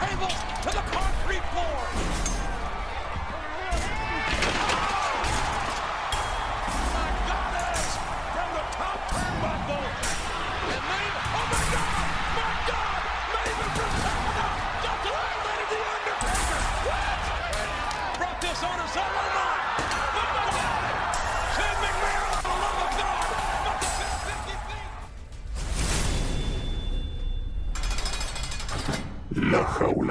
angles 0.00 0.32
to 0.62 0.68
the 0.68 0.82
concrete 0.92 1.44
floor. 1.52 2.09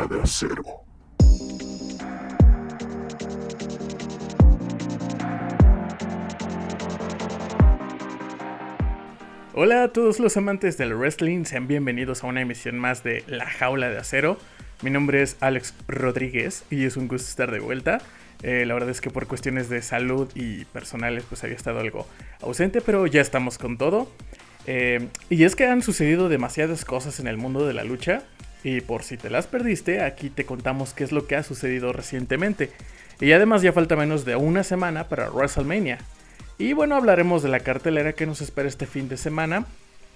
De 0.08 0.22
acero. 0.22 0.64
Hola 9.54 9.84
a 9.84 9.88
todos 9.92 10.22
los 10.22 10.38
amantes 10.38 10.78
del 10.78 10.96
wrestling, 10.96 11.44
sean 11.44 11.68
bienvenidos 11.68 12.24
a 12.24 12.28
una 12.28 12.40
emisión 12.40 12.80
más 12.80 13.04
de 13.04 13.26
La 13.28 13.46
Jaula 13.46 13.90
de 13.90 13.98
Acero. 13.98 14.38
Mi 14.82 14.90
nombre 14.90 15.22
es 15.22 15.36
Alex 15.42 15.74
Rodríguez 15.90 16.64
y 16.70 16.86
es 16.86 16.96
un 16.96 17.10
gusto 17.10 17.28
estar 17.28 17.52
de 17.52 17.60
vuelta. 17.60 17.98
Eh, 18.42 18.64
la 18.66 18.76
verdad 18.76 18.92
es 18.92 19.02
que 19.02 19.10
por 19.10 19.28
cuestiones 19.28 19.68
de 19.68 19.82
salud 19.82 20.32
y 20.34 20.64
personales 20.66 21.26
pues 21.28 21.44
había 21.44 21.58
estado 21.58 21.80
algo 21.82 22.08
ausente, 22.42 22.80
pero 22.80 23.06
ya 23.06 23.20
estamos 23.20 23.58
con 23.58 23.78
todo. 23.78 24.10
Eh, 24.66 25.10
y 25.30 25.44
es 25.44 25.58
que 25.58 25.66
han 25.68 25.82
sucedido 25.82 26.30
demasiadas 26.30 26.86
cosas 26.86 27.20
en 27.20 27.28
el 27.28 27.36
mundo 27.36 27.68
de 27.68 27.74
la 27.74 27.84
lucha 27.84 28.24
y 28.64 28.82
por 28.82 29.04
si 29.04 29.18
te 29.18 29.30
las 29.30 29.48
perdiste, 29.48 30.02
aquí 30.02 30.30
te 30.30 30.46
contamos 30.46 30.94
qué 30.94 31.04
es 31.04 31.12
lo 31.12 31.28
que 31.28 31.36
ha 31.36 31.44
sucedido 31.44 31.94
recientemente. 31.94 32.72
Y 33.22 33.32
además 33.32 33.62
ya 33.62 33.74
falta 33.74 33.96
menos 33.96 34.26
de 34.26 34.36
una 34.36 34.64
semana 34.64 35.08
para 35.08 35.30
WrestleMania. 35.30 36.00
Y 36.58 36.74
bueno, 36.74 36.96
hablaremos 36.96 37.42
de 37.42 37.50
la 37.50 37.62
cartelera 37.62 38.14
que 38.14 38.26
nos 38.26 38.42
espera 38.42 38.68
este 38.68 38.86
fin 38.86 39.08
de 39.08 39.18
semana. 39.18 39.66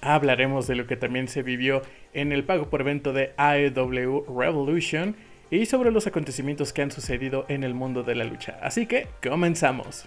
Hablaremos 0.02 0.67
de 0.67 0.75
lo 0.75 0.88
que 0.88 0.97
también 0.97 1.30
se 1.30 1.41
vivió 1.41 1.81
en 2.13 2.33
el 2.33 2.44
pago 2.44 2.69
por 2.69 2.81
evento 2.81 3.13
de 3.13 3.33
AEW 3.38 4.25
Revolution 4.38 5.16
y 5.50 5.66
sobre 5.66 5.91
los 5.91 6.07
acontecimientos 6.07 6.73
que 6.73 6.81
han 6.81 6.91
sucedido 6.91 7.45
en 7.47 7.63
el 7.63 7.73
mundo 7.73 8.03
de 8.03 8.16
la 8.16 8.25
lucha. 8.25 8.59
Así 8.61 8.88
que 8.88 9.07
comenzamos. 9.22 10.05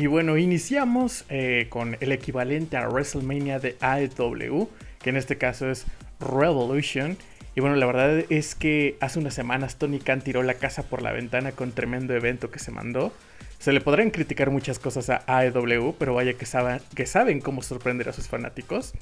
Y 0.00 0.06
bueno, 0.06 0.38
iniciamos 0.38 1.26
eh, 1.28 1.66
con 1.68 1.98
el 2.00 2.12
equivalente 2.12 2.78
a 2.78 2.88
WrestleMania 2.88 3.58
de 3.58 3.76
AEW, 3.80 4.66
que 4.98 5.10
en 5.10 5.18
este 5.18 5.36
caso 5.36 5.70
es 5.70 5.84
Revolution. 6.20 7.18
Y 7.54 7.60
bueno, 7.60 7.76
la 7.76 7.84
verdad 7.84 8.24
es 8.30 8.54
que 8.54 8.96
hace 9.00 9.18
unas 9.18 9.34
semanas 9.34 9.76
Tony 9.76 9.98
Khan 9.98 10.22
tiró 10.22 10.42
la 10.42 10.54
casa 10.54 10.84
por 10.84 11.02
la 11.02 11.12
ventana 11.12 11.52
con 11.52 11.72
tremendo 11.72 12.14
evento 12.14 12.50
que 12.50 12.58
se 12.58 12.70
mandó. 12.70 13.12
Se 13.58 13.74
le 13.74 13.82
podrán 13.82 14.08
criticar 14.08 14.50
muchas 14.50 14.78
cosas 14.78 15.10
a 15.10 15.22
AEW, 15.26 15.94
pero 15.98 16.14
vaya 16.14 16.32
que 16.32 16.46
saben, 16.46 16.80
que 16.94 17.04
saben 17.04 17.42
cómo 17.42 17.60
sorprender 17.60 18.08
a 18.08 18.14
sus 18.14 18.26
fanáticos. 18.26 18.94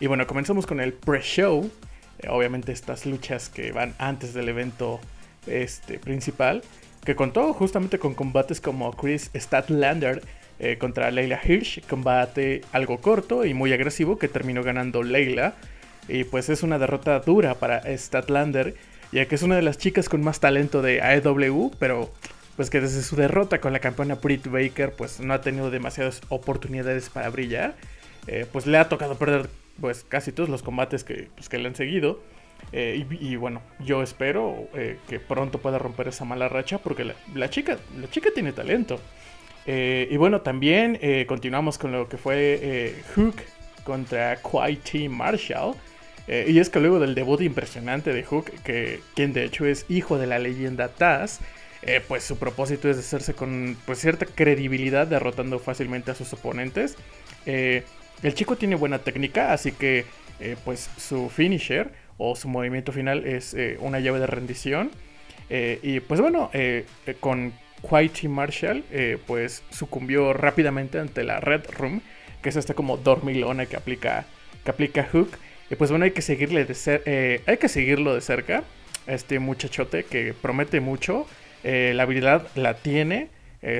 Y 0.00 0.08
bueno, 0.08 0.26
comenzamos 0.26 0.66
con 0.66 0.80
el 0.80 0.92
pre-show. 0.92 1.70
Eh, 2.18 2.26
obviamente 2.30 2.72
estas 2.72 3.06
luchas 3.06 3.48
que 3.48 3.70
van 3.70 3.94
antes 3.98 4.34
del 4.34 4.48
evento 4.48 4.98
este, 5.46 6.00
principal. 6.00 6.64
Que 7.04 7.16
contó 7.16 7.52
justamente 7.52 7.98
con 7.98 8.14
combates 8.14 8.60
como 8.60 8.92
Chris 8.92 9.30
Statlander 9.34 10.22
eh, 10.58 10.78
contra 10.78 11.10
Leila 11.10 11.40
Hirsch. 11.42 11.84
Combate 11.88 12.62
algo 12.72 12.98
corto 13.00 13.44
y 13.44 13.54
muy 13.54 13.72
agresivo 13.72 14.18
que 14.18 14.28
terminó 14.28 14.62
ganando 14.62 15.02
Leila. 15.02 15.54
Y 16.08 16.24
pues 16.24 16.48
es 16.48 16.62
una 16.62 16.78
derrota 16.78 17.18
dura 17.20 17.54
para 17.54 17.82
Statlander, 17.96 18.74
ya 19.12 19.26
que 19.26 19.34
es 19.34 19.42
una 19.42 19.56
de 19.56 19.62
las 19.62 19.78
chicas 19.78 20.08
con 20.08 20.22
más 20.22 20.40
talento 20.40 20.82
de 20.82 21.00
AEW, 21.00 21.72
pero 21.78 22.12
pues 22.56 22.70
que 22.70 22.80
desde 22.80 23.02
su 23.02 23.16
derrota 23.16 23.60
con 23.60 23.72
la 23.72 23.78
campeona 23.78 24.16
Britt 24.16 24.48
Baker, 24.48 24.92
pues 24.92 25.20
no 25.20 25.32
ha 25.34 25.40
tenido 25.40 25.70
demasiadas 25.70 26.20
oportunidades 26.28 27.08
para 27.08 27.30
brillar. 27.30 27.74
Eh, 28.26 28.46
pues 28.50 28.66
le 28.66 28.78
ha 28.78 28.88
tocado 28.88 29.16
perder 29.16 29.48
pues 29.80 30.04
casi 30.08 30.32
todos 30.32 30.48
los 30.48 30.62
combates 30.62 31.02
que, 31.02 31.28
pues, 31.34 31.48
que 31.48 31.58
le 31.58 31.68
han 31.68 31.74
seguido. 31.74 32.20
Eh, 32.72 33.06
y, 33.20 33.36
bueno, 33.36 33.60
yo 33.80 34.02
espero 34.02 34.68
eh, 34.74 34.98
que 35.08 35.20
pronto 35.20 35.58
pueda 35.58 35.78
romper 35.78 36.08
esa 36.08 36.24
mala 36.24 36.48
racha 36.48 36.78
porque 36.78 37.04
la, 37.34 37.50
chica, 37.50 37.76
la 38.00 38.08
chica 38.08 38.30
tiene 38.34 38.52
talento. 38.52 38.98
Eh, 39.66 40.08
y 40.10 40.16
bueno, 40.16 40.40
también 40.40 40.98
continuamos 41.26 41.78
con 41.78 41.92
lo 41.92 42.08
que 42.08 42.16
fue 42.16 42.94
Hook 43.14 43.36
contra 43.84 44.36
QT 44.36 45.08
Marshall. 45.08 45.74
Eh, 46.28 46.46
y 46.48 46.60
es 46.60 46.70
que 46.70 46.80
luego 46.80 47.00
del 47.00 47.14
debut 47.14 47.40
impresionante 47.40 48.12
de 48.12 48.22
Hook, 48.22 48.50
que, 48.64 49.00
quien 49.14 49.32
de 49.32 49.44
hecho 49.44 49.66
es 49.66 49.84
hijo 49.88 50.18
de 50.18 50.26
la 50.26 50.38
leyenda 50.38 50.88
Taz, 50.88 51.40
pues 52.06 52.22
su 52.22 52.38
propósito 52.38 52.88
es 52.88 52.96
hacerse 52.96 53.34
con 53.34 53.76
pues, 53.86 53.98
cierta 53.98 54.24
credibilidad 54.24 55.04
derrotando 55.04 55.58
fácilmente 55.58 56.12
a 56.12 56.14
sus 56.14 56.32
oponentes. 56.32 56.96
El 57.44 58.34
chico 58.34 58.54
tiene 58.54 58.76
buena 58.76 59.00
técnica, 59.00 59.52
así 59.52 59.72
que 59.72 60.06
pues 60.64 60.90
su 60.96 61.28
finisher 61.28 61.90
o 62.22 62.36
su 62.36 62.48
movimiento 62.48 62.92
final 62.92 63.26
es 63.26 63.52
eh, 63.54 63.76
una 63.80 63.98
llave 63.98 64.20
de 64.20 64.28
rendición. 64.28 64.90
Eh, 65.50 65.80
y 65.82 65.98
pues 65.98 66.20
bueno, 66.20 66.50
eh, 66.52 66.84
con 67.18 67.52
Whitey 67.82 68.28
Marshall, 68.28 68.84
pues 69.26 69.64
sucumbió 69.70 70.32
rápidamente 70.32 71.00
ante 71.00 71.24
la 71.24 71.40
Red 71.40 71.62
Room, 71.76 72.00
que 72.40 72.48
es 72.50 72.56
esta 72.56 72.74
como 72.74 72.96
dormilona 72.96 73.66
que 73.66 73.76
aplica, 73.76 74.24
que 74.64 74.70
aplica 74.70 75.02
Hook. 75.10 75.30
Y 75.68 75.74
pues 75.74 75.90
bueno, 75.90 76.04
hay 76.04 76.12
que 76.12 76.22
seguirle 76.22 76.64
de 76.64 77.40
hay 77.44 77.56
que 77.56 77.68
seguirlo 77.68 78.14
de 78.14 78.20
cerca. 78.20 78.62
a 79.08 79.12
Este 79.14 79.40
muchachote 79.40 80.04
que 80.04 80.32
promete 80.32 80.80
mucho. 80.80 81.26
la 81.64 82.04
habilidad 82.04 82.46
la 82.54 82.74
tiene. 82.74 83.30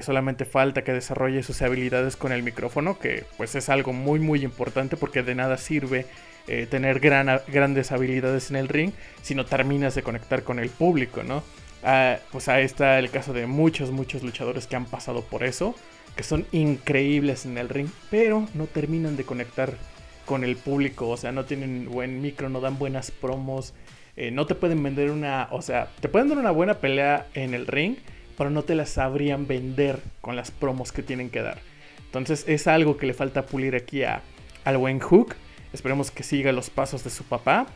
solamente 0.01 0.45
falta 0.45 0.83
que 0.83 0.93
desarrolle 0.93 1.45
sus 1.45 1.63
habilidades 1.63 2.17
con 2.17 2.33
el 2.33 2.43
micrófono, 2.43 2.99
que 2.99 3.25
pues 3.37 3.55
es 3.55 3.69
algo 3.69 3.93
muy 3.93 4.19
muy 4.19 4.43
importante 4.43 4.97
porque 4.97 5.23
de 5.23 5.37
nada 5.37 5.57
sirve 5.59 6.07
eh, 6.49 6.67
tener 6.69 7.01
gran- 7.01 7.41
grandes 7.49 7.93
habilidades 7.93 8.51
en 8.51 8.57
el 8.57 8.69
ring 8.69 8.93
si 9.23 9.35
no 9.35 9.45
terminas 9.47 9.95
de 9.95 10.03
conectar 10.03 10.43
con 10.43 10.59
el 10.59 10.71
público, 10.71 11.23
¿no? 11.23 11.43
Ah, 11.85 12.19
pues 12.31 12.49
ahí 12.49 12.65
está 12.65 12.99
el 12.99 13.11
caso 13.11 13.33
de 13.33 13.47
muchos, 13.47 13.91
muchos 13.91 14.23
luchadores 14.23 14.67
que 14.67 14.77
han 14.77 14.87
pasado 14.87 15.23
por 15.23 15.43
eso, 15.43 15.75
que 16.17 16.23
son 16.23 16.47
increíbles 16.53 17.47
en 17.47 17.59
el 17.59 17.69
ring, 17.69 17.89
pero 18.11 18.47
no 18.55 18.67
terminan 18.67 19.17
de 19.17 19.25
conectar 19.25 19.73
con 20.27 20.45
el 20.45 20.57
público, 20.57 21.09
o 21.09 21.17
sea, 21.17 21.33
no 21.33 21.45
tienen 21.45 21.89
buen 21.91 22.21
micro, 22.21 22.49
no 22.49 22.61
dan 22.61 22.79
buenas 22.79 23.11
promos, 23.11 23.75
eh, 24.17 24.31
no 24.31 24.47
te 24.47 24.55
pueden 24.55 24.83
vender 24.83 25.11
una, 25.11 25.49
o 25.51 25.63
sea, 25.63 25.89
te 26.01 26.09
pueden 26.09 26.29
dar 26.29 26.39
una 26.39 26.53
buena 26.53 26.75
pelea 26.75 27.27
en 27.35 27.55
el 27.55 27.67
ring, 27.67 27.97
pero 28.39 28.51
no 28.51 28.63
te 28.63 28.75
la 28.75 28.87
sabrían 28.87 29.47
vender 29.47 30.01
con 30.21 30.37
las 30.37 30.51
promos 30.51 30.93
que 30.93 31.03
tienen 31.03 31.31
que 31.31 31.43
dar. 31.43 31.59
Entonces 32.05 32.45
es 32.47 32.67
algo 32.67 32.97
que 32.97 33.07
le 33.07 33.15
falta 33.15 33.47
pulir 33.47 33.75
aquí 33.75 34.05
a, 34.05 34.23
al 34.65 34.77
buen 34.77 35.01
Hook. 35.01 35.35
Esperemos 35.73 36.11
que 36.11 36.23
siga 36.23 36.53
los 36.53 36.71
pasos 36.71 37.05
de 37.05 37.11
su 37.11 37.25
papá. 37.25 37.67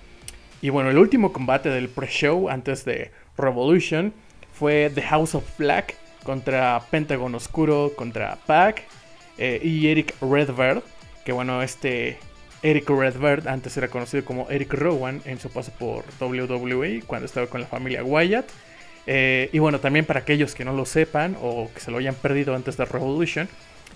Y 0.63 0.71
bueno, 0.71 0.91
el 0.91 0.99
último 0.99 1.33
combate 1.33 1.69
del 1.69 1.89
pre-show 1.89 2.49
antes 2.49 2.85
de 2.85 3.11
Revolution 3.37 4.13
fue 4.53 4.91
The 4.95 5.03
House 5.03 5.35
of 5.35 5.45
Black 5.59 5.97
contra 6.25 6.81
Pentagon 6.91 7.35
Oscuro, 7.35 7.93
contra 7.97 8.37
Pac 8.47 8.83
eh, 9.39 9.61
y 9.63 9.89
Eric 9.89 10.15
Redbird. 10.21 10.83
Que 11.25 11.33
bueno, 11.33 11.63
este 11.63 12.19
Eric 12.63 12.89
Redbird 12.89 13.49
antes 13.49 13.77
era 13.77 13.89
conocido 13.89 14.25
como 14.25 14.51
Eric 14.51 14.73
Rowan 14.75 15.21
en 15.25 15.39
su 15.39 15.51
paso 15.51 15.73
por 15.79 16.05
WWE 16.21 17.03
cuando 17.07 17.27
estaba 17.27 17.47
con 17.47 17.61
la 17.61 17.67
familia 17.67 18.03
Wyatt. 18.03 18.49
Eh, 19.07 19.51
y 19.53 19.59
bueno, 19.59 19.79
también 19.79 20.05
para 20.05 20.21
aquellos 20.21 20.55
que 20.55 20.65
no 20.65 20.73
lo 20.73 20.85
sepan 20.85 21.37
o 21.41 21.71
que 21.73 21.81
se 21.81 21.91
lo 21.91 21.99
hayan 21.99 22.15
perdido 22.15 22.55
antes 22.57 22.77
de 22.77 22.85
Revolution, 22.85 23.49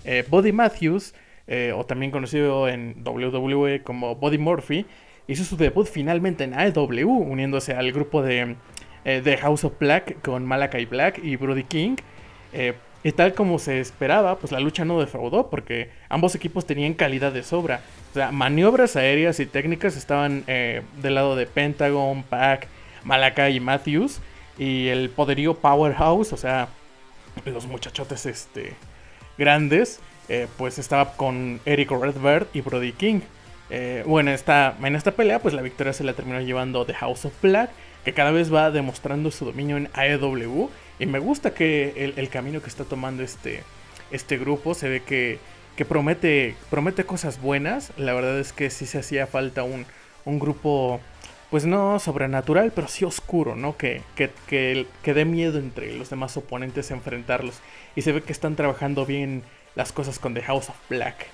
eh, 0.05 0.25
Buddy 0.29 0.53
Matthews, 0.53 1.15
eh, 1.53 1.73
o 1.77 1.85
también 1.85 2.13
conocido 2.13 2.69
en 2.69 3.03
WWE 3.05 3.83
como 3.83 4.15
Buddy 4.15 4.39
Murphy, 4.39 4.87
hizo 5.27 5.43
su 5.43 5.57
debut 5.57 5.85
finalmente 5.85 6.45
en 6.45 6.55
AEW, 6.55 7.11
uniéndose 7.11 7.75
al 7.75 7.91
grupo 7.91 8.23
de, 8.23 8.55
eh, 9.05 9.21
de 9.21 9.37
House 9.37 9.65
of 9.65 9.77
Black 9.81 10.23
con 10.23 10.47
Malakai 10.47 10.87
Black 10.87 11.19
y 11.21 11.35
Brody 11.35 11.65
King. 11.65 11.97
Eh, 12.53 12.75
y 13.03 13.11
tal 13.11 13.35
como 13.35 13.59
se 13.59 13.81
esperaba, 13.81 14.39
pues 14.39 14.53
la 14.53 14.61
lucha 14.61 14.85
no 14.85 15.01
defraudó 15.01 15.51
porque 15.51 15.91
ambos 16.09 16.37
equipos 16.37 16.67
tenían 16.67 16.95
calidad 16.95 17.33
de 17.33 17.43
sobra. 17.43 17.81
O 18.13 18.15
sea, 18.15 18.31
maniobras 18.31 18.95
aéreas 18.95 19.41
y 19.41 19.47
técnicas 19.47 19.97
estaban 19.97 20.45
del 20.47 21.15
lado 21.15 21.35
de 21.35 21.47
Pentagon, 21.47 22.23
Pac, 22.23 22.69
Malakai 23.03 23.57
y 23.57 23.61
Matthews. 23.61 24.21
Y 24.57 24.87
el 24.87 25.11
poderío 25.11 25.55
Powerhouse, 25.55 26.33
o 26.33 26.37
sea, 26.37 26.69
los 27.45 27.67
muchachotes 27.67 28.27
este, 28.27 28.75
grandes, 29.37 30.01
eh, 30.33 30.47
pues 30.57 30.79
estaba 30.79 31.15
con 31.15 31.59
Eric 31.65 31.91
Redbird 31.91 32.47
y 32.55 32.61
Brody 32.61 32.93
King. 32.93 33.23
Eh, 33.69 34.05
bueno, 34.07 34.31
esta, 34.31 34.77
en 34.81 34.95
esta 34.95 35.11
pelea, 35.11 35.41
pues 35.41 35.55
la 35.55 35.61
victoria 35.61 35.93
se 35.93 36.05
la 36.05 36.13
terminó 36.13 36.41
llevando 36.41 36.87
The 36.87 36.95
House 36.95 37.25
of 37.25 37.33
Black, 37.43 37.71
que 38.05 38.15
cada 38.15 38.31
vez 38.31 38.55
va 38.55 38.71
demostrando 38.71 39.33
su 39.33 39.45
dominio 39.45 39.77
en 39.77 39.91
AEW. 39.93 40.71
Y 41.01 41.07
me 41.07 41.19
gusta 41.19 41.53
que 41.53 42.15
el, 42.17 42.29
camino 42.29 42.63
que 42.63 42.69
está 42.69 42.85
tomando 42.85 43.25
este, 43.25 43.65
este 44.13 44.39
grupo 44.39 44.75
se 44.75 44.89
ve 44.89 45.03
que, 45.03 45.41
que 45.75 45.85
promete, 45.85 46.55
promete 46.71 47.03
cosas 47.03 47.41
buenas. 47.43 47.93
La 47.97 48.15
verdad 48.15 48.39
es 48.39 48.53
que 48.53 48.71
sí 48.71 48.87
se 48.87 48.99
hacía 48.99 49.27
falta 49.27 49.65
un, 49.65 49.85
un 50.25 50.39
grupo, 50.39 51.01
pues 51.51 51.67
no 51.67 51.99
sobrenatural, 51.99 52.71
pero 52.73 52.87
sí 52.87 53.05
oscuro, 53.05 53.57
¿no? 53.57 53.77
Que, 53.77 54.03
que, 54.15 54.31
que, 54.47 54.87
que 55.03 55.13
dé 55.13 55.25
miedo 55.25 55.59
entre 55.59 55.93
los 55.97 56.09
demás 56.09 56.37
oponentes 56.37 56.93
enfrentarlos. 56.93 57.59
Y 57.97 58.03
se 58.03 58.13
ve 58.13 58.23
que 58.23 58.31
están 58.31 58.55
trabajando 58.55 59.05
bien 59.05 59.43
las 59.75 59.93
cosas 59.93 60.19
con 60.19 60.35
The 60.35 60.43
House 60.43 60.69
of 60.69 60.77
Black. 60.89 61.27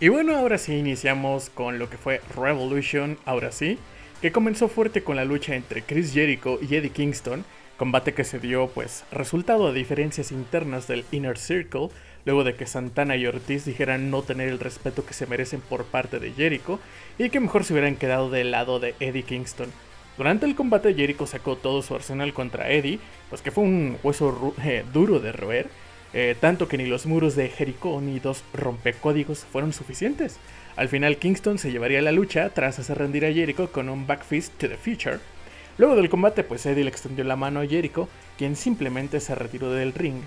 Y 0.00 0.08
bueno, 0.08 0.36
ahora 0.36 0.56
sí 0.56 0.74
iniciamos 0.74 1.50
con 1.50 1.78
lo 1.78 1.90
que 1.90 1.98
fue 1.98 2.22
Revolution, 2.34 3.18
ahora 3.26 3.52
sí, 3.52 3.78
que 4.22 4.32
comenzó 4.32 4.68
fuerte 4.68 5.02
con 5.02 5.16
la 5.16 5.24
lucha 5.24 5.54
entre 5.54 5.82
Chris 5.82 6.12
Jericho 6.12 6.58
y 6.60 6.74
Eddie 6.74 6.90
Kingston, 6.90 7.44
combate 7.76 8.14
que 8.14 8.24
se 8.24 8.38
dio 8.38 8.68
pues 8.68 9.04
resultado 9.10 9.72
de 9.72 9.78
diferencias 9.78 10.32
internas 10.32 10.86
del 10.86 11.04
Inner 11.12 11.38
Circle, 11.38 11.88
luego 12.24 12.44
de 12.44 12.54
que 12.54 12.66
Santana 12.66 13.16
y 13.16 13.26
Ortiz 13.26 13.64
dijeran 13.64 14.10
no 14.10 14.22
tener 14.22 14.48
el 14.48 14.58
respeto 14.58 15.04
que 15.04 15.14
se 15.14 15.26
merecen 15.26 15.60
por 15.60 15.84
parte 15.84 16.18
de 16.18 16.32
Jericho 16.32 16.78
y 17.18 17.30
que 17.30 17.40
mejor 17.40 17.64
se 17.64 17.72
hubieran 17.72 17.96
quedado 17.96 18.30
del 18.30 18.50
lado 18.50 18.80
de 18.80 18.94
Eddie 19.00 19.22
Kingston. 19.22 19.70
Durante 20.18 20.44
el 20.44 20.54
combate 20.54 20.94
Jericho 20.94 21.26
sacó 21.26 21.56
todo 21.56 21.80
su 21.80 21.94
arsenal 21.94 22.34
contra 22.34 22.70
Eddie, 22.70 23.00
pues 23.30 23.40
que 23.40 23.50
fue 23.50 23.64
un 23.64 23.96
hueso 24.02 24.54
duro 24.92 25.18
de 25.18 25.32
roer, 25.32 25.70
eh, 26.12 26.36
tanto 26.38 26.68
que 26.68 26.78
ni 26.78 26.86
los 26.86 27.06
muros 27.06 27.36
de 27.36 27.48
Jericho 27.48 28.00
ni 28.00 28.18
dos 28.18 28.42
rompecódigos 28.52 29.44
fueron 29.44 29.72
suficientes. 29.72 30.38
Al 30.76 30.88
final 30.88 31.16
Kingston 31.18 31.58
se 31.58 31.72
llevaría 31.72 32.02
la 32.02 32.12
lucha 32.12 32.50
tras 32.50 32.78
hacer 32.78 32.98
rendir 32.98 33.24
a 33.24 33.32
Jericho 33.32 33.70
con 33.70 33.88
un 33.88 34.06
backfist 34.06 34.52
to 34.58 34.68
the 34.68 34.76
future. 34.76 35.18
Luego 35.78 35.96
del 35.96 36.10
combate 36.10 36.44
pues 36.44 36.66
Eddie 36.66 36.84
le 36.84 36.90
extendió 36.90 37.24
la 37.24 37.36
mano 37.36 37.60
a 37.60 37.66
Jericho, 37.66 38.08
quien 38.36 38.56
simplemente 38.56 39.20
se 39.20 39.34
retiró 39.34 39.70
del 39.70 39.92
ring. 39.92 40.22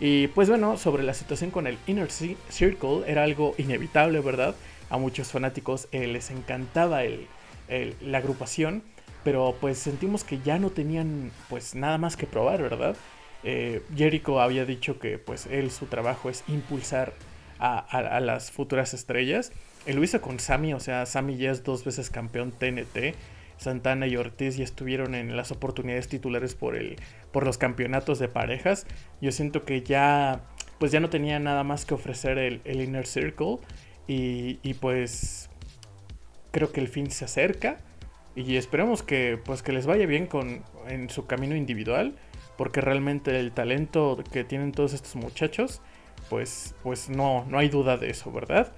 Y 0.00 0.28
pues 0.28 0.48
bueno, 0.48 0.76
sobre 0.76 1.02
la 1.02 1.14
situación 1.14 1.50
con 1.50 1.66
el 1.66 1.78
Inner 1.86 2.08
Circle 2.10 3.02
era 3.06 3.22
algo 3.22 3.54
inevitable, 3.58 4.20
¿verdad? 4.20 4.54
A 4.90 4.98
muchos 4.98 5.28
fanáticos 5.28 5.88
eh, 5.92 6.06
les 6.06 6.30
encantaba 6.30 7.04
el, 7.04 7.26
la 8.00 8.18
agrupación, 8.18 8.82
pero 9.22 9.56
pues 9.60 9.78
sentimos 9.78 10.24
que 10.24 10.40
ya 10.40 10.58
no 10.58 10.70
tenían 10.70 11.30
pues 11.48 11.74
nada 11.74 11.96
más 11.98 12.16
que 12.16 12.26
probar, 12.26 12.60
¿verdad? 12.62 12.96
Eh, 13.44 13.82
Jericho 13.94 14.40
había 14.40 14.64
dicho 14.64 14.98
que 14.98 15.18
pues 15.18 15.46
él 15.46 15.70
su 15.70 15.86
trabajo 15.86 16.30
es 16.30 16.42
impulsar 16.48 17.12
a, 17.58 18.20
las 18.20 18.50
futuras 18.50 18.94
estrellas. 18.94 19.52
Él 19.86 19.96
lo 19.96 20.04
hizo 20.04 20.20
con 20.20 20.38
Sammy, 20.40 20.74
o 20.74 20.80
sea, 20.80 21.06
Sammy 21.06 21.36
ya 21.36 21.50
es 21.50 21.62
dos 21.64 21.84
veces 21.84 22.10
campeón 22.10 22.52
TNT. 22.52 23.14
Santana 23.56 24.06
y 24.06 24.16
Ortiz 24.16 24.56
ya 24.56 24.64
estuvieron 24.64 25.14
en 25.14 25.36
las 25.36 25.52
oportunidades 25.52 26.08
titulares 26.08 26.54
por, 26.54 26.74
el, 26.74 26.96
por 27.32 27.44
los 27.44 27.56
campeonatos 27.56 28.18
de 28.18 28.28
parejas. 28.28 28.86
Yo 29.20 29.30
siento 29.30 29.64
que 29.64 29.82
ya 29.82 30.40
pues 30.78 30.90
ya 30.90 31.00
no 31.00 31.08
tenía 31.08 31.38
nada 31.38 31.62
más 31.64 31.84
que 31.84 31.94
ofrecer 31.94 32.36
el, 32.38 32.60
el 32.64 32.82
Inner 32.82 33.06
Circle. 33.06 33.58
Y, 34.06 34.58
y, 34.62 34.74
pues 34.74 35.48
creo 36.50 36.72
que 36.72 36.80
el 36.80 36.88
fin 36.88 37.10
se 37.10 37.24
acerca. 37.24 37.78
Y 38.36 38.56
esperemos 38.56 39.02
que 39.02 39.38
pues 39.42 39.62
que 39.62 39.72
les 39.72 39.86
vaya 39.86 40.06
bien 40.06 40.26
con, 40.26 40.62
en 40.88 41.08
su 41.08 41.26
camino 41.26 41.56
individual 41.56 42.16
porque 42.56 42.80
realmente 42.80 43.38
el 43.38 43.52
talento 43.52 44.22
que 44.32 44.44
tienen 44.44 44.72
todos 44.72 44.92
estos 44.92 45.16
muchachos, 45.16 45.80
pues, 46.30 46.74
pues 46.82 47.08
no, 47.08 47.44
no 47.48 47.58
hay 47.58 47.68
duda 47.68 47.96
de 47.96 48.10
eso, 48.10 48.32
¿verdad? 48.32 48.72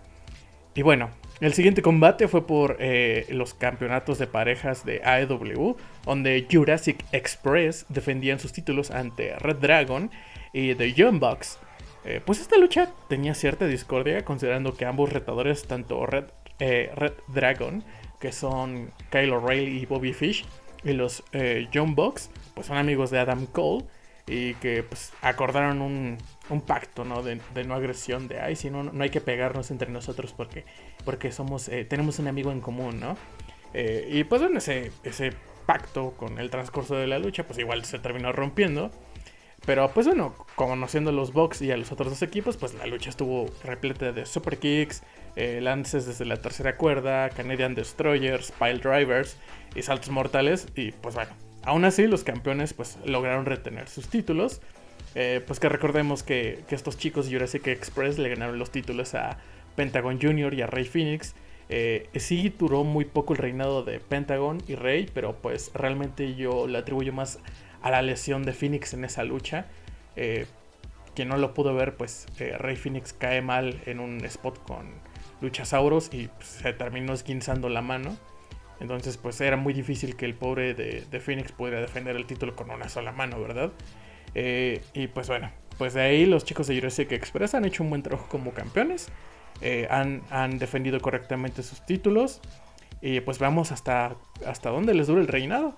Y 0.76 0.82
bueno, 0.82 1.10
el 1.40 1.54
siguiente 1.54 1.80
combate 1.80 2.28
fue 2.28 2.46
por 2.46 2.76
eh, 2.80 3.26
los 3.30 3.54
campeonatos 3.54 4.18
de 4.18 4.26
parejas 4.26 4.84
de 4.84 5.02
AEW, 5.02 5.76
donde 6.04 6.46
Jurassic 6.50 7.02
Express 7.12 7.86
defendían 7.88 8.38
sus 8.38 8.52
títulos 8.52 8.90
ante 8.90 9.36
Red 9.36 9.56
Dragon 9.56 10.10
y 10.52 10.74
The 10.74 10.92
Young 10.92 11.18
Bucks. 11.18 11.58
Eh, 12.04 12.20
pues 12.24 12.40
esta 12.40 12.58
lucha 12.58 12.92
tenía 13.08 13.34
cierta 13.34 13.66
discordia, 13.66 14.24
considerando 14.24 14.74
que 14.76 14.84
ambos 14.84 15.12
retadores, 15.12 15.66
tanto 15.66 16.04
Red, 16.04 16.24
eh, 16.58 16.90
Red 16.94 17.14
Dragon, 17.28 17.82
que 18.20 18.32
son 18.32 18.90
Kyle 19.10 19.32
O'Reilly 19.32 19.78
y 19.78 19.86
Bobby 19.86 20.12
Fish, 20.12 20.44
y 20.84 20.92
los 20.92 21.24
Young 21.72 21.94
Bucks, 21.94 22.30
pues 22.56 22.68
son 22.68 22.78
amigos 22.78 23.10
de 23.10 23.18
Adam 23.18 23.44
Cole 23.44 23.84
y 24.26 24.54
que 24.54 24.82
pues 24.82 25.12
acordaron 25.20 25.82
un, 25.82 26.18
pacto, 26.66 27.04
¿no? 27.04 27.22
De, 27.22 27.38
no 27.66 27.74
agresión, 27.74 28.28
de, 28.28 28.40
ay, 28.40 28.56
si 28.56 28.70
no, 28.70 28.82
no 28.82 29.04
hay 29.04 29.10
que 29.10 29.20
pegarnos 29.20 29.70
entre 29.70 29.90
nosotros 29.92 30.32
porque, 30.32 30.64
porque 31.04 31.30
somos, 31.32 31.68
eh, 31.68 31.84
tenemos 31.84 32.18
un 32.18 32.28
amigo 32.28 32.50
en 32.50 32.62
común, 32.62 32.98
¿no? 32.98 33.16
Eh, 33.74 34.08
y 34.10 34.24
pues 34.24 34.40
bueno, 34.40 34.56
ese, 34.56 34.90
ese 35.04 35.32
pacto 35.66 36.12
con 36.12 36.38
el 36.38 36.48
transcurso 36.48 36.96
de 36.96 37.06
la 37.06 37.18
lucha, 37.18 37.46
pues 37.46 37.58
igual 37.58 37.84
se 37.84 37.98
terminó 37.98 38.32
rompiendo. 38.32 38.90
Pero 39.66 39.90
pues 39.92 40.06
bueno, 40.06 40.34
conociendo 40.54 41.10
a 41.10 41.12
los 41.12 41.32
Bucks 41.32 41.60
y 41.60 41.72
a 41.72 41.76
los 41.76 41.92
otros 41.92 42.08
dos 42.08 42.22
equipos, 42.22 42.56
pues 42.56 42.72
la 42.74 42.86
lucha 42.86 43.10
estuvo 43.10 43.46
repleta 43.64 44.12
de 44.12 44.24
super 44.24 44.58
kicks, 44.58 45.02
eh, 45.34 45.60
lances 45.60 46.06
desde 46.06 46.24
la 46.24 46.36
tercera 46.36 46.76
cuerda, 46.76 47.28
Canadian 47.30 47.74
Destroyers, 47.74 48.52
Pile 48.52 48.78
Drivers 48.78 49.36
y 49.74 49.82
saltos 49.82 50.10
mortales. 50.10 50.68
Y 50.74 50.92
pues 50.92 51.16
bueno, 51.16 51.32
Aún 51.66 51.84
así, 51.84 52.06
los 52.06 52.24
campeones 52.24 52.72
pues 52.72 52.96
lograron 53.04 53.44
retener 53.44 53.88
sus 53.88 54.08
títulos. 54.08 54.62
Eh, 55.14 55.42
pues 55.46 55.60
que 55.60 55.68
recordemos 55.68 56.22
que, 56.22 56.64
que, 56.68 56.74
estos 56.74 56.96
chicos 56.96 57.26
de 57.26 57.36
Jurassic 57.36 57.66
Express 57.66 58.18
le 58.18 58.28
ganaron 58.28 58.58
los 58.58 58.70
títulos 58.70 59.14
a 59.14 59.38
Pentagon 59.74 60.18
Jr. 60.20 60.54
y 60.54 60.62
a 60.62 60.66
Rey 60.66 60.84
Phoenix. 60.84 61.34
Eh, 61.68 62.08
sí 62.14 62.54
duró 62.56 62.84
muy 62.84 63.04
poco 63.04 63.32
el 63.32 63.38
reinado 63.38 63.82
de 63.82 63.98
Pentagon 63.98 64.62
y 64.68 64.74
Rey, 64.74 65.08
pero 65.12 65.36
pues 65.36 65.70
realmente 65.74 66.34
yo 66.34 66.66
le 66.66 66.78
atribuyo 66.78 67.12
más 67.12 67.38
a 67.82 67.90
la 67.90 68.02
lesión 68.02 68.42
de 68.44 68.52
Phoenix 68.52 68.94
en 68.94 69.04
esa 69.04 69.24
lucha. 69.24 69.66
Eh, 70.16 70.46
quien 71.14 71.28
no 71.28 71.36
lo 71.36 71.54
pudo 71.54 71.74
ver, 71.74 71.96
pues 71.96 72.26
eh, 72.38 72.56
Rey 72.58 72.76
Phoenix 72.76 73.12
cae 73.12 73.42
mal 73.42 73.80
en 73.86 74.00
un 74.00 74.24
spot 74.24 74.62
con 74.64 74.86
Luchasauros 75.40 76.10
y 76.12 76.28
pues, 76.28 76.48
se 76.48 76.72
terminó 76.72 77.12
esguinzando 77.12 77.68
la 77.68 77.82
mano. 77.82 78.16
Entonces, 78.80 79.16
pues 79.16 79.40
era 79.40 79.56
muy 79.56 79.72
difícil 79.72 80.16
que 80.16 80.26
el 80.26 80.34
pobre 80.34 80.74
de, 80.74 81.04
de 81.10 81.20
Phoenix 81.20 81.52
pudiera 81.52 81.80
defender 81.80 82.16
el 82.16 82.26
título 82.26 82.54
con 82.54 82.70
una 82.70 82.88
sola 82.88 83.12
mano, 83.12 83.40
¿verdad? 83.40 83.72
Eh, 84.38 84.82
y 84.92 85.06
pues 85.06 85.28
bueno, 85.28 85.50
pues 85.78 85.94
de 85.94 86.02
ahí 86.02 86.26
los 86.26 86.44
chicos 86.44 86.66
de 86.66 86.76
Jurassic 86.76 87.10
Express 87.12 87.54
han 87.54 87.64
hecho 87.64 87.82
un 87.82 87.88
buen 87.88 88.02
trabajo 88.02 88.28
como 88.28 88.52
campeones. 88.52 89.08
Eh, 89.62 89.88
han, 89.90 90.20
han, 90.30 90.58
defendido 90.58 91.00
correctamente 91.00 91.62
sus 91.62 91.84
títulos. 91.86 92.42
Y 93.00 93.20
pues 93.20 93.38
vamos 93.38 93.72
hasta, 93.72 94.16
hasta 94.46 94.70
dónde 94.70 94.92
les 94.92 95.06
dura 95.06 95.22
el 95.22 95.28
reinado. 95.28 95.74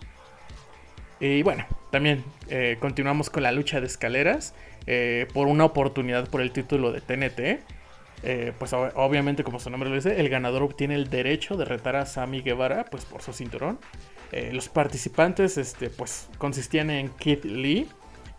Y 1.20 1.42
bueno, 1.42 1.66
también 1.92 2.24
eh, 2.48 2.78
continuamos 2.80 3.30
con 3.30 3.44
la 3.44 3.52
lucha 3.52 3.80
de 3.80 3.86
escaleras 3.86 4.54
por 5.34 5.48
una 5.48 5.66
oportunidad 5.66 6.28
por 6.30 6.40
el 6.40 6.50
título 6.50 6.92
de 6.92 7.02
TNT. 7.02 7.62
Eh, 8.24 8.52
pues 8.58 8.72
obviamente 8.72 9.44
como 9.44 9.60
su 9.60 9.70
nombre 9.70 9.88
lo 9.88 9.94
dice, 9.94 10.20
el 10.20 10.28
ganador 10.28 10.62
obtiene 10.62 10.96
el 10.96 11.08
derecho 11.08 11.56
de 11.56 11.64
retar 11.64 11.94
a 11.94 12.04
Sammy 12.04 12.42
Guevara 12.42 12.84
pues 12.84 13.04
por 13.04 13.22
su 13.22 13.32
cinturón. 13.32 13.78
Eh, 14.32 14.50
los 14.52 14.68
participantes 14.68 15.56
este, 15.56 15.88
pues 15.88 16.28
consistían 16.36 16.90
en 16.90 17.08
Kid 17.10 17.44
Lee, 17.44 17.88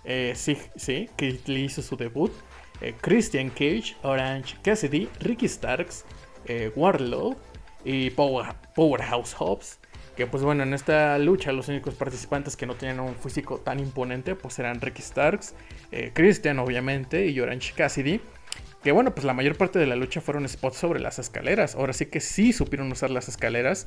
eh, 0.06 0.34
sí, 0.36 0.58
sí, 0.76 1.10
Lee 1.46 1.66
hizo 1.66 1.82
su 1.82 1.98
debut, 1.98 2.32
eh, 2.82 2.94
Christian 3.02 3.50
Cage, 3.50 3.96
Orange 4.04 4.56
Cassidy, 4.62 5.10
Ricky 5.20 5.48
Starks, 5.48 6.06
Warlow 6.76 7.36
y 7.84 8.10
Power, 8.12 8.56
Powerhouse 8.76 9.36
Hobbs. 9.38 9.80
Que 10.16 10.26
pues 10.28 10.44
bueno, 10.44 10.64
en 10.64 10.74
esta 10.74 11.18
lucha 11.20 11.52
los 11.52 11.70
únicos 11.70 11.94
participantes 11.96 12.58
que 12.58 12.66
no 12.66 12.76
tenían 12.76 13.00
un 13.00 13.16
físico 13.16 13.60
tan 13.60 13.80
imponente 13.80 14.36
pues 14.36 14.58
eran 14.60 14.82
Ricky 14.82 15.02
Starks, 15.02 15.54
Christian 16.14 16.60
obviamente 16.60 17.28
y 17.28 17.40
Orange 17.40 17.74
Cassidy. 17.76 18.20
Que 18.84 18.92
bueno, 18.94 19.14
pues 19.14 19.26
la 19.26 19.34
mayor 19.34 19.58
parte 19.58 19.78
de 19.78 19.86
la 19.86 19.96
lucha 19.96 20.22
fueron 20.22 20.48
spots 20.48 20.78
sobre 20.78 21.00
las 21.00 21.20
escaleras. 21.20 21.76
Ahora 21.76 21.94
sí 21.94 22.06
que 22.06 22.22
sí 22.22 22.54
supieron 22.54 22.92
usar 22.92 23.10
las 23.10 23.28
escaleras. 23.28 23.86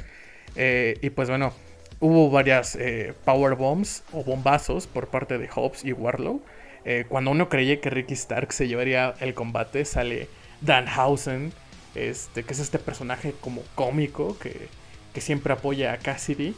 Eh, 0.55 0.99
y 1.01 1.11
pues 1.11 1.31
bueno, 1.31 1.55
hubo 2.01 2.31
varias 2.31 2.77
eh, 2.77 3.15
power 3.25 3.55
bombs 3.55 4.03
o 4.13 4.23
bombazos 4.23 4.87
por 4.87 5.09
parte 5.09 5.39
de 5.39 5.49
Hobbs 5.49 5.85
y 5.85 5.93
Warlow. 5.93 6.43
Eh, 6.85 7.07
cuando 7.09 7.31
uno 7.31 7.49
creía 7.49 7.81
que 7.81 7.91
Ricky 7.91 8.15
Stark 8.15 8.53
se 8.53 8.69
llevaría 8.69 9.15
el 9.21 9.35
combate, 9.35 9.85
sale 9.85 10.29
Danhausen, 10.61 11.53
este, 11.95 12.43
que 12.43 12.53
es 12.53 12.59
este 12.59 12.79
personaje 12.79 13.35
como 13.41 13.63
cómico 13.75 14.37
que, 14.39 14.69
que 15.15 15.21
siempre 15.21 15.55
apoya 15.55 15.93
a 15.93 15.99
Cassidy. 15.99 16.55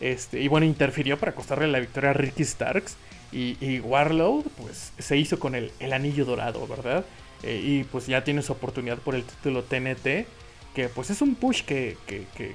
Este, 0.00 0.40
y 0.40 0.48
bueno, 0.48 0.66
interfirió 0.66 1.18
para 1.18 1.32
costarle 1.32 1.66
la 1.66 1.80
victoria 1.80 2.10
a 2.10 2.12
Ricky 2.12 2.44
Starks. 2.44 2.96
Y, 3.32 3.56
y 3.60 3.80
Warlow, 3.80 4.44
pues 4.60 4.92
se 4.98 5.16
hizo 5.16 5.40
con 5.40 5.56
el, 5.56 5.72
el 5.80 5.92
anillo 5.92 6.24
dorado, 6.24 6.68
¿verdad? 6.68 7.04
Eh, 7.44 7.60
y 7.62 7.84
pues 7.84 8.06
ya 8.06 8.24
tiene 8.24 8.40
su 8.40 8.52
oportunidad 8.52 8.98
por 8.98 9.14
el 9.14 9.24
título 9.24 9.62
TNT. 9.62 10.26
Que 10.74 10.88
pues 10.92 11.10
es 11.10 11.22
un 11.22 11.36
push 11.36 11.62
que, 11.62 11.96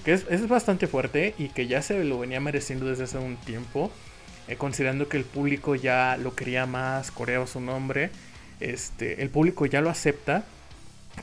es, 0.05 0.47
bastante 0.49 0.87
fuerte 0.87 1.35
y 1.37 1.47
que 1.49 1.67
ya 1.67 1.81
se 1.81 2.03
lo 2.03 2.19
venía 2.19 2.41
mereciendo 2.41 2.85
desde 2.85 3.05
hace 3.05 3.17
un 3.17 3.37
tiempo. 3.37 3.91
Eh, 4.49 4.57
considerando 4.57 5.07
que 5.07 5.15
el 5.15 5.23
público 5.23 5.75
ya 5.75 6.17
lo 6.17 6.35
quería 6.35 6.65
más, 6.65 7.11
coreaba 7.11 7.47
su 7.47 7.61
nombre. 7.61 8.09
Este, 8.59 9.21
el 9.21 9.29
público 9.29 9.65
ya 9.67 9.79
lo 9.79 9.89
acepta. 9.89 10.43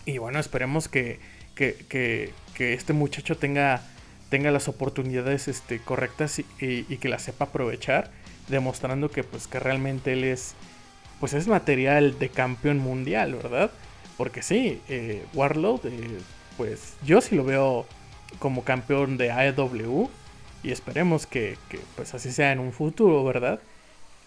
Y 0.07 0.19
bueno, 0.19 0.39
esperemos 0.39 0.89
que, 0.89 1.19
que, 1.55 2.33
este 2.59 2.93
muchacho 2.95 3.37
tenga, 3.37 3.83
tenga 4.31 4.51
las 4.51 4.69
oportunidades 4.69 5.49
este, 5.49 5.81
correctas 5.81 6.39
y 6.39 6.97
que 6.97 7.09
las 7.09 7.23
sepa 7.23 7.47
aprovechar, 7.47 8.11
demostrando 8.49 9.11
que, 9.11 9.23
pues, 9.23 9.49
que 9.49 9.61
realmente 9.61 10.15
él 10.15 10.25
es, 10.25 10.55
pues 11.21 11.33
es 11.33 11.49
material 11.49 12.19
de 12.19 12.29
campeón 12.29 12.79
mundial, 12.79 13.35
¿verdad? 13.35 13.71
Porque 14.17 14.43
sí, 14.43 14.81
eh, 14.89 15.25
Warlord, 15.35 15.87
eh, 15.87 16.19
pues 16.57 16.95
yo 17.05 17.21
sí 17.21 17.37
lo 17.37 17.45
veo 17.45 17.87
como 18.39 18.65
campeón 18.65 19.17
de 19.17 19.31
AEW 19.31 20.11
y 20.63 20.73
esperemos 20.73 21.27
que, 21.27 21.59
que, 21.69 21.81
pues 21.95 22.15
así 22.15 22.33
sea 22.33 22.53
en 22.53 22.59
un 22.59 22.73
futuro, 22.73 23.25
¿verdad? 23.25 23.61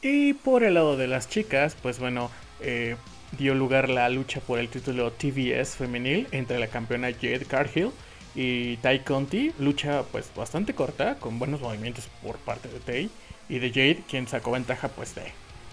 Y 0.02 0.34
por 0.34 0.64
el 0.64 0.76
lado 0.76 0.96
de 0.96 1.08
las 1.08 1.28
chicas, 1.28 1.76
pues 1.82 2.00
bueno, 2.00 2.32
eh, 2.62 2.96
dio 3.38 3.54
lugar 3.54 3.90
la 3.90 4.10
lucha 4.10 4.40
por 4.40 4.60
el 4.60 4.70
título 4.70 5.12
TBS 5.12 5.76
femenil 5.76 6.28
entre 6.32 6.60
la 6.60 6.68
campeona 6.68 7.12
Jade 7.12 7.46
Cargill 7.46 7.92
y 8.36 8.78
Tai 8.78 9.04
Conti. 9.04 9.52
Lucha 9.60 10.04
pues 10.12 10.32
bastante 10.36 10.74
corta, 10.74 11.16
con 11.16 11.40
buenos 11.40 11.62
movimientos 11.62 12.10
por 12.24 12.38
parte 12.38 12.70
de 12.70 12.80
Tai 12.80 13.10
y 13.50 13.60
de 13.60 13.70
Jade, 13.70 14.04
quien 14.10 14.28
sacó 14.28 14.52
ventaja 14.52 14.88
pues 14.88 15.16
de, 15.16 15.24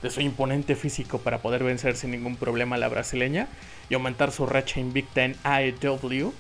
de 0.03 0.11
su 0.11 0.21
imponente 0.21 0.76
físico 0.76 1.19
para 1.19 1.38
poder 1.38 1.65
vencer 1.65 1.97
sin 1.97 2.11
ningún 2.11 2.37
problema 2.37 2.76
a 2.76 2.79
la 2.79 2.88
brasileña 2.88 3.49
y 3.88 3.95
aumentar 3.95 4.33
su 4.33 4.47
racha 4.47 4.81
invicta 4.81 5.25
en 5.25 5.37
AEW. 5.43 6.33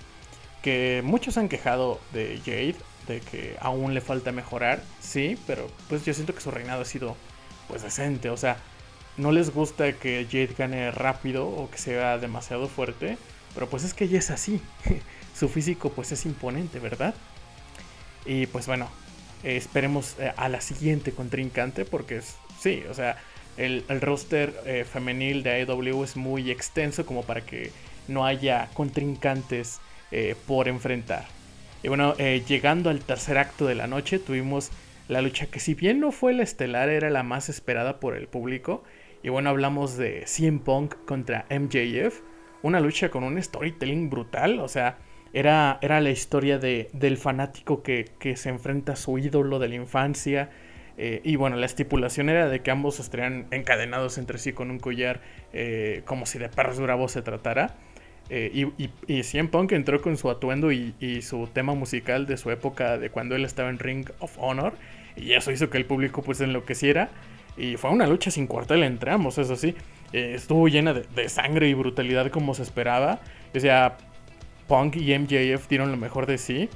Que 0.62 1.02
muchos 1.04 1.36
han 1.36 1.48
quejado 1.48 2.00
de 2.12 2.40
Jade, 2.44 2.76
de 3.06 3.20
que 3.20 3.56
aún 3.60 3.94
le 3.94 4.00
falta 4.00 4.32
mejorar, 4.32 4.82
sí, 5.00 5.38
pero 5.46 5.70
pues 5.88 6.04
yo 6.04 6.12
siento 6.12 6.34
que 6.34 6.40
su 6.40 6.50
reinado 6.50 6.82
ha 6.82 6.86
sido 6.86 7.16
pues 7.68 7.82
decente, 7.82 8.30
o 8.30 8.36
sea, 8.36 8.56
no 9.16 9.32
les 9.32 9.50
gusta 9.50 9.92
que 9.92 10.26
Jade 10.30 10.54
gane 10.58 10.90
rápido 10.90 11.46
o 11.46 11.70
que 11.70 11.78
sea 11.78 12.18
demasiado 12.18 12.68
fuerte, 12.68 13.16
pero 13.54 13.68
pues 13.68 13.84
es 13.84 13.94
que 13.94 14.04
ella 14.04 14.18
es 14.18 14.30
así. 14.30 14.60
Su 15.34 15.48
físico 15.48 15.90
pues 15.90 16.12
es 16.12 16.26
imponente, 16.26 16.78
¿verdad? 16.78 17.14
Y 18.24 18.46
pues 18.46 18.66
bueno, 18.66 18.88
eh, 19.42 19.56
esperemos 19.56 20.16
eh, 20.18 20.32
a 20.36 20.48
la 20.48 20.60
siguiente 20.60 21.12
contrincante 21.12 21.84
porque 21.84 22.18
es, 22.18 22.36
sí, 22.60 22.84
o 22.90 22.94
sea, 22.94 23.16
el, 23.56 23.84
el 23.88 24.00
roster 24.00 24.52
eh, 24.66 24.84
femenil 24.84 25.42
de 25.42 25.50
AEW 25.50 26.04
es 26.04 26.16
muy 26.16 26.50
extenso 26.50 27.06
como 27.06 27.22
para 27.22 27.40
que 27.40 27.70
no 28.08 28.24
haya 28.24 28.68
contrincantes 28.74 29.80
eh, 30.12 30.34
por 30.46 30.68
enfrentar. 30.68 31.24
Y 31.82 31.88
bueno, 31.88 32.14
eh, 32.18 32.42
llegando 32.46 32.90
al 32.90 33.00
tercer 33.00 33.38
acto 33.38 33.66
de 33.66 33.74
la 33.74 33.86
noche, 33.86 34.18
tuvimos 34.18 34.70
la 35.08 35.20
lucha 35.20 35.46
que 35.46 35.60
si 35.60 35.74
bien 35.74 36.00
no 36.00 36.12
fue 36.12 36.32
la 36.32 36.42
estelar, 36.42 36.88
era 36.88 37.10
la 37.10 37.22
más 37.22 37.48
esperada 37.48 38.00
por 38.00 38.16
el 38.16 38.28
público. 38.28 38.82
Y 39.22 39.28
bueno, 39.28 39.50
hablamos 39.50 39.96
de 39.96 40.24
CM 40.26 40.60
Punk 40.60 40.94
contra 41.04 41.46
MJF. 41.50 42.20
Una 42.62 42.80
lucha 42.80 43.10
con 43.10 43.24
un 43.24 43.40
storytelling 43.42 44.10
brutal. 44.10 44.58
O 44.60 44.68
sea, 44.68 44.98
era, 45.32 45.78
era 45.82 46.00
la 46.00 46.10
historia 46.10 46.58
de, 46.58 46.88
del 46.92 47.16
fanático 47.16 47.82
que, 47.82 48.06
que 48.18 48.36
se 48.36 48.48
enfrenta 48.48 48.92
a 48.92 48.96
su 48.96 49.18
ídolo 49.18 49.58
de 49.58 49.68
la 49.68 49.74
infancia. 49.76 50.50
Eh, 50.98 51.20
y 51.24 51.36
bueno, 51.36 51.56
la 51.56 51.66
estipulación 51.66 52.28
era 52.30 52.48
de 52.48 52.60
que 52.60 52.70
ambos 52.70 53.00
estarían 53.00 53.46
encadenados 53.50 54.16
entre 54.18 54.38
sí 54.38 54.52
con 54.52 54.70
un 54.70 54.78
collar, 54.78 55.20
eh, 55.52 56.02
como 56.04 56.26
si 56.26 56.38
de 56.38 56.48
perros 56.48 56.80
bravos 56.80 57.12
se 57.12 57.22
tratara. 57.22 57.74
Eh, 58.28 58.50
y, 58.52 58.64
y, 58.82 58.90
y 59.06 59.42
Punk 59.44 59.72
entró 59.72 60.00
con 60.00 60.16
su 60.16 60.30
atuendo 60.30 60.72
y, 60.72 61.22
su 61.22 61.46
tema 61.46 61.74
musical 61.74 62.26
de 62.26 62.36
su 62.36 62.50
época 62.50 62.98
de 62.98 63.10
cuando 63.10 63.36
él 63.36 63.44
estaba 63.44 63.68
en 63.68 63.78
Ring 63.78 64.08
of 64.20 64.36
Honor. 64.38 64.74
Y 65.16 65.32
eso 65.32 65.50
hizo 65.52 65.70
que 65.70 65.78
el 65.78 65.84
público 65.84 66.22
pues 66.22 66.40
enloqueciera. 66.40 67.10
Y 67.56 67.76
fue 67.76 67.90
una 67.90 68.06
lucha 68.06 68.30
sin 68.30 68.46
cuartel 68.46 68.82
entre 68.82 69.10
ambos, 69.10 69.38
eso 69.38 69.56
sí. 69.56 69.74
Estuvo 70.12 70.68
llena 70.68 70.94
de, 70.94 71.28
sangre 71.28 71.68
y 71.68 71.74
brutalidad 71.74 72.30
como 72.30 72.54
se 72.54 72.62
esperaba. 72.62 73.20
O 73.54 73.92
Punk 74.68 74.96
y 74.96 75.16
MJF 75.16 75.68
dieron 75.68 75.90
lo 75.90 75.96
mejor 75.96 76.26
de 76.26 76.38
sí. 76.38 76.68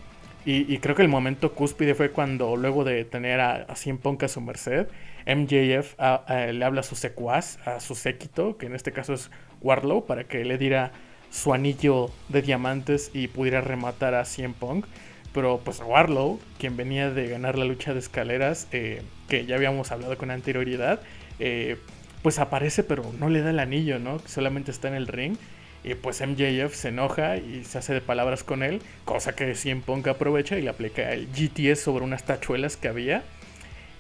Y, 0.47 0.78
creo 0.78 0.97
que 0.97 1.02
el 1.02 1.09
momento 1.09 1.52
cúspide 1.52 1.94
fue 1.94 2.11
cuando, 2.11 2.56
luego 2.56 2.82
de 2.82 3.04
tener 3.04 3.40
a, 3.40 3.56
a 3.56 3.76
CM 3.76 3.99
Punk 3.99 4.23
a 4.23 4.28
su 4.28 4.40
merced, 4.40 4.87
MJF 5.26 5.97
le 5.99 6.64
habla 6.64 6.80
a 6.80 6.82
su 6.82 6.97
secuaz, 6.97 7.59
a 7.66 7.80
su 7.80 7.94
séquito, 7.94 8.56
que 8.56 8.66
en 8.66 8.75
este 8.75 8.92
caso 8.92 9.12
es 9.12 9.30
Warlow, 9.61 10.06
para 10.06 10.25
que 10.25 10.44
le 10.44 10.59
diera 10.59 10.92
su 11.30 11.54
anillo 11.54 12.11
de 12.28 12.42
diamantes 12.42 13.11
y 13.14 13.28
pudiera 13.28 13.61
rematar 13.61 14.14
a 14.14 14.25
CM 14.25 14.54
Punk. 14.59 14.87
Pero 15.32 15.61
pues 15.64 15.80
Warlow, 15.80 16.40
quien 16.59 16.76
venía 16.76 17.11
de 17.11 17.28
ganar 17.28 17.56
la 17.56 17.64
lucha 17.64 17.92
de 17.92 18.00
escaleras, 18.00 18.66
eh, 18.73 19.02
que 19.28 19.47
ya 19.47 19.54
habíamos 19.56 19.92
hablado 19.92 20.18
con 20.18 20.30
anterioridad, 20.30 21.00
eh, 21.38 21.76
pues 22.23 22.38
aparece 22.38 22.82
pero 22.82 23.04
no 23.18 23.28
le 23.28 23.40
da 23.40 23.50
el 23.50 23.61
anillo, 23.61 23.99
¿no? 23.99 24.18
Solamente 24.26 24.73
está 24.73 24.88
en 24.88 24.94
el 24.94 25.06
ring. 25.06 25.37
Y 25.83 25.95
pues 25.95 26.21
MJF 26.21 26.75
se 26.75 26.89
enoja 26.89 27.39
y 27.39 27.65
se 27.65 27.79
hace 27.79 27.95
de 27.95 28.01
palabras 28.01 28.45
con 28.45 28.63
él, 28.63 28.83
cosa 29.05 29.35
que 29.35 29.55
CM 29.55 29.81
Punk 29.81 30.09
aprovecha 30.09 30.59
y 30.59 30.63
le 30.63 30.69
aplica 30.69 31.13
el 31.13 31.29
GTS 31.29 31.81
sobre 31.81 32.05
unas 32.05 32.25
tachuelas 32.25 32.77
que 32.77 32.89
había. 32.89 33.23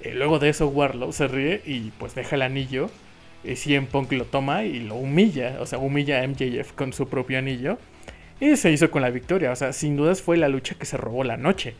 Eh, 0.02 0.14
luego 0.14 0.38
de 0.38 0.50
eso 0.50 0.68
Warlow 0.68 1.12
se 1.12 1.28
ríe 1.28 1.62
y 1.64 1.90
pues 1.98 2.14
deja 2.14 2.36
el 2.36 2.42
anillo. 2.42 2.90
Y 3.42 3.56
CM 3.56 3.86
Punk 3.86 4.12
lo 4.12 4.26
toma 4.26 4.64
y 4.64 4.80
lo 4.80 4.96
humilla, 4.96 5.56
o 5.60 5.66
sea, 5.66 5.78
humilla 5.78 6.22
a 6.22 6.26
MJF 6.26 6.72
con 6.72 6.92
su 6.92 7.08
propio 7.08 7.38
anillo. 7.38 7.78
Y 8.40 8.56
se 8.56 8.70
hizo 8.70 8.90
con 8.90 9.02
la 9.02 9.10
victoria, 9.10 9.52
o 9.52 9.56
sea, 9.56 9.72
sin 9.72 9.96
dudas 9.96 10.22
fue 10.22 10.36
la 10.36 10.48
lucha 10.48 10.74
que 10.74 10.86
se 10.86 10.96
robó 10.96 11.24
la 11.24 11.36
noche. 11.36 11.74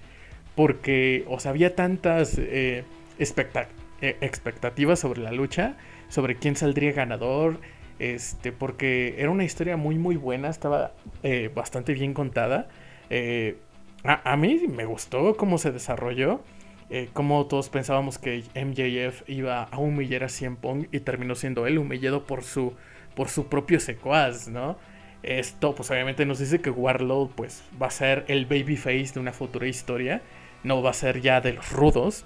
Porque, 0.54 1.24
o 1.28 1.38
sea, 1.40 1.50
había 1.50 1.74
tantas 1.74 2.36
eh, 2.38 2.84
eh, 3.18 4.16
expectativas 4.20 4.98
sobre 4.98 5.22
la 5.22 5.32
lucha, 5.32 5.76
sobre 6.08 6.36
quién 6.36 6.56
saldría 6.56 6.92
ganador, 6.92 7.60
este, 8.00 8.50
porque 8.50 9.14
era 9.18 9.30
una 9.30 9.44
historia 9.44 9.76
muy, 9.76 9.98
muy 9.98 10.16
buena, 10.16 10.48
estaba 10.48 10.92
eh, 11.22 11.50
bastante 11.54 11.92
bien 11.92 12.14
contada. 12.14 12.66
Eh, 13.10 13.58
a, 14.02 14.36
mí 14.38 14.62
me 14.68 14.86
gustó 14.86 15.36
cómo 15.36 15.58
se 15.58 15.70
desarrolló, 15.70 16.40
eh, 16.88 17.10
cómo 17.12 17.46
todos 17.46 17.68
pensábamos 17.68 18.18
que 18.18 18.42
MJF 18.54 19.28
iba 19.28 19.64
a 19.64 19.78
humillar 19.78 20.24
a 20.24 20.30
CM 20.30 20.56
Punk 20.56 20.88
y 20.90 21.00
terminó 21.00 21.34
siendo 21.34 21.66
él 21.66 21.76
humillado 21.76 22.24
por 22.24 22.42
su, 22.42 22.72
por 23.14 23.28
su 23.28 23.48
propio 23.48 23.78
secuaz, 23.78 24.48
¿no? 24.48 24.78
Esto, 25.22 25.74
pues 25.74 25.90
obviamente 25.90 26.24
nos 26.24 26.38
dice 26.38 26.62
que 26.62 26.70
Warlord 26.70 27.32
pues, 27.34 27.62
va 27.80 27.88
a 27.88 27.90
ser 27.90 28.24
el 28.28 28.46
babyface 28.46 29.12
de 29.12 29.20
una 29.20 29.34
futura 29.34 29.66
historia, 29.66 30.22
no 30.64 30.82
va 30.82 30.90
a 30.90 30.94
ser 30.94 31.20
ya 31.20 31.42
de 31.42 31.52
los 31.52 31.70
rudos. 31.70 32.24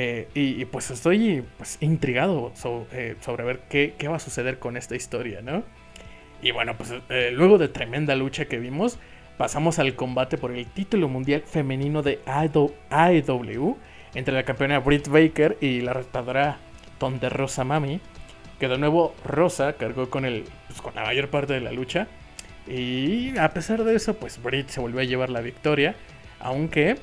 Eh, 0.00 0.28
y, 0.32 0.64
pues 0.66 0.92
estoy 0.92 1.42
pues, 1.56 1.76
intrigado 1.80 2.52
eh, 2.92 3.16
sobre 3.20 3.42
ver 3.42 3.62
qué, 3.68 3.94
qué 3.98 4.06
va 4.06 4.14
a 4.14 4.20
suceder 4.20 4.60
con 4.60 4.76
esta 4.76 4.94
historia, 4.94 5.42
¿no? 5.42 5.64
Y 6.40 6.52
bueno, 6.52 6.76
pues 6.76 6.94
eh, 7.08 7.32
luego 7.32 7.58
de 7.58 7.66
tremenda 7.66 8.14
lucha 8.14 8.44
que 8.44 8.60
vimos, 8.60 9.00
pasamos 9.38 9.80
al 9.80 9.96
combate 9.96 10.38
por 10.38 10.52
el 10.52 10.66
título 10.66 11.08
mundial 11.08 11.42
femenino 11.42 12.02
de 12.02 12.20
AEW 12.26 13.76
entre 14.14 14.34
la 14.34 14.44
campeona 14.44 14.78
Britt 14.78 15.08
Baker 15.08 15.58
y 15.60 15.80
la 15.80 15.94
retadora 15.94 16.58
Tonde 17.00 17.28
Rosa 17.28 17.64
Mami. 17.64 18.00
Que 18.60 18.68
de 18.68 18.78
nuevo 18.78 19.16
Rosa 19.24 19.72
cargó 19.72 20.10
con, 20.10 20.24
el, 20.24 20.44
pues, 20.68 20.80
con 20.80 20.94
la 20.94 21.02
mayor 21.02 21.28
parte 21.28 21.54
de 21.54 21.60
la 21.60 21.72
lucha. 21.72 22.06
Y 22.68 23.36
a 23.36 23.48
pesar 23.52 23.82
de 23.82 23.96
eso, 23.96 24.14
pues 24.14 24.40
Britt 24.40 24.68
se 24.68 24.80
volvió 24.80 25.00
a 25.00 25.04
llevar 25.04 25.30
la 25.30 25.40
victoria. 25.40 25.96
Aunque, 26.38 26.98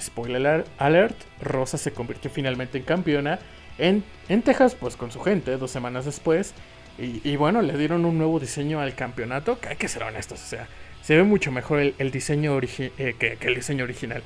spoiler 0.00 0.64
alert, 0.78 1.16
Rosa 1.40 1.78
se 1.78 1.92
convirtió 1.92 2.30
finalmente 2.30 2.78
en 2.78 2.84
campeona 2.84 3.38
en, 3.78 4.04
en 4.28 4.42
Texas, 4.42 4.74
pues 4.74 4.96
con 4.96 5.10
su 5.10 5.20
gente, 5.20 5.56
dos 5.56 5.70
semanas 5.70 6.04
después. 6.04 6.54
Y, 6.96 7.34
bueno, 7.34 7.60
le 7.60 7.76
dieron 7.76 8.04
un 8.04 8.18
nuevo 8.18 8.38
diseño 8.38 8.80
al 8.80 8.94
campeonato, 8.94 9.58
que 9.58 9.70
hay 9.70 9.76
que 9.76 9.88
ser 9.88 10.04
honestos, 10.04 10.40
o 10.40 10.46
sea, 10.46 10.68
se 11.02 11.16
ve 11.16 11.24
mucho 11.24 11.50
mejor 11.50 11.80
el, 11.80 12.10
diseño 12.12 12.56
eh, 12.60 13.16
que, 13.18 13.36
el 13.40 13.54
diseño 13.56 13.82
original. 13.82 14.22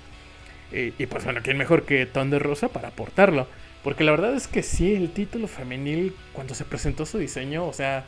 Y, 0.70 0.92
y, 1.02 1.06
pues 1.06 1.24
bueno, 1.24 1.40
¿quién 1.42 1.56
mejor 1.56 1.86
que 1.86 2.04
Thunder 2.04 2.42
Rosa 2.42 2.68
para 2.68 2.88
aportarlo? 2.88 3.46
Porque 3.82 4.04
la 4.04 4.10
verdad 4.10 4.34
es 4.34 4.48
que 4.48 4.62
sí, 4.62 4.94
el 4.94 5.12
título 5.12 5.48
femenil, 5.48 6.14
cuando 6.34 6.54
se 6.54 6.66
presentó 6.66 7.06
su 7.06 7.16
diseño, 7.16 7.66
o 7.66 7.72
sea, 7.72 8.04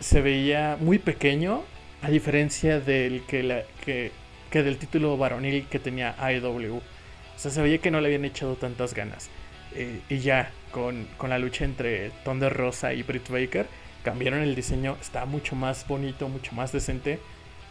se 0.00 0.20
veía 0.20 0.76
muy 0.80 0.98
pequeño, 0.98 1.62
a 2.02 2.10
diferencia 2.10 2.80
del 2.80 3.22
que, 3.26 3.44
la, 3.44 3.62
que, 3.84 4.10
que 4.52 4.62
del 4.62 4.76
título 4.76 5.16
varonil 5.16 5.66
que 5.66 5.78
tenía 5.80 6.14
AEW. 6.18 6.76
O 6.76 7.38
sea, 7.38 7.50
se 7.50 7.62
veía 7.62 7.78
que 7.78 7.90
no 7.90 8.00
le 8.00 8.08
habían 8.08 8.26
echado 8.26 8.54
tantas 8.54 8.94
ganas. 8.94 9.30
Eh, 9.74 10.00
y 10.10 10.18
ya, 10.18 10.50
con, 10.70 11.08
con, 11.16 11.30
la 11.30 11.38
lucha 11.38 11.64
entre 11.64 12.10
Thunder 12.24 12.52
Rosa 12.52 12.92
y 12.92 13.02
Britt 13.02 13.30
Baker, 13.30 13.66
cambiaron 14.04 14.40
el 14.40 14.54
diseño, 14.54 14.98
está 15.00 15.24
mucho 15.24 15.56
más 15.56 15.88
bonito, 15.88 16.28
mucho 16.28 16.52
más 16.54 16.70
decente. 16.70 17.18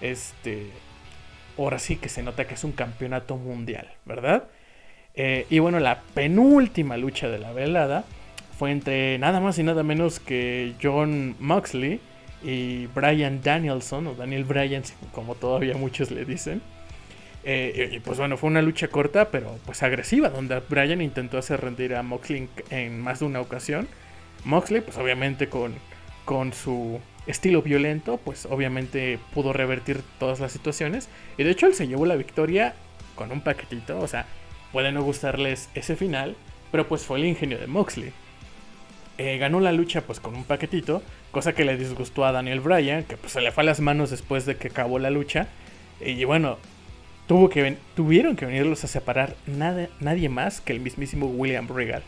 Este, 0.01 0.71
ahora 1.57 1.77
sí 1.77 1.97
que 1.97 2.09
se 2.09 2.23
nota 2.23 2.47
que 2.47 2.55
es 2.55 2.63
un 2.63 2.71
campeonato 2.71 3.37
mundial, 3.37 3.87
¿verdad? 4.05 4.45
Eh, 5.13 5.45
y 5.51 5.59
bueno, 5.59 5.79
la 5.79 6.01
penúltima 6.15 6.97
lucha 6.97 7.29
de 7.29 7.37
la 7.37 7.53
velada 7.53 8.05
fue 8.57 8.71
entre 8.71 9.19
nada 9.19 9.39
más 9.39 9.59
y 9.59 9.63
nada 9.63 9.83
menos 9.83 10.19
que 10.19 10.73
John 10.81 11.35
Moxley 11.39 11.99
y 12.43 12.87
Brian 12.87 13.41
Danielson, 13.41 14.07
o 14.07 14.15
Daniel 14.15 14.43
Bryan, 14.43 14.83
como 15.11 15.35
todavía 15.35 15.75
muchos 15.75 16.11
le 16.11 16.25
dicen. 16.25 16.61
Eh, 17.43 17.91
y 17.93 17.99
pues 17.99 18.17
bueno, 18.17 18.37
fue 18.37 18.49
una 18.49 18.61
lucha 18.61 18.87
corta, 18.87 19.29
pero 19.29 19.57
pues 19.65 19.81
agresiva, 19.83 20.29
donde 20.29 20.59
Bryan 20.59 21.01
intentó 21.01 21.37
hacer 21.37 21.61
rendir 21.61 21.95
a 21.95 22.03
Moxley 22.03 22.49
en, 22.69 22.99
más 22.99 23.19
de 23.19 23.25
una 23.25 23.41
ocasión. 23.41 23.87
Moxley, 24.43 24.81
pues 24.81 24.97
obviamente 24.97 25.49
con, 25.49 25.73
con 26.25 26.53
su 26.53 26.99
estilo 27.27 27.61
violento, 27.61 28.17
pues 28.17 28.45
obviamente 28.45 29.19
pudo 29.33 29.53
revertir 29.53 30.01
todas 30.19 30.39
las 30.39 30.51
situaciones. 30.51 31.09
Y 31.37 31.43
de 31.43 31.51
hecho 31.51 31.67
él 31.67 31.73
se 31.73 31.87
llevó 31.87 32.05
la 32.05 32.15
victoria 32.15 32.75
con 33.15 33.31
un 33.31 33.41
paquetito. 33.41 33.99
O 33.99 34.07
sea, 34.07 34.25
puede 34.71 34.91
no 34.91 35.03
gustarles 35.03 35.69
ese 35.73 35.95
final, 35.95 36.35
pero 36.71 36.87
pues 36.87 37.03
fue 37.03 37.19
el 37.19 37.25
ingenio 37.25 37.57
de 37.57 37.67
Moxley. 37.67 38.13
Eh, 39.17 39.37
ganó 39.37 39.59
la 39.59 39.71
lucha 39.71 40.01
pues 40.01 40.19
con 40.19 40.35
un 40.35 40.43
paquetito, 40.43 41.03
cosa 41.31 41.53
que 41.53 41.65
le 41.65 41.77
disgustó 41.77 42.25
a 42.25 42.31
Daniel 42.31 42.59
Bryan, 42.59 43.03
que 43.03 43.17
pues 43.17 43.33
se 43.33 43.41
le 43.41 43.51
fue 43.51 43.63
a 43.63 43.65
las 43.65 43.79
manos 43.79 44.09
después 44.09 44.45
de 44.45 44.55
que 44.55 44.69
acabó 44.69 44.99
la 44.99 45.09
lucha. 45.09 45.47
Y 45.99 46.23
bueno, 46.23 46.57
tuvo 47.27 47.49
que 47.49 47.77
tuvieron 47.95 48.35
que 48.35 48.45
venirlos 48.45 48.83
a 48.83 48.87
separar 48.87 49.35
nada, 49.45 49.89
nadie 49.99 50.29
más 50.29 50.61
que 50.61 50.73
el 50.73 50.79
mismísimo 50.79 51.27
William 51.27 51.67
Regal. 51.67 52.03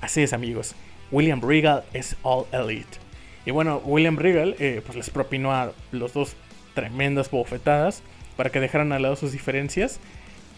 Así 0.00 0.22
es 0.22 0.32
amigos, 0.32 0.74
William 1.10 1.40
Regal 1.40 1.84
es 1.92 2.16
All 2.22 2.46
Elite. 2.52 2.98
Y 3.46 3.52
bueno, 3.52 3.80
William 3.84 4.16
Regal 4.16 4.56
eh, 4.58 4.82
pues 4.84 4.96
les 4.96 5.10
propinó 5.10 5.52
a 5.52 5.72
los 5.92 6.12
dos 6.12 6.36
tremendas 6.74 7.30
bofetadas 7.30 8.02
para 8.36 8.50
que 8.50 8.60
dejaran 8.60 8.92
al 8.92 9.02
lado 9.02 9.16
sus 9.16 9.32
diferencias. 9.32 10.00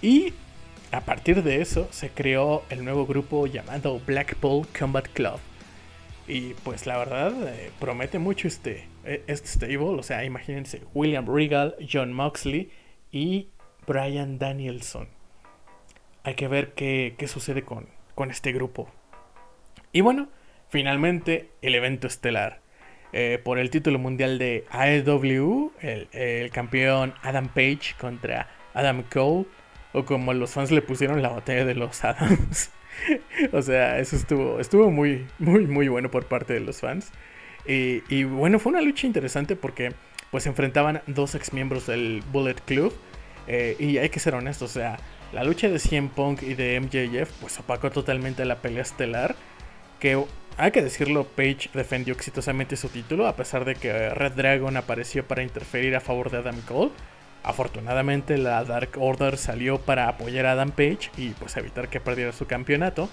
Y 0.00 0.32
a 0.90 1.00
partir 1.00 1.42
de 1.42 1.60
eso 1.60 1.88
se 1.90 2.10
creó 2.10 2.62
el 2.70 2.84
nuevo 2.84 3.06
grupo 3.06 3.46
llamado 3.46 4.00
Blackpool 4.06 4.66
Combat 4.78 5.06
Club. 5.08 5.38
Y 6.28 6.54
pues 6.54 6.86
la 6.86 6.98
verdad 6.98 7.32
eh, 7.48 7.70
promete 7.80 8.18
mucho 8.18 8.48
este, 8.48 8.86
eh, 9.04 9.24
este 9.26 9.48
stable. 9.48 9.98
O 9.98 10.02
sea, 10.02 10.24
imagínense, 10.24 10.82
William 10.94 11.26
Regal, 11.26 11.74
John 11.90 12.12
Moxley 12.12 12.70
y 13.10 13.48
Brian 13.86 14.38
Danielson. 14.38 15.08
Hay 16.24 16.34
que 16.34 16.48
ver 16.48 16.74
qué, 16.74 17.14
qué 17.18 17.26
sucede 17.26 17.62
con, 17.62 17.88
con 18.14 18.30
este 18.30 18.52
grupo. 18.52 18.88
Y 19.92 20.00
bueno, 20.00 20.28
finalmente 20.68 21.50
el 21.60 21.74
evento 21.74 22.06
estelar. 22.06 22.60
Eh, 23.12 23.38
por 23.42 23.58
el 23.58 23.68
título 23.68 23.98
mundial 23.98 24.38
de 24.38 24.64
AEW, 24.70 25.72
el, 25.80 26.08
el 26.12 26.50
campeón 26.50 27.12
Adam 27.22 27.48
Page 27.48 27.94
contra 28.00 28.48
Adam 28.72 29.02
Cole, 29.02 29.46
o 29.92 30.06
como 30.06 30.32
los 30.32 30.52
fans 30.52 30.70
le 30.70 30.80
pusieron 30.80 31.20
la 31.20 31.28
batalla 31.28 31.66
de 31.66 31.74
los 31.74 32.04
Adams. 32.04 32.70
o 33.52 33.62
sea, 33.62 33.98
eso 33.98 34.16
estuvo, 34.16 34.60
estuvo 34.60 34.90
muy, 34.90 35.26
muy, 35.38 35.66
muy 35.66 35.88
bueno 35.88 36.10
por 36.10 36.26
parte 36.26 36.54
de 36.54 36.60
los 36.60 36.80
fans. 36.80 37.10
Y, 37.66 38.24
bueno, 38.24 38.58
fue 38.58 38.72
una 38.72 38.82
lucha 38.82 39.06
interesante 39.06 39.54
porque 39.54 39.92
pues 40.30 40.46
enfrentaban 40.46 41.02
dos 41.06 41.34
ex 41.34 41.52
miembros 41.52 41.86
del 41.86 42.22
Bullet 42.32 42.56
Club. 42.66 42.92
eh, 43.46 43.76
y 43.78 43.98
hay 43.98 44.08
que 44.08 44.20
ser 44.20 44.34
honestos, 44.34 44.70
o 44.70 44.72
sea, 44.72 44.98
la 45.32 45.44
lucha 45.44 45.68
de 45.68 45.78
CM 45.78 46.10
Punk 46.14 46.42
y 46.42 46.54
de 46.54 46.78
MJF 46.80 47.30
pues 47.40 47.58
opacó 47.58 47.90
totalmente 47.90 48.44
la 48.44 48.56
pelea 48.56 48.82
estelar. 48.82 49.34
Que 49.98 50.22
hay 50.58 50.70
que 50.70 50.82
decirlo, 50.82 51.24
Page 51.24 51.70
defendió 51.72 52.14
exitosamente 52.14 52.76
su 52.76 52.88
título 52.88 53.26
a 53.26 53.36
pesar 53.36 53.64
de 53.64 53.74
que 53.74 54.10
Red 54.10 54.32
Dragon 54.32 54.76
apareció 54.76 55.26
para 55.26 55.42
interferir 55.42 55.96
a 55.96 56.00
favor 56.00 56.30
de 56.30 56.38
Adam 56.38 56.60
Cole. 56.62 56.90
Afortunadamente 57.44 58.38
la 58.38 58.64
Dark 58.64 58.90
Order 58.96 59.36
salió 59.36 59.78
para 59.78 60.08
apoyar 60.08 60.46
a 60.46 60.52
Adam 60.52 60.70
Page 60.70 61.10
y 61.16 61.30
pues 61.30 61.56
evitar 61.56 61.88
que 61.88 62.00
perdiera 62.00 62.32
su 62.32 62.46
campeonato. 62.46 63.08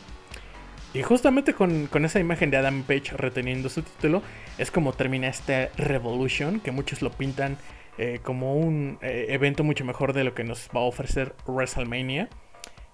Y 0.94 1.04
justamente 1.04 1.54
con, 1.54 1.88
con 1.88 2.06
esa 2.06 2.20
imagen 2.20 2.50
de 2.52 2.58
Adam 2.58 2.84
Page 2.84 3.16
reteniendo 3.16 3.70
su 3.70 3.84
título 3.84 4.22
es 4.58 4.72
como 4.72 4.94
termina 4.94 5.28
este 5.28 5.70
Revolution, 5.78 6.60
que 6.60 6.72
muchos 6.72 7.02
lo 7.02 7.12
pintan 7.12 7.58
eh, 7.98 8.20
como 8.24 8.56
un 8.56 8.98
eh, 9.02 9.28
evento 9.30 9.64
mucho 9.64 9.84
mejor 9.84 10.14
de 10.14 10.24
lo 10.24 10.34
que 10.34 10.44
nos 10.44 10.70
va 10.76 10.80
a 10.80 10.84
ofrecer 10.84 11.36
WrestleMania. 11.46 12.30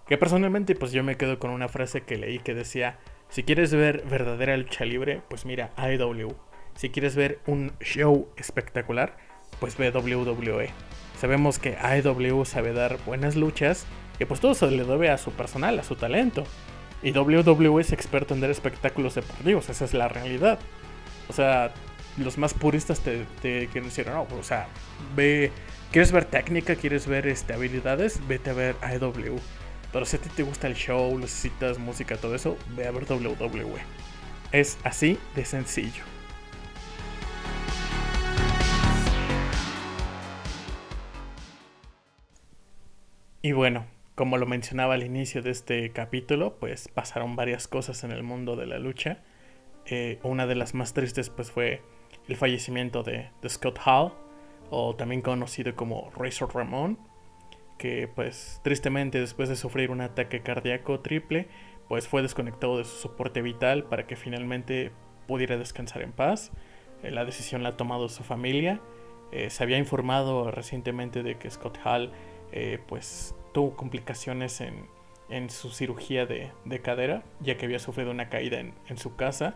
Que 0.08 0.18
personalmente 0.18 0.76
pues 0.76 0.92
yo 0.92 1.04
me 1.04 1.16
quedo 1.16 1.40
con 1.40 1.52
una 1.52 1.68
frase 1.68 2.02
que 2.02 2.18
leí 2.18 2.40
que 2.40 2.54
decía, 2.54 3.00
si 3.30 3.44
quieres 3.44 3.74
ver 3.74 4.04
verdadera 4.10 4.56
lucha 4.58 4.86
libre, 4.86 5.22
pues 5.30 5.46
mira 5.46 5.72
AEW. 5.76 6.36
Si 6.76 6.90
quieres 6.90 7.16
ver 7.16 7.40
un 7.46 7.74
show 7.80 8.28
espectacular, 8.38 9.16
pues 9.60 9.78
ve 9.78 9.92
WWE. 9.92 10.70
Sabemos 11.20 11.60
que 11.60 11.78
AEW 11.78 12.46
sabe 12.46 12.74
dar 12.74 12.98
buenas 13.06 13.36
luchas 13.36 13.86
y 14.20 14.26
pues 14.26 14.40
todo 14.40 14.54
se 14.54 14.70
le 14.70 14.84
debe 14.84 15.10
a 15.10 15.18
su 15.18 15.32
personal, 15.32 15.80
a 15.80 15.84
su 15.84 15.96
talento. 15.96 16.44
Y 17.02 17.12
WWE 17.12 17.82
es 17.82 17.92
experto 17.92 18.34
en 18.34 18.42
dar 18.42 18.50
espectáculos 18.50 19.16
deportivos, 19.16 19.70
esa 19.70 19.86
es 19.86 19.94
la 19.94 20.08
realidad. 20.08 20.60
O 21.30 21.34
sea, 21.34 21.72
los 22.18 22.38
más 22.38 22.54
puristas 22.54 23.02
te, 23.02 23.26
quieren 23.42 23.86
decir, 23.86 24.08
no, 24.08 24.24
o 24.24 24.44
sea, 24.44 24.68
ve, 25.16 25.52
¿quieres 25.92 26.12
ver 26.12 26.26
técnica? 26.26 26.76
¿Quieres 26.76 27.08
ver 27.08 27.28
este, 27.28 27.54
habilidades? 27.54 28.26
Vete 28.28 28.50
a 28.52 28.54
ver 28.54 28.76
AEW. 28.82 29.40
Pero 29.92 30.06
si 30.06 30.18
a 30.18 30.20
ti 30.20 30.30
te 30.30 30.44
gusta 30.44 30.68
el 30.68 30.76
show, 30.76 31.18
necesitas 31.18 31.78
música, 31.78 32.18
todo 32.18 32.36
eso, 32.36 32.58
ve 32.76 32.88
a 32.88 32.92
ver 32.92 33.06
WWE. 33.10 33.82
Es 34.52 34.78
así 34.84 35.18
de 35.36 35.46
sencillo. 35.46 36.15
Y 43.46 43.52
bueno, 43.52 43.86
como 44.16 44.38
lo 44.38 44.48
mencionaba 44.48 44.96
al 44.96 45.04
inicio 45.04 45.44
de 45.44 45.52
este 45.52 45.92
capítulo, 45.92 46.56
pues 46.56 46.88
pasaron 46.88 47.36
varias 47.36 47.68
cosas 47.68 48.04
en 48.04 48.10
el 48.10 48.24
mundo 48.24 48.56
de 48.56 48.66
la 48.66 48.80
lucha. 48.80 49.20
Eh, 49.86 50.18
una 50.24 50.48
de 50.48 50.56
las 50.56 50.74
más 50.74 50.96
tristes 50.96 51.30
pues 51.30 51.52
fue 51.52 51.84
el 52.28 52.38
fallecimiento 52.38 53.04
de, 53.04 53.30
Scott 53.48 53.78
Hall, 53.86 54.14
o 54.72 54.96
también 54.96 55.22
conocido 55.22 55.76
como 55.76 56.10
Razor 56.18 56.56
Ramón, 56.56 56.98
que 57.78 58.08
pues 58.08 58.62
tristemente 58.64 59.20
después 59.20 59.48
de 59.48 59.56
sufrir 59.56 59.92
un 59.92 60.02
ataque 60.02 60.42
cardíaco 60.42 61.02
triple, 61.02 61.48
pues 61.88 62.08
fue 62.08 62.24
desconectado 62.24 62.80
de 62.80 62.84
su 62.84 62.96
soporte 62.96 63.44
vital 63.44 63.84
para 63.84 64.08
que 64.08 64.16
finalmente 64.16 64.92
pudiera 65.28 65.56
descansar 65.56 66.02
en 66.02 66.14
paz. 66.14 66.52
Eh, 67.04 67.12
la 67.12 67.26
decisión 67.26 67.62
la 67.62 67.70
ha 67.70 67.78
tomado 67.78 68.10
su 68.10 68.24
familia. 68.24 68.82
Eh, 69.32 69.52
se 69.52 69.62
había 69.62 69.78
informado 69.78 70.50
recientemente 70.50 71.22
de 71.22 71.38
que 71.38 71.52
Scott 71.52 71.78
Hall 71.86 72.12
eh, 72.52 72.80
pues 72.88 73.36
tuvo 73.54 73.76
complicaciones 73.76 74.62
en, 74.62 74.88
en 75.30 75.50
su 75.50 75.70
cirugía 75.72 76.26
de, 76.26 76.52
de, 76.66 76.82
cadera, 76.82 77.24
ya 77.40 77.58
que 77.58 77.66
había 77.66 77.80
sufrido 77.80 78.12
una 78.12 78.30
caída 78.30 78.60
en, 78.60 78.74
en 78.88 78.98
su 78.98 79.16
casa. 79.16 79.56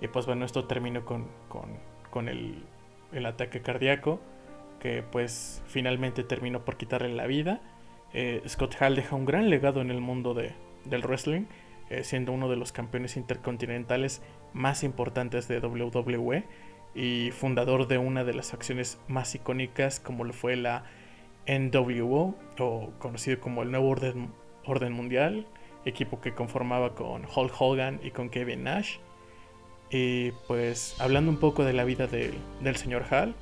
Y 0.00 0.08
pues 0.08 0.26
bueno, 0.26 0.44
esto 0.44 0.66
terminó 0.66 1.04
con, 1.04 1.26
con, 1.48 1.78
con 2.10 2.28
el, 2.28 2.64
el, 3.12 3.26
ataque 3.26 3.62
cardíaco, 3.62 4.20
que 4.80 5.02
pues 5.02 5.62
finalmente 5.66 6.22
terminó 6.24 6.64
por 6.64 6.76
quitarle 6.76 7.14
la 7.14 7.26
vida. 7.26 7.60
Eh, 8.12 8.42
Scott 8.46 8.76
Hall 8.80 8.96
deja 8.96 9.16
un 9.16 9.24
gran 9.24 9.50
legado 9.50 9.80
en 9.80 9.90
el 9.90 10.00
mundo 10.00 10.34
de, 10.34 10.52
del 10.84 11.02
wrestling, 11.02 11.46
eh, 11.90 12.04
siendo 12.04 12.32
uno 12.32 12.48
de 12.48 12.56
los 12.56 12.72
campeones 12.72 13.16
intercontinentales 13.16 14.22
más 14.52 14.84
importantes 14.84 15.48
de 15.48 15.58
WWE 15.58 16.44
y 16.94 17.30
fundador 17.32 17.86
de 17.86 17.98
una 17.98 18.24
de 18.24 18.34
las 18.34 18.54
acciones 18.54 18.98
más 19.08 19.34
icónicas 19.34 20.00
como 20.00 20.24
lo 20.24 20.32
fue 20.32 20.56
la 20.56 20.84
NWO, 21.48 22.34
o 22.58 22.90
conocido 22.98 23.40
como 23.40 23.62
el 23.62 23.70
Nuevo 23.70 23.88
Orden, 23.88 24.30
Orden 24.66 24.92
Mundial, 24.92 25.46
equipo 25.84 26.20
que 26.20 26.34
conformaba 26.34 26.94
con 26.94 27.22
Hulk 27.24 27.54
Hogan 27.58 28.00
y 28.02 28.10
con 28.10 28.28
Kevin 28.28 28.64
Nash. 28.64 28.98
Y 29.90 30.32
pues 30.46 30.96
hablando 31.00 31.30
un 31.30 31.38
poco 31.38 31.64
de 31.64 31.72
la 31.72 31.84
vida 31.84 32.06
de, 32.06 32.34
del 32.60 32.76
señor 32.76 33.04
Hall, 33.10 33.34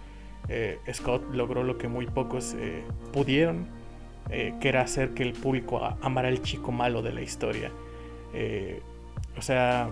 eh, 0.48 0.78
Scott 0.92 1.34
logró 1.34 1.64
lo 1.64 1.76
que 1.76 1.88
muy 1.88 2.06
pocos 2.06 2.54
eh, 2.56 2.84
pudieron, 3.12 3.66
eh, 4.30 4.54
que 4.60 4.68
era 4.68 4.82
hacer 4.82 5.10
que 5.10 5.24
el 5.24 5.32
público 5.32 5.80
amara 6.00 6.28
al 6.28 6.42
chico 6.42 6.70
malo 6.70 7.02
de 7.02 7.12
la 7.12 7.22
historia. 7.22 7.70
O 9.38 9.42
sea, 9.42 9.90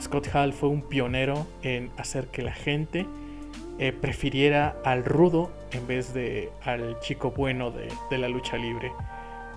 Scott 0.00 0.28
Hall 0.34 0.52
fue 0.52 0.68
un 0.68 0.82
pionero 0.82 1.46
en 1.62 1.90
hacer 1.96 2.28
que 2.28 2.42
la 2.42 2.52
gente 2.52 3.06
prefiriera 4.00 4.76
al 4.84 5.04
rudo 5.04 5.50
en 5.72 5.86
vez 5.86 6.14
de 6.14 6.50
al 6.64 6.98
chico 7.00 7.30
bueno 7.30 7.70
de, 7.70 7.88
de, 8.10 8.18
la 8.18 8.28
lucha 8.28 8.56
libre. 8.56 8.92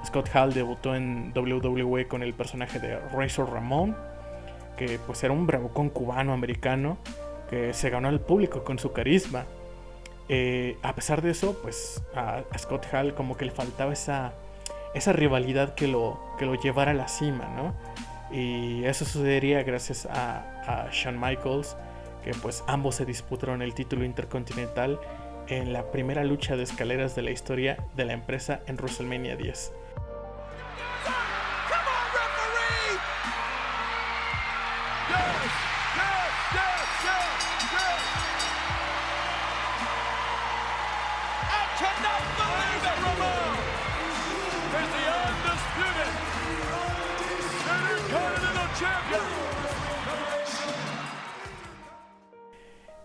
Scott 0.05 0.29
Hall 0.33 0.53
debutó 0.53 0.95
en 0.95 1.33
WWE 1.35 2.07
con 2.07 2.23
el 2.23 2.33
personaje 2.33 2.79
de 2.79 2.99
Razor 2.99 3.51
Ramón, 3.51 3.95
que 4.77 4.99
pues 5.05 5.23
era 5.23 5.33
un 5.33 5.47
bravucón 5.47 5.89
cubano-americano 5.89 6.97
que 7.49 7.73
se 7.73 7.89
ganó 7.89 8.07
al 8.07 8.19
público 8.19 8.63
con 8.63 8.79
su 8.79 8.91
carisma. 8.91 9.45
Eh, 10.27 10.77
a 10.81 10.95
pesar 10.95 11.21
de 11.21 11.31
eso, 11.31 11.59
pues 11.61 12.03
a, 12.15 12.43
Scott 12.57 12.87
Hall 12.91 13.13
como 13.13 13.37
que 13.37 13.45
le 13.45 13.51
faltaba 13.51 13.93
esa, 13.93 14.33
esa 14.93 15.13
rivalidad 15.13 15.75
que 15.75 15.87
lo, 15.87 16.19
que 16.37 16.45
lo 16.45 16.55
llevara 16.55 16.91
a 16.91 16.95
la 16.95 17.07
cima, 17.07 17.47
¿no? 17.55 17.73
Y 18.35 18.83
eso 18.85 19.05
sucedería 19.05 19.63
gracias 19.63 20.07
a, 20.07 20.61
a 20.65 20.89
Shawn 20.91 21.19
Michaels, 21.19 21.77
que 22.23 22.31
pues 22.33 22.63
ambos 22.67 22.95
se 22.95 23.05
disputaron 23.05 23.61
el 23.61 23.75
título 23.75 24.03
intercontinental 24.03 24.99
en 25.47 25.73
la 25.73 25.91
primera 25.91 26.23
lucha 26.23 26.55
de 26.55 26.63
escaleras 26.63 27.15
de 27.15 27.21
la 27.21 27.31
historia 27.31 27.77
de 27.95 28.05
la 28.05 28.13
empresa 28.13 28.61
en 28.67 28.77
WrestleMania 28.77 29.35
10. 29.35 29.73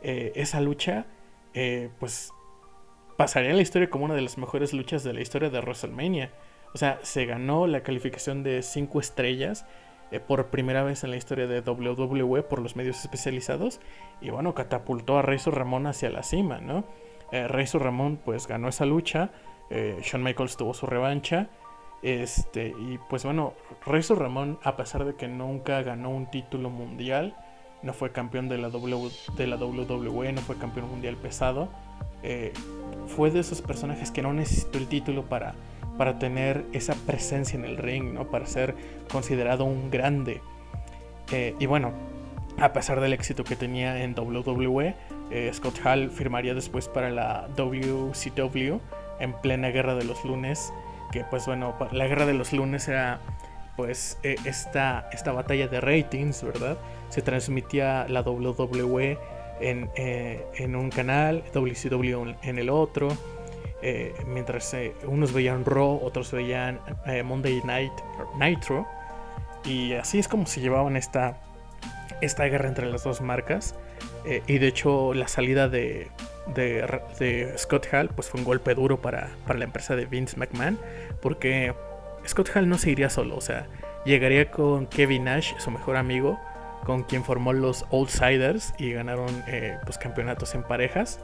Eh, 0.03 0.33
esa 0.35 0.61
lucha 0.61 1.05
eh, 1.55 1.91
pues 1.99 2.33
pasaría 3.17 3.51
en 3.51 3.57
la 3.57 3.63
historia 3.63 3.91
como 3.91 4.07
una 4.07 4.15
de 4.15 4.23
las 4.23 4.39
mejores 4.39 4.73
luchas 4.73 5.05
de 5.05 5.13
la 5.13 5.21
historia 5.21 5.51
de 5.51 5.61
WrestleMania. 5.61 6.33
O 6.75 6.79
sea, 6.79 6.99
se 7.03 7.27
ganó 7.27 7.67
la 7.67 7.83
calificación 7.83 8.43
de 8.43 8.63
5 8.63 9.01
estrellas 9.01 9.67
eh, 10.11 10.21
por 10.21 10.47
primera 10.47 10.83
vez 10.83 11.05
en 11.05 11.11
la 11.11 11.17
historia 11.17 11.47
de 11.47 11.61
WWE 11.61 12.43
por 12.43 12.61
los 12.61 12.77
medios 12.77 13.01
especializados. 13.01 13.81
Y 14.21 14.31
bueno, 14.31 14.55
catapultó 14.55 15.19
a 15.19 15.23
Razor 15.23 15.57
Ramón 15.57 15.87
hacia 15.87 16.11
la 16.11 16.23
cima, 16.23 16.61
¿no? 16.61 16.85
Eh, 17.33 17.47
Ramón 17.47 18.19
pues 18.25 18.47
ganó 18.47 18.69
esa 18.69 18.87
lucha. 18.87 19.31
eh, 19.71 19.99
Shawn 20.03 20.23
Michaels 20.23 20.57
tuvo 20.57 20.75
su 20.75 20.87
revancha. 20.87 21.49
Este, 22.03 22.69
y 22.69 22.99
pues 23.09 23.25
bueno, 23.25 23.55
Razor 23.85 24.19
Ramón, 24.19 24.59
a 24.63 24.77
pesar 24.77 25.05
de 25.05 25.15
que 25.15 25.29
nunca 25.29 25.83
ganó 25.83 26.11
un 26.11 26.31
título 26.31 26.71
mundial, 26.71 27.37
no 27.83 27.93
fue 27.93 28.13
campeón 28.13 28.49
de 28.49 28.59
la, 28.59 28.69
WWE, 28.69 30.33
no 30.33 30.41
fue 30.41 30.57
campeón 30.57 30.89
mundial 30.91 31.17
pesado, 31.17 31.69
eh, 32.23 32.53
fue 33.07 33.31
de 33.31 33.41
esos 33.41 33.63
personajes 33.63 34.11
que 34.11 34.23
no 34.23 34.33
necesitó 34.33 34.79
el 34.79 34.87
título 34.87 35.25
para, 35.25 35.55
para 35.97 36.19
tener 36.19 36.67
esa 36.73 36.95
presencia 36.95 37.59
en 37.59 37.65
el 37.65 37.77
ring, 37.77 38.13
¿no? 38.13 38.31
para 38.31 38.47
ser 38.47 38.75
considerado 39.11 39.65
un 39.65 39.91
grande. 39.91 40.41
Eh, 41.33 41.55
y 41.59 41.67
bueno, 41.67 41.93
a 42.59 42.73
pesar 42.73 43.01
del 43.01 43.13
éxito 43.13 43.45
que 43.45 43.57
tenía 43.57 44.03
en 44.03 44.15
WWE, 44.19 44.95
eh, 45.31 45.51
Scott 45.53 45.81
Hall 45.85 46.11
firmaría 46.11 46.55
después 46.55 46.89
para 46.89 47.11
la 47.11 47.49
WCW 47.57 48.79
en 49.21 49.33
plena 49.41 49.69
guerra 49.69 49.95
de 49.95 50.05
los 50.05 50.25
lunes. 50.25 50.73
Que 51.13 51.25
pues 51.25 51.47
bueno, 51.47 51.75
la 51.93 52.07
guerra 52.07 52.27
de 52.27 52.35
los 52.35 52.53
lunes 52.53 52.87
era 52.87 53.21
pues 53.77 54.19
esta, 54.23 55.09
esta 55.13 55.33
batalla 55.33 55.67
de 55.67 55.81
ratings, 55.81 56.43
¿verdad? 56.45 56.77
Se 57.11 57.21
transmitía 57.23 58.07
la 58.09 58.23
WWE 58.23 59.19
en, 59.61 59.91
eh, 59.97 60.47
en 60.57 60.75
un 60.77 60.89
canal, 60.91 61.43
WCW 61.53 62.35
en- 62.43 62.59
el 62.59 62.71
otro. 62.71 63.09
eh, 63.83 64.15
mientras 64.27 64.75
eh, 64.75 64.93
unos 65.07 65.33
veían 65.33 65.65
Raw, 65.65 66.01
otros 66.03 66.33
veían 66.33 66.81
Monday 67.25 67.61
Night 67.65 67.93
Nitro. 68.39 68.87
Y 69.65 69.95
así 69.95 70.19
es 70.19 70.29
como 70.29 70.47
se 70.47 70.61
llevaban 70.61 70.97
esta, 70.97 71.39
esta 72.21 72.45
guerra 72.45 72.69
entre 72.69 72.87
las 72.91 73.05
dos 73.05 73.21
marcas. 73.23 73.75
Y 74.47 74.59
de 74.59 74.67
hecho 74.67 75.15
la 75.15 75.29
salida 75.29 75.69
de, 75.69 76.09
de, 76.55 77.01
de 77.19 77.55
Scott 77.57 77.87
Hall 77.93 78.09
pues 78.11 78.29
fue 78.29 78.41
un 78.41 78.45
golpe 78.45 78.75
duro 78.75 79.01
para, 79.01 79.31
para 79.47 79.59
la 79.59 79.65
empresa 79.65 79.97
de 79.97 80.05
Vince 80.07 80.37
McMahon. 80.37 80.79
Porque 81.23 81.73
Scott 82.27 82.51
Hall 82.55 82.69
no 82.69 82.77
se 82.77 82.91
iría 82.91 83.09
solo. 83.09 83.37
O 83.37 83.41
sea, 83.41 83.67
llegaría 84.05 84.51
con 84.51 84.87
Kevin 84.89 85.25
Nash, 85.25 85.53
su 85.59 85.71
mejor 85.71 85.97
amigo, 85.97 86.39
con 86.85 87.03
quien 87.05 87.25
formó 87.25 87.53
los 87.53 87.85
Outsiders 87.93 88.73
y 88.79 88.93
ganaron 88.93 89.43
eh, 89.47 89.79
pues, 89.85 89.99
campeonatos 89.99 90.55
en 90.55 90.63
parejas. 90.63 91.21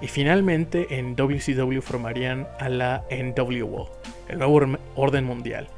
Y 0.00 0.08
finalmente 0.08 0.98
en 0.98 1.14
WCW 1.14 1.80
formarían 1.80 2.48
a 2.58 2.68
la 2.68 3.04
NWO, 3.10 3.90
el 4.28 4.38
nuevo 4.38 4.78
orden 4.96 5.24
mundial. 5.24 5.68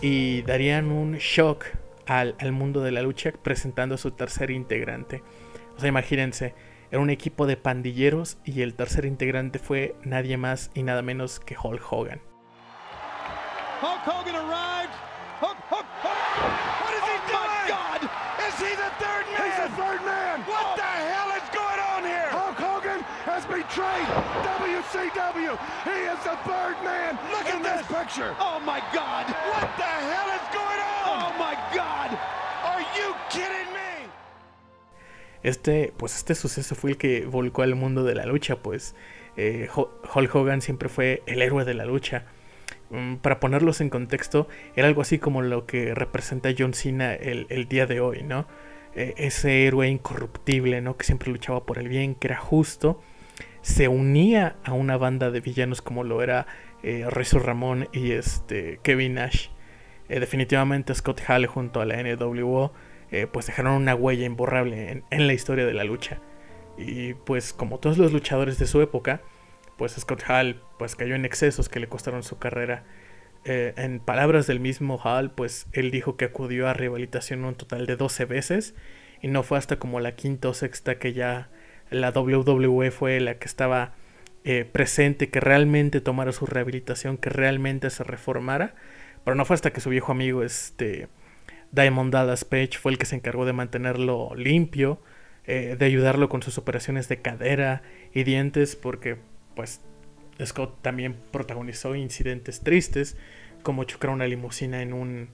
Y 0.00 0.42
darían 0.42 0.90
un 0.90 1.14
shock 1.18 1.66
al, 2.06 2.34
al 2.40 2.50
mundo 2.52 2.80
de 2.80 2.90
la 2.90 3.02
lucha 3.02 3.32
presentando 3.42 3.94
a 3.94 3.98
su 3.98 4.10
tercer 4.10 4.50
integrante. 4.50 5.22
O 5.76 5.80
sea, 5.80 5.88
imagínense, 5.88 6.54
era 6.90 7.00
un 7.00 7.10
equipo 7.10 7.46
de 7.46 7.56
pandilleros 7.56 8.38
y 8.44 8.62
el 8.62 8.74
tercer 8.74 9.04
integrante 9.04 9.60
fue 9.60 9.94
nadie 10.02 10.36
más 10.36 10.70
y 10.74 10.82
nada 10.82 11.02
menos 11.02 11.38
que 11.38 11.56
Hulk 11.56 11.82
Hogan. 11.92 12.20
Hulk 13.80 14.02
Hogan 14.06 14.34
arrived. 14.34 14.90
Hulk, 15.40 15.56
Hulk, 15.70 15.86
Hulk. 16.02 16.18
What 16.82 16.92
is 16.92 17.04
he 17.06 17.16
Oh, 17.16 17.30
doing? 17.30 17.54
my 17.54 17.68
God! 17.70 18.00
Is 18.48 18.56
he 18.58 18.72
the 18.74 18.90
third 18.98 19.24
man? 19.30 19.40
He's 19.46 19.56
the 19.62 19.70
third 19.80 20.00
man. 20.04 20.40
What 20.44 20.76
the 20.76 20.82
hell 20.82 21.30
is 21.38 21.46
going 21.54 21.80
on 21.94 22.02
here? 22.04 22.28
Hulk 22.34 22.58
Hogan 22.58 23.00
has 23.24 23.46
betrayed 23.46 24.08
WCW. 24.60 25.56
He 25.84 25.98
is 26.12 26.20
the 26.24 26.36
third 26.44 26.76
man 26.84 27.18
Look 27.32 27.48
in 27.48 27.56
at 27.56 27.62
this 27.62 27.86
this. 27.88 27.96
picture. 27.98 28.34
Oh 28.38 28.60
my 28.60 28.80
God! 28.92 29.24
What 29.52 29.68
the 29.78 29.92
hell 30.10 30.28
is 30.38 30.46
going 30.52 30.80
on? 30.80 31.06
Oh 31.08 31.28
my 31.38 31.54
God! 31.74 32.10
Are 32.64 32.82
you 32.96 33.14
kidding 33.30 33.72
me? 33.72 34.08
Este, 35.42 35.94
pues 35.96 36.16
este 36.16 36.34
suceso 36.34 36.74
fue 36.74 36.90
el 36.90 36.96
que 36.98 37.24
volcó 37.24 37.62
al 37.62 37.74
mundo 37.74 38.04
de 38.04 38.14
la 38.14 38.26
lucha, 38.26 38.56
pues 38.56 38.94
eh, 39.38 39.68
Hulk 39.74 40.34
Hogan 40.34 40.60
siempre 40.60 40.90
fue 40.90 41.22
el 41.26 41.40
héroe 41.40 41.64
de 41.64 41.72
la 41.74 41.86
lucha. 41.86 42.24
Mm, 42.90 43.16
Para 43.16 43.40
ponerlos 43.40 43.80
en 43.80 43.88
contexto, 43.88 44.46
era 44.76 44.88
algo 44.88 45.00
así 45.00 45.18
como 45.18 45.40
lo 45.40 45.64
que 45.64 45.94
representa 45.94 46.50
John 46.56 46.74
Cena 46.74 47.14
el, 47.14 47.46
el 47.48 47.66
día 47.68 47.86
de 47.86 48.00
hoy, 48.00 48.22
¿no? 48.24 48.46
Eh, 48.94 49.14
ese 49.16 49.66
héroe 49.66 49.88
incorruptible, 49.88 50.82
¿no? 50.82 50.98
Que 50.98 51.04
siempre 51.06 51.30
luchaba 51.30 51.64
por 51.64 51.78
el 51.78 51.88
bien, 51.88 52.14
que 52.14 52.26
era 52.26 52.36
justo. 52.36 53.00
Se 53.62 53.88
unía 53.88 54.56
a 54.64 54.72
una 54.72 54.96
banda 54.96 55.30
de 55.30 55.40
villanos 55.40 55.82
como 55.82 56.04
lo 56.04 56.22
era 56.22 56.46
eh, 56.82 57.04
Razor 57.08 57.46
Ramón 57.46 57.88
y 57.92 58.12
este, 58.12 58.80
Kevin 58.82 59.14
Nash. 59.14 59.48
Eh, 60.08 60.20
definitivamente 60.20 60.94
Scott 60.94 61.20
Hall 61.28 61.46
junto 61.46 61.80
a 61.80 61.84
la 61.84 62.02
NWO 62.02 62.72
eh, 63.10 63.26
pues 63.26 63.46
dejaron 63.46 63.74
una 63.74 63.94
huella 63.94 64.24
imborrable 64.24 64.90
en, 64.90 65.04
en 65.10 65.26
la 65.26 65.32
historia 65.32 65.66
de 65.66 65.74
la 65.74 65.84
lucha. 65.84 66.20
Y 66.78 67.14
pues 67.14 67.52
como 67.52 67.78
todos 67.78 67.98
los 67.98 68.12
luchadores 68.12 68.58
de 68.58 68.66
su 68.66 68.80
época, 68.80 69.20
pues 69.76 69.92
Scott 69.92 70.22
Hall 70.28 70.62
pues 70.78 70.96
cayó 70.96 71.14
en 71.14 71.24
excesos 71.24 71.68
que 71.68 71.80
le 71.80 71.88
costaron 71.88 72.22
su 72.22 72.38
carrera. 72.38 72.84
Eh, 73.44 73.72
en 73.76 74.00
palabras 74.00 74.46
del 74.46 74.60
mismo 74.60 74.98
Hall, 75.02 75.30
pues 75.30 75.66
él 75.72 75.90
dijo 75.90 76.16
que 76.16 76.26
acudió 76.26 76.68
a 76.68 76.74
rehabilitación 76.74 77.44
un 77.44 77.54
total 77.54 77.86
de 77.86 77.96
12 77.96 78.26
veces 78.26 78.74
y 79.22 79.28
no 79.28 79.42
fue 79.42 79.56
hasta 79.56 79.78
como 79.78 79.98
la 80.00 80.14
quinta 80.14 80.50
o 80.50 80.54
sexta 80.54 80.98
que 80.98 81.14
ya 81.14 81.50
la 81.90 82.10
WWE 82.10 82.90
fue 82.90 83.20
la 83.20 83.38
que 83.38 83.46
estaba 83.46 83.92
eh, 84.44 84.64
presente, 84.64 85.28
que 85.28 85.40
realmente 85.40 86.00
tomara 86.00 86.32
su 86.32 86.46
rehabilitación, 86.46 87.18
que 87.18 87.30
realmente 87.30 87.90
se 87.90 88.04
reformara. 88.04 88.74
Pero 89.24 89.34
no 89.34 89.44
fue 89.44 89.54
hasta 89.54 89.72
que 89.72 89.80
su 89.80 89.90
viejo 89.90 90.12
amigo, 90.12 90.42
este 90.42 91.08
Diamond 91.72 92.12
Dallas 92.12 92.44
Page, 92.44 92.78
fue 92.78 92.92
el 92.92 92.98
que 92.98 93.06
se 93.06 93.16
encargó 93.16 93.44
de 93.44 93.52
mantenerlo 93.52 94.32
limpio, 94.34 95.00
eh, 95.46 95.76
de 95.78 95.84
ayudarlo 95.86 96.28
con 96.28 96.42
sus 96.42 96.58
operaciones 96.58 97.08
de 97.08 97.20
cadera 97.20 97.82
y 98.14 98.24
dientes, 98.24 98.76
porque 98.76 99.18
pues 99.54 99.80
Scott 100.44 100.80
también 100.82 101.16
protagonizó 101.32 101.94
incidentes 101.94 102.60
tristes, 102.60 103.16
como 103.62 103.84
chocar 103.84 104.10
una 104.10 104.26
limusina 104.26 104.80
en 104.80 104.92
un 104.92 105.28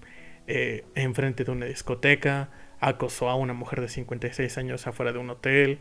eh, 0.48 0.84
enfrente 0.94 1.44
de 1.44 1.52
una 1.52 1.66
discoteca, 1.66 2.50
acosó 2.80 3.28
a 3.28 3.36
una 3.36 3.52
mujer 3.52 3.80
de 3.80 3.88
56 3.88 4.58
años 4.58 4.86
afuera 4.86 5.12
de 5.12 5.18
un 5.18 5.30
hotel. 5.30 5.80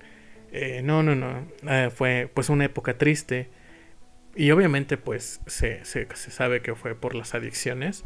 Eh, 0.51 0.81
no, 0.84 1.03
no, 1.03 1.15
no. 1.15 1.47
eh, 1.69 1.89
fue 1.93 2.29
pues 2.34 2.49
una 2.49 2.65
época 2.65 2.97
triste. 2.97 3.49
Y 4.36 4.51
obviamente 4.51 4.97
pues 4.97 5.41
se, 5.47 5.84
se- 5.86 6.08
se 6.13 6.31
sabe 6.31 6.62
que 6.62 6.75
fue 6.75 6.95
por 6.95 7.15
las 7.15 7.36
adicciones. 7.36 8.03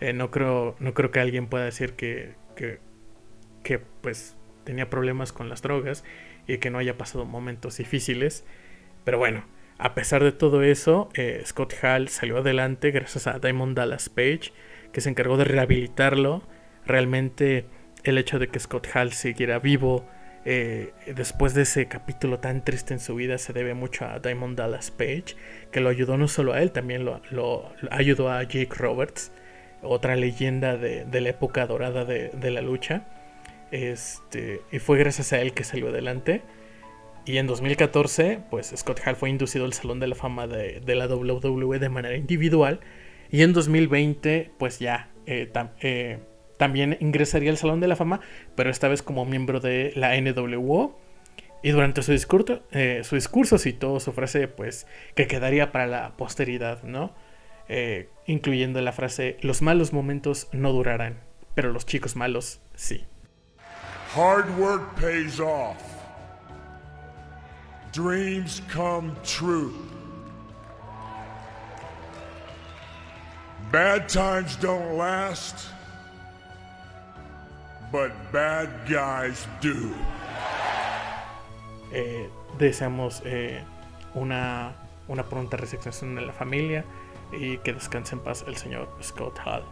Eh, 0.00 0.12
no, 0.12 0.30
creo, 0.30 0.76
no 0.80 0.94
creo 0.94 1.10
que 1.10 1.20
alguien 1.20 1.46
pueda 1.48 1.64
decir 1.64 1.94
que, 1.94 2.34
que, 2.56 2.80
que, 3.62 3.78
pues 3.78 4.36
tenía 4.64 4.90
problemas 4.90 5.32
con 5.32 5.48
las 5.48 5.62
drogas 5.62 6.04
y 6.46 6.58
que 6.58 6.70
no 6.70 6.78
haya 6.78 6.96
pasado 6.98 7.24
momentos 7.24 7.76
difíciles. 7.78 8.44
Pero 9.04 9.18
bueno, 9.18 9.44
a 9.78 9.94
pesar 9.94 10.22
de 10.24 10.32
todo 10.32 10.62
eso, 10.62 11.08
eh, 11.14 11.42
Scott 11.46 11.74
Hall 11.82 12.08
salió 12.08 12.38
adelante 12.38 12.90
gracias 12.92 13.26
a 13.26 13.38
Diamond 13.38 13.76
Dallas 13.76 14.08
Page, 14.08 14.52
que 14.92 15.00
se 15.00 15.10
encargó 15.10 15.36
de 15.36 15.44
rehabilitarlo. 15.44 16.42
Realmente 16.86 17.66
el 18.04 18.18
hecho 18.18 18.38
de 18.38 18.48
que 18.48 18.58
Scott 18.60 18.88
Hall 18.94 19.12
siguiera 19.12 19.58
vivo 19.58 20.06
eh, 20.44 20.92
después 21.06 21.54
de 21.54 21.62
ese 21.62 21.86
capítulo 21.86 22.40
tan 22.40 22.64
triste 22.64 22.94
en 22.94 23.00
su 23.00 23.14
vida 23.14 23.38
se 23.38 23.52
debe 23.52 23.74
mucho 23.74 24.06
a 24.06 24.18
Diamond 24.18 24.58
Dallas 24.58 24.90
Page, 24.90 25.36
que 25.70 25.80
lo 25.80 25.88
ayudó 25.88 26.18
no 26.18 26.26
solo 26.26 26.52
a 26.52 26.62
él, 26.62 26.72
también 26.72 27.04
lo, 27.04 27.72
ayudó 27.90 28.30
a 28.30 28.42
Jake 28.42 28.74
Roberts, 28.76 29.32
otra 29.82 30.16
leyenda 30.16 30.76
de, 30.76 31.20
la 31.20 31.28
época 31.28 31.66
dorada 31.66 32.04
de, 32.04 32.50
la 32.50 32.60
lucha. 32.60 33.06
Este, 33.70 34.60
y 34.70 34.78
fue 34.80 34.98
gracias 34.98 35.32
a 35.32 35.40
él 35.40 35.54
que 35.54 35.64
salió 35.64 35.88
adelante. 35.88 36.42
Y 37.24 37.36
en 37.38 37.46
2014, 37.46 38.40
pues 38.50 38.72
Scott 38.76 39.00
Hall 39.06 39.16
fue 39.16 39.30
inducido 39.30 39.64
al 39.64 39.72
Salón 39.72 40.00
de 40.00 40.08
la 40.08 40.16
Fama 40.16 40.48
de, 40.48 40.82
la 40.94 41.06
WWE 41.06 41.78
de 41.78 41.88
manera 41.88 42.16
individual. 42.16 42.80
Y 43.30 43.42
en 43.42 43.52
2020, 43.52 44.50
pues 44.58 44.80
ya 44.80 45.08
eh, 45.26 45.50
eh, 45.80 46.18
también 46.62 46.96
ingresaría 47.00 47.50
al 47.50 47.56
Salón 47.56 47.80
de 47.80 47.88
la 47.88 47.96
Fama, 47.96 48.20
pero 48.54 48.70
esta 48.70 48.86
vez 48.86 49.02
como 49.02 49.24
miembro 49.24 49.58
de 49.58 49.92
la 49.96 50.14
NWO. 50.14 50.96
Y 51.60 51.70
durante 51.70 52.02
su 52.02 52.12
discurso, 52.12 52.62
eh, 52.70 53.00
su 53.02 53.16
discurso 53.16 53.58
citó 53.58 53.98
su 53.98 54.12
frase, 54.12 54.46
pues, 54.46 54.86
que 55.16 55.26
quedaría 55.26 55.72
para 55.72 55.88
la 55.88 56.16
posteridad, 56.16 56.84
¿no? 56.84 57.16
Eh, 57.68 58.10
incluyendo 58.26 58.80
la 58.80 58.92
frase, 58.92 59.38
los 59.40 59.60
malos 59.60 59.92
momentos 59.92 60.46
no 60.52 60.70
durarán, 60.70 61.18
pero 61.56 61.72
los 61.72 61.84
chicos 61.84 62.14
malos 62.14 62.60
sí. 62.76 63.04
Hard 64.14 64.48
work 64.56 64.94
pays 65.00 65.40
off. 65.40 65.82
Dreams 67.92 68.62
come 68.72 69.10
true. 69.24 69.72
Bad 73.72 74.08
times 74.08 74.54
don't 74.60 74.96
last, 74.96 75.71
but 77.92 78.10
bad 78.32 78.68
guys 78.88 79.46
do. 79.60 79.92
eh, 81.92 82.28
deseamos 82.58 83.22
eh, 83.24 83.62
una, 84.14 84.72
una 85.08 85.24
pronta 85.24 85.56
resignación 85.56 86.18
en 86.18 86.26
la 86.26 86.32
familia 86.32 86.84
y 87.32 87.58
que 87.58 87.74
descanse 87.74 88.14
en 88.14 88.20
paz 88.20 88.44
el 88.48 88.56
señor 88.56 88.88
Scott 89.02 89.38
Hall. 89.44 89.62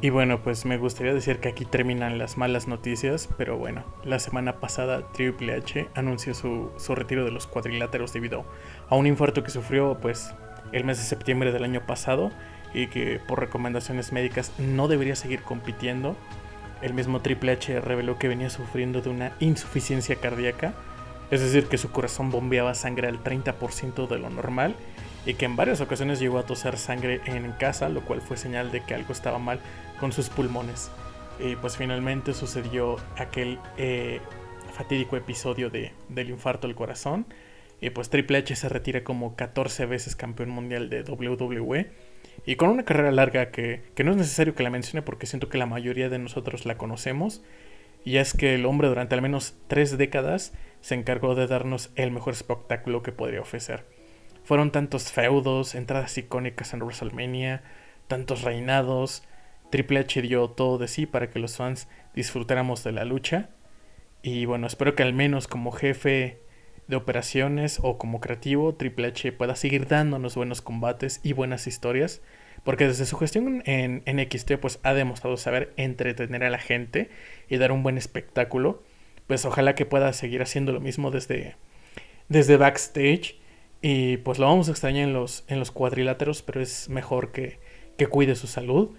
Y 0.00 0.10
bueno, 0.10 0.42
pues 0.42 0.66
me 0.66 0.76
gustaría 0.76 1.14
decir 1.14 1.38
que 1.38 1.48
aquí 1.48 1.64
terminan 1.64 2.18
las 2.18 2.36
malas 2.36 2.68
noticias, 2.68 3.28
pero 3.38 3.56
bueno, 3.56 3.84
la 4.04 4.18
semana 4.18 4.60
pasada 4.60 5.02
Triple 5.12 5.54
H 5.54 5.88
anunció 5.94 6.34
su, 6.34 6.70
su 6.76 6.94
retiro 6.94 7.24
de 7.24 7.30
los 7.30 7.46
cuadriláteros 7.46 8.12
debido 8.12 8.44
a 8.88 8.96
un 8.96 9.06
infarto 9.06 9.42
que 9.42 9.50
sufrió 9.50 9.96
pues 10.00 10.34
el 10.72 10.84
mes 10.84 10.98
de 10.98 11.04
septiembre 11.04 11.52
del 11.52 11.64
año 11.64 11.86
pasado 11.86 12.30
y 12.74 12.88
que 12.88 13.20
por 13.26 13.40
recomendaciones 13.40 14.12
médicas 14.12 14.52
no 14.58 14.88
debería 14.88 15.16
seguir 15.16 15.40
compitiendo. 15.42 16.16
El 16.82 16.92
mismo 16.92 17.20
Triple 17.20 17.52
H 17.52 17.80
reveló 17.80 18.18
que 18.18 18.28
venía 18.28 18.50
sufriendo 18.50 19.00
de 19.00 19.08
una 19.08 19.32
insuficiencia 19.40 20.16
cardíaca, 20.16 20.74
es 21.30 21.40
decir, 21.40 21.66
que 21.66 21.78
su 21.78 21.90
corazón 21.90 22.30
bombeaba 22.30 22.74
sangre 22.74 23.08
al 23.08 23.22
30% 23.22 24.06
de 24.08 24.18
lo 24.18 24.28
normal 24.28 24.74
y 25.24 25.34
que 25.34 25.46
en 25.46 25.56
varias 25.56 25.80
ocasiones 25.80 26.20
llegó 26.20 26.38
a 26.38 26.46
toser 26.46 26.76
sangre 26.76 27.20
en 27.24 27.50
casa, 27.52 27.88
lo 27.88 28.02
cual 28.02 28.20
fue 28.20 28.36
señal 28.36 28.70
de 28.70 28.82
que 28.82 28.94
algo 28.94 29.12
estaba 29.12 29.38
mal 29.38 29.60
con 29.98 30.12
sus 30.12 30.28
pulmones. 30.28 30.90
Y 31.38 31.56
pues 31.56 31.76
finalmente 31.76 32.34
sucedió 32.34 32.96
aquel 33.16 33.58
eh, 33.76 34.20
fatídico 34.72 35.16
episodio 35.16 35.70
de, 35.70 35.92
del 36.08 36.30
infarto 36.30 36.66
del 36.66 36.76
corazón. 36.76 37.26
Y 37.80 37.90
pues 37.90 38.10
Triple 38.10 38.38
H 38.38 38.54
se 38.56 38.68
retira 38.68 39.02
como 39.02 39.34
14 39.34 39.86
veces 39.86 40.14
campeón 40.16 40.50
mundial 40.50 40.90
de 40.90 41.02
WWE. 41.02 41.90
Y 42.46 42.56
con 42.56 42.68
una 42.68 42.84
carrera 42.84 43.10
larga 43.10 43.50
que, 43.50 43.82
que 43.94 44.04
no 44.04 44.10
es 44.10 44.16
necesario 44.16 44.54
que 44.54 44.62
la 44.62 44.70
mencione 44.70 45.02
porque 45.02 45.26
siento 45.26 45.48
que 45.48 45.58
la 45.58 45.66
mayoría 45.66 46.08
de 46.08 46.18
nosotros 46.18 46.66
la 46.66 46.76
conocemos. 46.76 47.42
Y 48.04 48.18
es 48.18 48.34
que 48.34 48.54
el 48.54 48.66
hombre 48.66 48.88
durante 48.88 49.14
al 49.14 49.22
menos 49.22 49.56
tres 49.66 49.96
décadas 49.96 50.52
se 50.82 50.94
encargó 50.94 51.34
de 51.34 51.46
darnos 51.46 51.90
el 51.96 52.10
mejor 52.10 52.34
espectáculo 52.34 53.02
que 53.02 53.12
podría 53.12 53.40
ofrecer. 53.40 53.86
Fueron 54.44 54.70
tantos 54.70 55.10
feudos, 55.10 55.74
entradas 55.74 56.18
icónicas 56.18 56.74
en 56.74 56.82
WrestleMania, 56.82 57.62
tantos 58.08 58.42
reinados. 58.42 59.22
Triple 59.70 60.00
H 60.00 60.20
dio 60.20 60.50
todo 60.50 60.76
de 60.76 60.88
sí 60.88 61.06
para 61.06 61.30
que 61.30 61.38
los 61.38 61.56
fans 61.56 61.88
disfrutáramos 62.14 62.84
de 62.84 62.92
la 62.92 63.06
lucha. 63.06 63.48
Y 64.20 64.44
bueno, 64.44 64.66
espero 64.66 64.94
que 64.94 65.02
al 65.02 65.14
menos 65.14 65.48
como 65.48 65.72
jefe 65.72 66.43
de 66.86 66.96
operaciones 66.96 67.78
o 67.82 67.98
como 67.98 68.20
creativo, 68.20 68.74
Triple 68.74 69.08
H 69.08 69.32
pueda 69.32 69.56
seguir 69.56 69.86
dándonos 69.86 70.34
buenos 70.34 70.62
combates 70.62 71.20
y 71.22 71.32
buenas 71.32 71.66
historias. 71.66 72.20
Porque 72.62 72.86
desde 72.86 73.04
su 73.04 73.16
gestión 73.16 73.62
en 73.66 74.02
NXT 74.06 74.52
pues 74.54 74.80
ha 74.82 74.94
demostrado 74.94 75.36
saber 75.36 75.72
entretener 75.76 76.44
a 76.44 76.50
la 76.50 76.58
gente 76.58 77.10
y 77.48 77.58
dar 77.58 77.72
un 77.72 77.82
buen 77.82 77.98
espectáculo. 77.98 78.82
Pues 79.26 79.44
ojalá 79.44 79.74
que 79.74 79.86
pueda 79.86 80.12
seguir 80.12 80.42
haciendo 80.42 80.72
lo 80.72 80.80
mismo 80.80 81.10
desde, 81.10 81.56
desde 82.28 82.56
backstage. 82.56 83.36
Y 83.82 84.16
pues 84.18 84.38
lo 84.38 84.46
vamos 84.46 84.68
a 84.68 84.70
extrañar 84.70 85.08
en 85.08 85.12
los, 85.12 85.44
en 85.48 85.58
los 85.58 85.70
cuadriláteros, 85.70 86.42
pero 86.42 86.62
es 86.62 86.88
mejor 86.88 87.32
que, 87.32 87.58
que 87.98 88.06
cuide 88.06 88.34
su 88.34 88.46
salud 88.46 88.96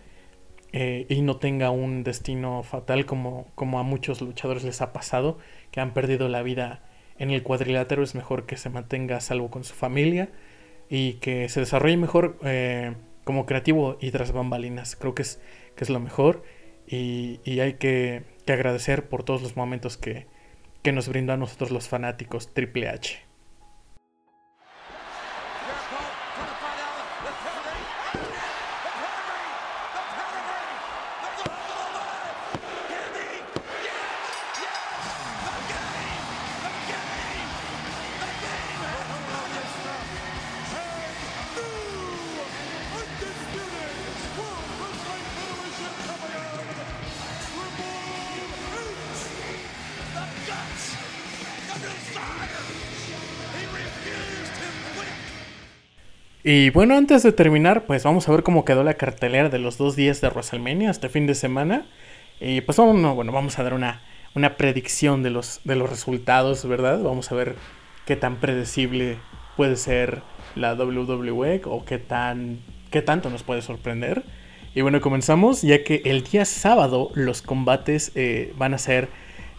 eh, 0.78 1.06
y 1.08 1.22
no 1.22 1.38
tenga 1.38 1.70
un 1.70 2.04
destino 2.04 2.62
fatal 2.62 3.06
como, 3.06 3.48
como 3.56 3.80
a 3.80 3.84
muchos 3.84 4.22
luchadores 4.22 4.66
les 4.66 4.82
ha 4.82 4.92
pasado, 4.92 5.38
que 5.72 5.80
han 5.80 5.94
perdido 5.94 6.28
la 6.28 6.44
vida 6.44 6.84
en 7.18 7.32
el 7.32 7.44
cuadrilátero. 7.44 8.04
Es 8.04 8.16
mejor 8.16 8.46
que 8.46 8.58
se 8.58 8.70
mantenga 8.70 9.18
a 9.18 9.22
salvo 9.22 9.50
con 9.50 9.64
su 9.64 9.74
familia 9.74 10.30
y 10.90 11.14
que 11.14 11.50
se 11.50 11.60
desarrolle 11.60 11.98
mejor 11.98 12.38
eh, 12.44 12.94
como 13.24 13.46
creativo 13.46 13.98
y 14.00 14.12
tras 14.12 14.32
bambalinas. 14.32 14.96
Creo 14.96 15.16
que 15.16 15.24
es, 15.24 15.42
que 15.76 15.84
es 15.84 15.90
lo 15.90 16.00
mejor 16.00 16.44
y, 16.88 17.40
y 17.44 17.60
hay 17.60 17.74
que, 17.74 18.24
que, 18.46 18.54
agradecer 18.54 19.08
por 19.08 19.24
todos 19.24 19.42
los 19.42 19.56
momentos 19.58 19.98
que, 19.98 20.28
que 20.82 20.92
nos 20.92 21.08
brindó 21.08 21.34
a 21.34 21.38
nosotros 21.38 21.72
los 21.72 21.88
fanáticos 21.88 22.54
Triple 22.54 22.90
H. 22.90 23.20
Y 56.48 56.70
bueno, 56.70 56.96
antes 56.96 57.24
de 57.24 57.32
terminar, 57.32 57.88
pues 57.88 58.04
vamos 58.04 58.30
a 58.30 58.32
ver 58.32 58.44
cómo 58.44 58.66
quedó 58.66 58.84
la 58.84 58.94
cartelera 58.94 59.50
de 59.50 59.58
los 59.58 59.80
dos 59.80 59.96
días 59.96 60.22
de 60.22 60.30
WrestleMania 60.30 60.92
este 60.92 61.10
fin 61.10 61.26
de 61.26 61.34
semana. 61.34 61.88
Y 62.40 62.62
pues 62.62 62.78
vamos, 62.78 63.16
bueno, 63.16 63.32
vamos 63.32 63.58
a 63.58 63.64
dar 63.64 63.74
una, 63.74 64.04
una 64.36 64.56
predicción 64.56 65.24
de 65.24 65.32
los, 65.32 65.62
de 65.64 65.76
los 65.76 65.90
resultados, 65.90 66.64
¿verdad? 66.68 67.02
Vamos 67.02 67.32
a 67.32 67.36
ver 67.36 67.56
qué 68.06 68.16
tan 68.16 68.36
predecible 68.36 69.18
puede 69.58 69.76
ser 69.76 70.22
la 70.54 70.76
WWE 70.76 71.64
o 71.66 71.84
qué, 71.84 71.98
tan, 71.98 72.60
qué 72.92 73.02
tanto 73.02 73.32
nos 73.32 73.42
puede 73.42 73.64
sorprender. 73.64 74.22
Y 74.76 74.82
bueno, 74.82 75.02
comenzamos 75.02 75.64
ya 75.64 75.84
que 75.84 76.04
el 76.06 76.22
día 76.26 76.46
sábado 76.46 77.10
los 77.16 77.42
combates 77.42 78.12
eh, 78.14 78.54
van 78.56 78.76
a 78.76 78.78
ser 78.78 79.10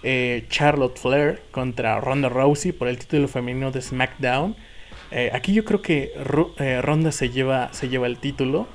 eh, 0.05 0.45
Charlotte 0.51 0.97
Flair 0.97 1.43
contra 1.51 2.01
Ronda 2.01 2.29
Rousey 2.29 2.71
por 2.71 2.87
el 2.87 2.97
título 2.97 3.27
femenino 3.27 3.73
de 3.73 3.83
SmackDown. 3.83 4.55
Eh, 5.11 5.31
aquí 5.33 5.53
yo 5.53 5.65
creo 5.65 5.83
que 5.83 6.13
eh, 6.59 6.83
Ronda 6.83 7.13
se 7.13 7.31
lleva, 7.31 7.73
se 7.73 7.89
lleva 7.89 8.07
el 8.07 8.19
título 8.19 8.67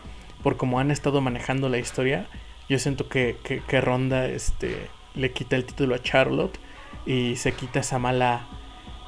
por 0.44 0.58
como 0.58 0.80
han 0.80 0.92
estado 0.92 1.22
manejando 1.22 1.70
la 1.70 1.78
historia. 1.78 2.28
Yo 2.70 2.80
siento 2.80 3.10
que, 3.10 3.38
que, 3.44 3.82
Ronda 3.82 4.28
este, 4.28 4.88
le 5.14 5.32
quita 5.32 5.56
el 5.56 5.66
título 5.66 5.96
a 5.96 6.00
Charlotte 6.00 6.58
y 7.06 7.36
se 7.36 7.52
quita 7.54 7.80
esa 7.80 8.00
mala... 8.00 8.48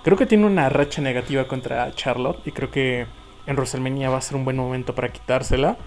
Creo 0.03 0.17
que 0.17 0.25
tiene 0.25 0.45
una 0.45 0.67
racha 0.67 1.01
negativa 1.01 1.47
contra 1.47 1.93
Charlotte 1.95 2.45
y 2.45 2.51
creo 2.51 2.69
que 2.69 3.07
en 3.45 3.55
WrestleMania 3.55 4.09
va 4.09 4.17
a 4.17 4.21
ser 4.21 4.36
un 4.36 4.43
buen 4.43 4.57
momento 4.57 4.93
para 4.95 5.13
quitársela. 5.13 5.77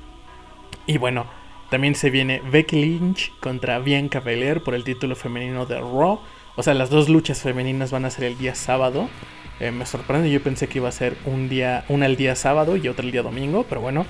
Y 0.87 0.97
bueno, 0.97 1.27
también 1.71 1.95
se 1.95 2.11
viene 2.11 2.41
Becky 2.51 2.77
Lynch 2.77 3.33
contra 3.41 3.79
Bianca 3.79 4.21
Belair 4.21 4.63
por 4.63 4.75
el 4.75 4.85
título 4.85 5.17
femenino 5.17 5.67
de 5.67 5.79
Raw. 5.79 6.21
O 6.57 6.63
sea, 6.63 6.73
las 6.73 6.89
dos 6.89 7.11
luchas 7.11 7.43
femeninas 7.43 7.91
van 7.91 8.07
a 8.07 8.11
ser 8.11 8.25
el 8.25 8.39
día 8.39 8.55
sábado. 8.55 9.11
Eh, 9.59 9.71
me 9.71 9.87
sorprende, 9.87 10.31
yo 10.31 10.43
pensé 10.43 10.69
que 10.69 10.79
iba 10.79 10.89
a 10.89 10.93
ser 10.93 11.17
un 11.25 11.49
día, 11.49 11.85
una 11.89 12.07
el 12.07 12.17
día 12.17 12.37
sábado 12.37 12.77
y 12.77 12.89
otra 12.89 13.05
el 13.05 13.13
día 13.13 13.23
domingo, 13.23 13.65
pero 13.69 13.81
bueno, 13.81 14.05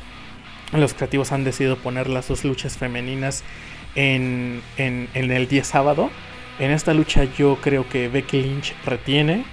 los 0.73 0.95
creativos 0.95 1.31
han 1.31 1.45
decidido 1.45 1.77
poner 1.77 2.09
las 2.09 2.27
dos 2.27 2.45
luchas 2.45 2.77
femeninas 2.77 3.45
en, 3.95 4.61
en, 4.77 5.09
el 5.15 5.47
día 5.47 5.63
sábado. 5.63 6.11
En 6.59 6.73
esta 6.73 6.95
lucha 6.95 7.25
yo 7.39 7.59
creo 7.61 7.89
que 7.89 8.09
Becky 8.09 8.43
Lynch 8.43 8.75
retiene, 8.85 9.45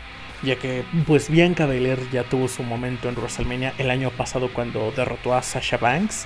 ya 0.42 0.56
que 0.56 0.84
pues 1.06 1.30
Bianca 1.30 1.68
Belair 1.68 2.00
ya 2.12 2.24
tuvo 2.24 2.48
su 2.48 2.64
momento 2.64 3.08
en 3.08 3.16
WrestleMania 3.16 3.74
el 3.78 3.92
año 3.92 4.10
pasado 4.10 4.50
cuando 4.52 4.92
derrotó 4.92 5.36
a 5.36 5.44
Sasha 5.44 5.78
Banks. 5.78 6.26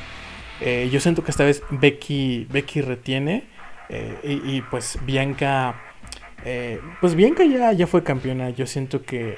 Eh, 0.62 0.90
yo 0.92 1.02
siento 1.02 1.24
que 1.24 1.32
esta 1.32 1.44
vez 1.44 1.62
Becky, 1.70 2.48
Becky 2.50 2.82
retiene 2.82 3.44
eh, 3.90 4.42
y, 4.46 4.62
pues 4.62 4.98
Bianca, 5.06 5.82
pues 7.02 7.16
Bianca 7.16 7.44
ya, 7.44 7.74
ya 7.74 7.86
fue 7.86 8.04
campeona. 8.04 8.52
Yo 8.52 8.66
siento 8.66 9.04
que 9.04 9.36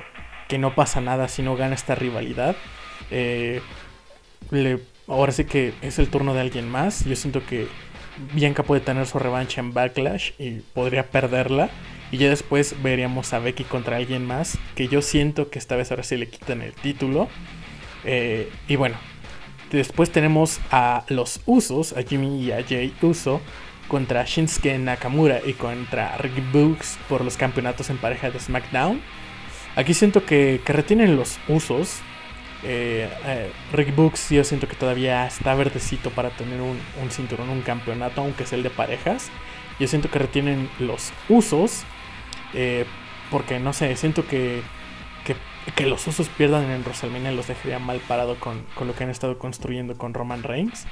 que 0.49 0.57
no 0.57 0.75
pasa 0.75 0.99
nada 0.99 1.29
si 1.29 1.43
no 1.43 1.55
gana 1.55 1.75
esta 1.75 1.95
rivalidad. 1.95 2.57
Eh, 3.11 3.61
ahora 5.07 5.31
sí 5.31 5.45
que 5.45 5.73
es 5.81 5.99
el 5.99 6.09
turno 6.09 6.33
de 6.33 6.41
alguien 6.41 6.67
más. 6.67 7.05
Yo 7.05 7.15
siento 7.15 7.45
que 7.45 7.67
Bianca 8.33 8.63
puede 8.63 8.81
tener 8.81 9.05
su 9.05 9.19
revancha 9.19 9.61
en 9.61 9.73
Backlash 9.73 10.31
y 10.39 10.61
podría 10.73 11.05
perderla. 11.05 11.69
Y 12.11 12.17
ya 12.17 12.29
después 12.29 12.75
veríamos 12.81 13.31
a 13.33 13.39
Becky 13.39 13.63
contra 13.63 13.97
alguien 13.97 14.25
más. 14.25 14.57
Que 14.75 14.87
yo 14.87 15.03
siento 15.03 15.51
que 15.51 15.59
esta 15.59 15.75
vez 15.75 15.91
ahora 15.91 16.03
sí 16.03 16.17
le 16.17 16.27
quitan 16.27 16.63
el 16.63 16.73
título. 16.73 17.29
Eh, 18.03 18.51
y 18.67 18.75
bueno, 18.75 18.97
después 19.71 20.11
tenemos 20.11 20.59
a 20.71 21.05
los 21.09 21.41
Usos, 21.45 21.93
a 21.93 22.01
Jimmy 22.01 22.43
y 22.43 22.51
a 22.51 22.63
Jay 22.67 22.91
Uso, 23.03 23.39
contra 23.87 24.23
Shinsuke 24.25 24.79
Nakamura 24.79 25.41
y 25.45 25.53
contra 25.53 26.17
Rick 26.17 26.51
Books 26.51 26.97
por 27.07 27.23
los 27.23 27.37
campeonatos 27.37 27.91
en 27.91 27.97
pareja 27.97 28.31
de 28.31 28.39
SmackDown. 28.39 28.99
Aquí 29.75 29.93
siento 29.93 30.25
que, 30.25 30.61
retienen 30.65 31.15
los 31.15 31.39
usos. 31.47 32.01
Eh, 32.63 33.09
eh, 33.25 33.51
Rick 33.71 33.95
Books 33.95 34.29
yo 34.31 34.43
siento 34.43 34.67
que 34.67 34.75
todavía 34.75 35.25
está 35.25 35.55
verdecito 35.55 36.09
para 36.09 36.31
tener 36.31 36.59
un, 36.59 36.77
cinturón, 37.09 37.49
un 37.49 37.61
campeonato, 37.61 38.21
aunque 38.21 38.45
sea 38.45 38.57
el 38.57 38.63
de 38.63 38.69
parejas. 38.69 39.29
Yo 39.79 39.87
siento 39.87 40.09
que 40.09 40.19
retienen 40.19 40.69
los 40.79 41.13
usos. 41.29 41.83
Eh, 42.53 42.85
porque 43.31 43.59
no 43.59 43.73
sé, 43.73 43.95
siento 43.95 44.25
que, 44.27 44.63
que, 45.75 45.85
los 45.85 46.07
usos 46.07 46.29
pierdan 46.29 46.69
en 46.71 46.81
WrestleMania 46.81 47.31
los 47.31 47.47
dejaría 47.47 47.77
mal 47.77 47.99
parado 47.99 48.39
con, 48.39 48.63
con, 48.73 48.87
lo 48.87 48.95
que 48.95 49.03
han 49.03 49.11
estado 49.11 49.37
construyendo 49.37 49.97
con 49.97 50.15
Roman 50.15 50.41
Reigns. 50.41 50.87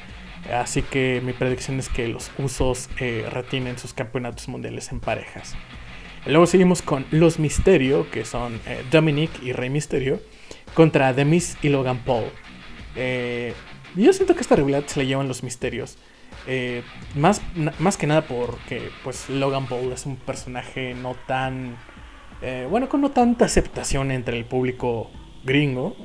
Así 0.54 0.84
que 0.84 1.20
mi 1.26 1.34
predicción 1.34 1.80
es 1.80 1.90
que 1.90 2.08
los 2.08 2.32
usos 2.38 2.90
retienen 3.32 3.80
sus 3.80 3.94
campeonatos 3.94 4.48
mundiales 4.48 4.92
en 4.92 5.00
parejas. 5.00 5.56
Luego 6.28 6.46
seguimos 6.46 6.82
con 6.82 7.06
Los 7.12 7.40
Misterio, 7.40 8.12
que 8.12 8.26
son 8.26 8.60
eh, 8.66 8.84
Dominic 8.92 9.32
y 9.42 9.54
Rey 9.54 9.70
Misterio, 9.70 10.20
contra 10.74 11.13
The 11.16 11.24
Miz 11.24 11.58
y 11.62 11.70
Logan 11.70 12.00
Paul. 12.00 12.26
Eh, 12.98 13.54
yo 13.96 14.12
siento 14.12 14.36
que 14.36 14.42
esta 14.42 14.58
rivalidad 14.58 14.86
se 14.88 15.00
la 15.00 15.06
llevan 15.06 15.30
los 15.30 15.42
misterios. 15.42 15.98
Eh, 16.46 16.84
más, 17.16 17.42
más 17.80 17.96
que 17.96 18.08
nada 18.08 18.24
porque 18.28 18.90
pues 19.04 19.30
Logan 19.30 19.68
Paul 19.68 19.94
es 19.94 20.06
un 20.06 20.18
personaje 20.18 20.94
no 20.94 21.16
tan... 21.28 21.78
bueno, 22.70 22.90
con 22.90 23.02
no 23.02 23.12
tanta 23.12 23.46
aceptación 23.46 24.12
entre 24.12 24.38
el 24.38 24.46
público 24.46 25.10
gringo. 25.46 25.96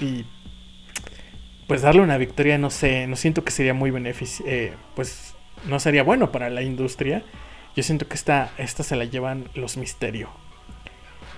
y 0.00 0.26
pues 1.66 1.80
darle 1.80 2.02
una 2.02 2.18
victoria, 2.18 2.58
no 2.58 2.68
sé, 2.68 3.06
no 3.06 3.16
siento 3.16 3.44
que 3.44 3.50
sería 3.50 3.72
muy 3.72 3.90
beneficio... 3.90 4.44
pues 4.94 5.34
no 5.66 5.80
sería 5.80 6.02
bueno 6.02 6.30
para 6.30 6.50
la 6.50 6.62
industria. 6.62 7.24
Yo 7.76 7.82
siento 7.82 8.06
que 8.08 8.14
esta, 8.14 8.50
esta 8.58 8.82
se 8.82 8.96
la 8.96 9.04
llevan 9.04 9.48
los 9.54 9.76
misterio. 9.76 10.28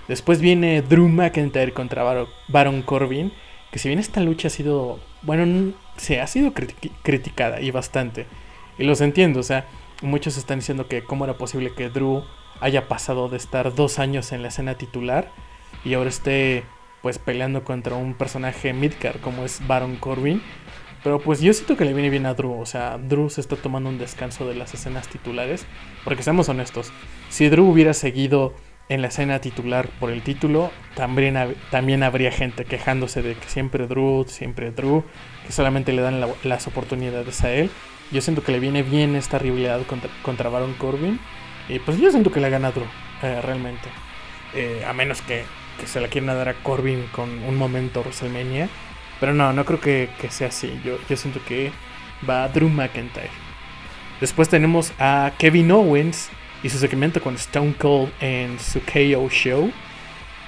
Después 0.07 0.39
viene 0.39 0.81
Drew 0.81 1.07
McIntyre 1.09 1.73
contra 1.73 2.03
Baro- 2.03 2.29
Baron 2.47 2.81
Corbin. 2.81 3.33
Que 3.71 3.79
si 3.79 3.89
bien 3.89 3.99
esta 3.99 4.21
lucha 4.21 4.47
ha 4.47 4.51
sido. 4.51 4.99
Bueno, 5.23 5.73
se 5.97 6.21
ha 6.21 6.27
sido 6.27 6.53
criti- 6.53 6.91
criticada 7.03 7.59
y 7.59 7.71
bastante. 7.71 8.25
Y 8.77 8.83
los 8.85 9.01
entiendo, 9.01 9.39
o 9.39 9.43
sea, 9.43 9.65
muchos 10.01 10.37
están 10.37 10.59
diciendo 10.59 10.87
que 10.87 11.03
cómo 11.03 11.25
era 11.25 11.37
posible 11.37 11.73
que 11.73 11.89
Drew 11.89 12.23
haya 12.61 12.87
pasado 12.87 13.27
de 13.29 13.37
estar 13.37 13.73
dos 13.75 13.99
años 13.99 14.31
en 14.31 14.41
la 14.41 14.47
escena 14.47 14.75
titular 14.75 15.31
y 15.83 15.93
ahora 15.95 16.09
esté 16.09 16.63
pues 17.01 17.19
peleando 17.19 17.63
contra 17.63 17.95
un 17.95 18.13
personaje 18.15 18.73
midcard 18.73 19.19
como 19.19 19.43
es 19.43 19.65
Baron 19.67 19.95
Corbin. 19.97 20.41
Pero 21.03 21.19
pues 21.19 21.41
yo 21.41 21.53
siento 21.53 21.77
que 21.77 21.85
le 21.85 21.93
viene 21.93 22.09
bien 22.09 22.25
a 22.25 22.33
Drew. 22.33 22.59
O 22.59 22.65
sea, 22.65 22.97
Drew 22.97 23.29
se 23.29 23.41
está 23.41 23.55
tomando 23.55 23.89
un 23.89 23.97
descanso 23.97 24.47
de 24.47 24.55
las 24.55 24.73
escenas 24.73 25.07
titulares. 25.07 25.65
Porque 26.03 26.23
seamos 26.23 26.49
honestos, 26.49 26.91
si 27.29 27.47
Drew 27.49 27.65
hubiera 27.69 27.93
seguido 27.93 28.53
en 28.89 29.01
la 29.01 29.09
escena 29.09 29.39
titular 29.39 29.89
por 29.99 30.11
el 30.11 30.21
título, 30.21 30.71
también, 30.95 31.35
también 31.71 32.03
habría 32.03 32.31
gente 32.31 32.63
quejándose 32.63 33.21
de 33.21 33.35
que 33.35 33.49
siempre 33.49 33.85
Drew, 33.85 34.25
siempre 34.27 34.71
Drew, 34.71 35.03
que 35.45 35.51
solamente 35.51 35.91
le 35.91 36.01
dan 36.01 36.21
la- 36.21 36.29
las 36.43 36.67
oportunidades 36.67 37.43
a 37.43 37.51
él. 37.53 37.69
Yo 38.11 38.21
siento 38.21 38.43
que 38.43 38.53
le 38.53 38.59
viene 38.59 38.83
bien 38.83 39.15
esta 39.15 39.37
rivalidad 39.39 39.81
contra, 39.85 40.09
contra 40.23 40.49
Baron 40.49 40.73
Corbin. 40.75 41.19
Y 41.67 41.79
pues 41.79 41.97
yo 41.99 42.09
siento 42.11 42.31
que 42.31 42.39
le 42.39 42.49
gana 42.49 42.71
Drew, 42.71 42.85
eh, 43.23 43.41
realmente. 43.41 43.89
Eh, 44.55 44.85
a 44.87 44.93
menos 44.93 45.21
que, 45.21 45.43
que 45.79 45.85
se 45.87 45.99
la 45.99 46.07
quieran 46.07 46.35
dar 46.37 46.47
a 46.47 46.53
Corbin 46.53 47.05
con 47.11 47.29
un 47.43 47.55
momento 47.57 47.99
WrestleMania. 47.99 48.69
Pero 49.19 49.33
no, 49.33 49.53
no 49.53 49.65
creo 49.65 49.79
que, 49.79 50.09
que 50.21 50.29
sea 50.31 50.49
así. 50.49 50.79
Yo, 50.85 50.97
yo 51.09 51.17
siento 51.17 51.39
que 51.47 51.71
va 52.29 52.47
Drew 52.49 52.69
McIntyre. 52.69 53.29
Después 54.21 54.49
tenemos 54.49 54.93
a 54.99 55.31
Kevin 55.37 55.71
Owens 55.71 56.29
y 56.63 56.69
su 56.69 56.77
segmento 56.79 57.21
con 57.21 57.35
Stone 57.35 57.75
Cold 57.77 58.11
en 58.21 58.59
su 58.59 58.79
KO 58.81 59.29
Show. 59.29 59.71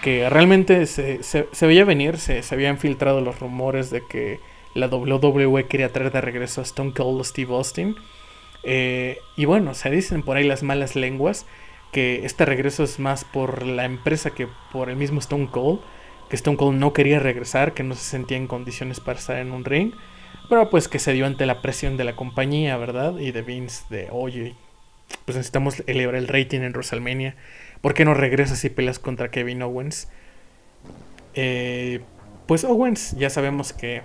Que 0.01 0.29
realmente 0.29 0.85
se, 0.85 1.23
se- 1.23 1.47
se 1.51 1.67
veía 1.67 1.83
venir, 1.85 2.17
se, 2.17 2.41
se 2.41 2.55
habían 2.55 2.77
filtrado 2.77 3.21
los 3.21 3.39
rumores 3.39 3.89
de 3.89 4.01
que 4.07 4.39
la 4.73 4.87
WWE 4.87 5.67
quería 5.67 5.91
traer 5.91 6.11
de 6.11 6.21
regreso 6.21 6.61
a 6.61 6.63
Stone 6.63 6.93
Cold 6.93 7.23
Steve 7.25 7.53
Austin. 7.53 7.95
Eh, 8.63 9.17
y 9.35 9.45
bueno, 9.45 9.73
se 9.73 9.89
dicen 9.89 10.23
por 10.23 10.37
ahí 10.37 10.45
las 10.45 10.63
malas 10.63 10.95
lenguas 10.95 11.45
que 11.91 12.25
este 12.25 12.45
regreso 12.45 12.83
es 12.83 12.99
más 12.99 13.23
por 13.25 13.65
la 13.65 13.85
empresa 13.85 14.31
que 14.31 14.47
por 14.71 14.89
el 14.89 14.95
mismo 14.95 15.19
Stone 15.19 15.47
Cold. 15.51 15.79
Que 16.29 16.35
Stone 16.35 16.57
Cold 16.57 16.77
no 16.77 16.93
quería 16.93 17.19
regresar, 17.19 17.73
que 17.73 17.83
no 17.83 17.95
se 17.95 18.03
sentía 18.03 18.37
en 18.37 18.47
condiciones 18.47 18.99
para 18.99 19.19
estar 19.19 19.37
en 19.37 19.51
un 19.51 19.65
ring. 19.65 19.93
Pero 20.49 20.69
pues 20.69 20.87
que 20.87 20.99
se 20.99 21.13
dio 21.13 21.25
ante 21.25 21.45
la 21.45 21.61
presión 21.61 21.97
de 21.97 22.03
la 22.03 22.15
compañía, 22.15 22.75
¿verdad? 22.77 23.17
Y 23.19 23.31
de 23.31 23.41
Vince 23.41 23.83
de, 23.89 24.07
oye, 24.11 24.55
pues 25.25 25.37
necesitamos 25.37 25.83
elevar 25.85 26.15
el 26.15 26.27
rating 26.27 26.61
en 26.61 26.71
WrestleMania. 26.71 27.35
¿Por 27.81 27.93
qué 27.93 28.03
no 28.03 28.13
regresas 28.13 28.63
y 28.65 28.69
peleas 28.69 28.99
contra 28.99 29.29
Kevin 29.29 29.61
Owens? 29.61 30.09
Eh, 31.35 32.01
pues 32.47 32.63
Owens 32.63 33.15
ya 33.17 33.29
sabemos 33.29 33.73
que 33.73 34.01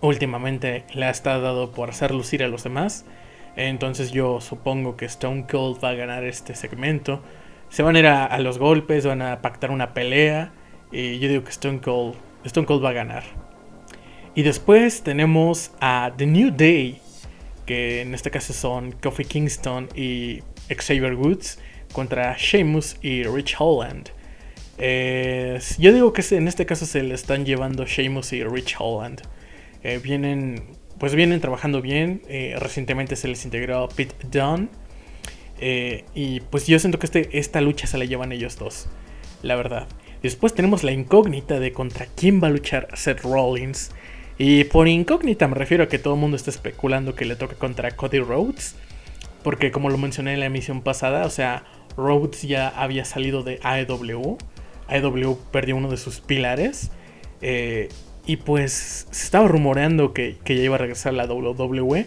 últimamente 0.00 0.84
le 0.92 1.06
ha 1.06 1.10
estado 1.10 1.40
dado 1.40 1.72
por 1.72 1.90
hacer 1.90 2.12
lucir 2.12 2.42
a 2.42 2.48
los 2.48 2.64
demás. 2.64 3.04
Entonces 3.56 4.10
yo 4.10 4.40
supongo 4.40 4.96
que 4.96 5.04
Stone 5.04 5.46
Cold 5.50 5.82
va 5.82 5.90
a 5.90 5.94
ganar 5.94 6.24
este 6.24 6.56
segmento. 6.56 7.22
Se 7.68 7.82
van 7.82 7.96
a 7.96 7.98
ir 8.00 8.06
a, 8.06 8.24
a 8.24 8.38
los 8.40 8.58
golpes, 8.58 9.06
van 9.06 9.22
a 9.22 9.40
pactar 9.40 9.70
una 9.70 9.94
pelea. 9.94 10.52
Yo 10.94 11.28
digo 11.28 11.42
que 11.42 11.50
Stone 11.50 11.80
Cold, 11.80 12.14
Stone 12.44 12.66
Cold 12.66 12.84
va 12.84 12.90
a 12.90 12.92
ganar. 12.92 13.24
Y 14.34 14.42
después 14.42 15.02
tenemos 15.02 15.72
a 15.80 16.12
The 16.16 16.26
New 16.26 16.50
Day, 16.56 17.00
que 17.66 18.00
en 18.02 18.14
este 18.14 18.30
caso 18.30 18.52
son 18.52 18.92
Kofi 18.92 19.24
Kingston 19.24 19.88
y 19.94 20.42
Xavier 20.68 21.14
Woods 21.14 21.58
contra 21.92 22.36
Sheamus 22.38 22.96
y 23.02 23.24
Rich 23.24 23.56
Holland. 23.58 24.10
Yo 25.78 25.92
digo 25.92 26.12
que 26.12 26.22
en 26.34 26.48
este 26.48 26.66
caso 26.66 26.84
se 26.86 27.02
le 27.02 27.14
están 27.14 27.44
llevando 27.44 27.84
Sheamus 27.86 28.32
y 28.32 28.44
Rich 28.44 28.76
Holland. 28.78 29.22
Eh, 29.84 30.00
vienen, 30.02 30.64
pues 30.98 31.14
vienen 31.14 31.40
trabajando 31.40 31.80
bien. 31.82 32.22
eh, 32.28 32.56
recientemente 32.58 33.16
se 33.16 33.28
les 33.28 33.44
integró 33.44 33.88
Pete 33.88 34.14
Dunne. 34.30 34.68
Eh, 35.60 36.04
y 36.14 36.40
pues 36.40 36.66
yo 36.66 36.78
siento 36.78 36.98
que 36.98 37.06
este, 37.06 37.38
esta 37.38 37.60
lucha 37.60 37.86
se 37.86 37.98
la 37.98 38.04
llevan 38.04 38.32
ellos 38.32 38.58
dos. 38.58 38.88
La 39.42 39.54
verdad. 39.54 39.86
Después 40.24 40.54
tenemos 40.54 40.82
la 40.84 40.92
incógnita 40.92 41.60
de 41.60 41.74
contra 41.74 42.06
quién 42.06 42.42
va 42.42 42.46
a 42.48 42.50
luchar 42.50 42.88
Seth 42.94 43.20
Rollins. 43.20 43.90
Y 44.38 44.64
por 44.64 44.88
incógnita 44.88 45.46
me 45.48 45.54
refiero 45.54 45.84
a 45.84 45.88
que 45.88 45.98
todo 45.98 46.14
el 46.14 46.20
mundo 46.20 46.38
está 46.38 46.48
especulando 46.48 47.14
que 47.14 47.26
le 47.26 47.36
toque 47.36 47.56
contra 47.56 47.90
Cody 47.90 48.20
Rhodes. 48.20 48.74
Porque 49.42 49.70
como 49.70 49.90
lo 49.90 49.98
mencioné 49.98 50.32
en 50.32 50.40
la 50.40 50.46
emisión 50.46 50.80
pasada, 50.80 51.26
o 51.26 51.30
sea, 51.30 51.64
Rhodes 51.98 52.40
ya 52.40 52.68
había 52.68 53.04
salido 53.04 53.42
de 53.42 53.60
AEW. 53.62 54.38
AEW 54.88 55.38
perdió 55.50 55.76
uno 55.76 55.90
de 55.90 55.98
sus 55.98 56.22
pilares. 56.22 56.90
eh, 57.42 57.90
y 58.26 58.38
pues 58.38 59.06
se 59.10 59.24
estaba 59.24 59.46
rumoreando 59.46 60.14
que, 60.14 60.38
que 60.42 60.56
ya 60.56 60.62
iba 60.62 60.76
a 60.76 60.78
regresar 60.78 61.12
a 61.12 61.16
la 61.16 61.26
WWE. 61.26 62.06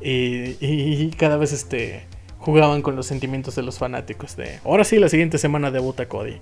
Y, 0.00 0.56
y 0.60 1.10
cada 1.16 1.36
vez 1.36 1.52
este, 1.52 2.06
jugaban 2.38 2.82
con 2.82 2.96
los 2.96 3.06
sentimientos 3.06 3.54
de 3.54 3.62
los 3.62 3.78
fanáticos 3.78 4.36
de, 4.36 4.58
ahora 4.64 4.82
sí, 4.84 4.98
la 4.98 5.08
siguiente 5.08 5.38
semana 5.38 5.70
debuta 5.70 6.08
Cody. 6.08 6.40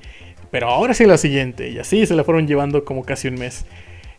Pero 0.55 0.69
ahora 0.69 0.95
sí 0.95 1.05
la 1.05 1.19
siguiente. 1.19 1.71
Y 1.71 1.81
así 1.81 2.07
se 2.07 2.15
la 2.15 2.23
fueron 2.23 2.47
llevando 2.47 2.85
como 2.85 3.03
casi 3.03 3.27
un 3.27 3.35
mes. 3.35 3.67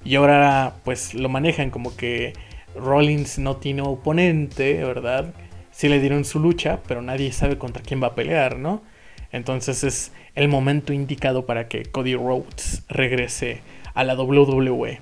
Y 0.04 0.16
ahora 0.16 0.74
pues 0.84 1.14
lo 1.14 1.30
manejan 1.30 1.70
como 1.70 1.96
que 1.96 2.34
Rollins 2.76 3.40
no 3.40 3.56
tiene 3.56 3.84
oponente, 3.84 4.84
¿verdad? 4.84 5.34
Sí 5.72 5.88
le 5.88 6.02
dieron 6.02 6.26
su 6.26 6.42
lucha, 6.42 6.82
pero 6.90 7.02
nadie 7.02 7.32
sabe 7.32 7.58
contra 7.58 7.82
quién 7.84 8.04
va 8.04 8.08
a 8.08 8.16
pelear, 8.16 8.60
¿no? 8.60 8.84
Entonces 9.32 9.86
es 9.86 10.12
el 10.36 10.50
momento 10.50 10.92
indicado 10.92 11.46
para 11.46 11.70
que 11.70 11.86
Cody 11.86 12.16
Rhodes 12.16 12.84
regrese 12.90 13.62
a 13.94 14.04
la 14.04 14.16
WWE. 14.16 15.00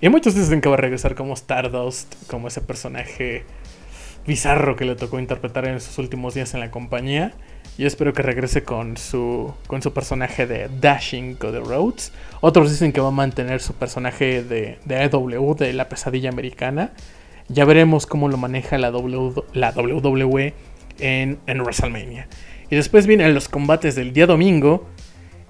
Y 0.00 0.08
muchos 0.08 0.34
dicen 0.34 0.60
que 0.60 0.68
va 0.68 0.74
a 0.74 0.78
regresar 0.78 1.14
como 1.14 1.34
Stardust, 1.34 2.12
como 2.26 2.48
ese 2.48 2.60
personaje 2.60 3.44
bizarro 4.26 4.76
que 4.76 4.84
le 4.84 4.94
tocó 4.94 5.18
interpretar 5.18 5.66
en 5.66 5.80
sus 5.80 5.98
últimos 5.98 6.34
días 6.34 6.54
en 6.54 6.60
la 6.60 6.70
compañía. 6.70 7.32
Yo 7.78 7.86
espero 7.86 8.12
que 8.12 8.22
regrese 8.22 8.64
con 8.64 8.96
su, 8.96 9.54
con 9.66 9.80
su 9.80 9.92
personaje 9.92 10.46
de 10.46 10.68
Dashing 10.80 11.34
Cody 11.36 11.58
Rhodes. 11.58 12.12
Otros 12.40 12.70
dicen 12.70 12.92
que 12.92 13.00
va 13.00 13.08
a 13.08 13.12
mantener 13.12 13.60
su 13.60 13.74
personaje 13.74 14.42
de, 14.42 14.78
de 14.84 14.96
AEW, 14.96 15.54
de 15.54 15.72
la 15.72 15.88
pesadilla 15.88 16.28
americana. 16.28 16.92
Ya 17.48 17.64
veremos 17.64 18.06
cómo 18.06 18.28
lo 18.28 18.36
maneja 18.36 18.76
la, 18.78 18.90
la 18.90 19.70
WWE 19.70 20.54
en, 21.00 21.38
en 21.46 21.60
WrestleMania. 21.60 22.28
Y 22.70 22.76
después 22.76 23.06
vienen 23.06 23.34
los 23.34 23.48
combates 23.48 23.94
del 23.94 24.12
día 24.12 24.26
domingo. 24.26 24.86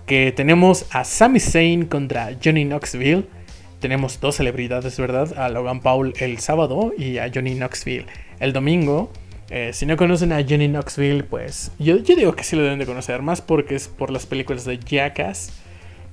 Que 0.07 0.33
tenemos 0.33 0.87
a 0.91 1.05
Sami 1.05 1.39
Zayn 1.39 1.87
contra 1.87 2.31
Johnny 2.43 2.65
Knoxville. 2.65 3.25
Tenemos 3.81 4.21
dos 4.21 4.37
celebridades, 4.37 4.99
¿verdad? 4.99 5.37
A 5.39 5.49
Logan 5.49 5.81
Paul 5.81 6.13
el 6.21 6.39
sábado 6.39 6.93
y 6.97 7.19
a 7.19 7.31
Johnny 7.33 7.55
Knoxville 7.55 8.07
el 8.43 8.53
domingo. 8.53 9.11
Eh, 9.51 9.71
si 9.73 9.87
no 9.87 9.97
conocen 9.97 10.33
a 10.33 10.43
Johnny 10.43 10.67
Knoxville, 10.67 11.25
pues 11.25 11.71
yo, 11.79 11.99
yo 11.99 12.17
digo 12.17 12.35
que 12.35 12.43
sí 12.43 12.57
lo 12.57 12.63
deben 12.63 12.79
de 12.79 12.87
conocer. 12.87 13.23
Más 13.23 13.41
porque 13.41 13.77
es 13.77 13.89
por 13.89 14.11
las 14.11 14.27
películas 14.27 14.65
de 14.65 14.79
Jackass. 14.79 15.53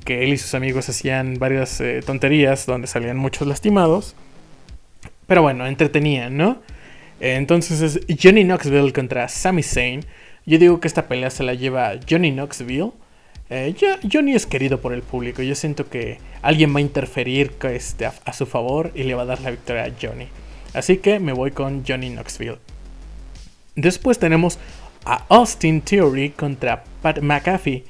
Que 0.05 0.23
él 0.23 0.29
y 0.33 0.37
sus 0.37 0.53
amigos 0.53 0.87
hacían 0.87 1.35
varias 1.39 1.81
eh, 1.81 2.01
tonterías 2.05 2.65
donde 2.65 2.87
salían 2.87 3.17
muchos 3.17 3.47
lastimados. 3.47 4.15
Pero 5.27 5.41
bueno, 5.41 5.65
entretenían, 5.65 6.37
¿no? 6.37 6.61
Entonces 7.19 7.81
es 7.81 7.99
Johnny 8.21 8.43
Knoxville 8.43 8.93
contra 8.93 9.27
Sami 9.27 9.63
Zayn. 9.63 10.05
Yo 10.45 10.57
digo 10.57 10.79
que 10.79 10.87
esta 10.87 11.07
pelea 11.07 11.29
se 11.29 11.43
la 11.43 11.53
lleva 11.53 11.93
Johnny 12.09 12.31
Knoxville. 12.31 12.91
Eh, 13.49 13.75
Johnny 14.11 14.33
es 14.33 14.45
querido 14.45 14.79
por 14.79 14.93
el 14.93 15.01
público. 15.01 15.41
Yo 15.41 15.55
siento 15.55 15.89
que 15.89 16.19
alguien 16.41 16.73
va 16.73 16.77
a 16.77 16.81
interferir 16.81 17.53
este, 17.63 18.05
a 18.05 18.33
su 18.33 18.45
favor 18.45 18.91
y 18.95 19.03
le 19.03 19.15
va 19.15 19.23
a 19.23 19.25
dar 19.25 19.41
la 19.41 19.51
victoria 19.51 19.83
a 19.83 19.91
Johnny. 19.99 20.27
Así 20.73 20.97
que 20.97 21.19
me 21.19 21.33
voy 21.33 21.51
con 21.51 21.83
Johnny 21.87 22.09
Knoxville. 22.09 22.57
Después 23.75 24.19
tenemos 24.19 24.59
a 25.05 25.25
Austin 25.29 25.81
Theory 25.81 26.31
contra 26.31 26.83
Pat 27.01 27.19
McAfee. 27.21 27.83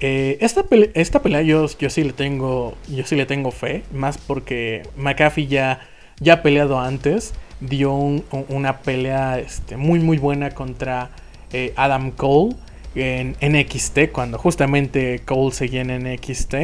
Eh, 0.00 0.38
esta, 0.40 0.62
pele- 0.62 0.90
esta 0.94 1.20
pelea 1.22 1.42
yo, 1.42 1.66
yo 1.78 1.90
sí 1.90 2.04
le 2.04 2.12
tengo 2.12 2.76
yo 2.88 3.04
sí 3.04 3.16
le 3.16 3.26
tengo 3.26 3.50
fe, 3.50 3.82
más 3.92 4.16
porque 4.16 4.82
McAfee 4.96 5.48
ya, 5.48 5.80
ya 6.20 6.34
ha 6.34 6.42
peleado 6.42 6.78
antes, 6.80 7.34
dio 7.60 7.92
un- 7.92 8.24
un- 8.30 8.46
una 8.48 8.78
pelea 8.78 9.38
este, 9.40 9.76
muy 9.76 9.98
muy 9.98 10.18
buena 10.18 10.50
contra 10.52 11.10
eh, 11.52 11.72
Adam 11.76 12.12
Cole 12.12 12.54
en 12.94 13.36
NXT, 13.40 14.10
cuando 14.12 14.38
justamente 14.38 15.20
Cole 15.24 15.52
seguía 15.52 15.80
en 15.82 15.90
NXT. 15.90 16.54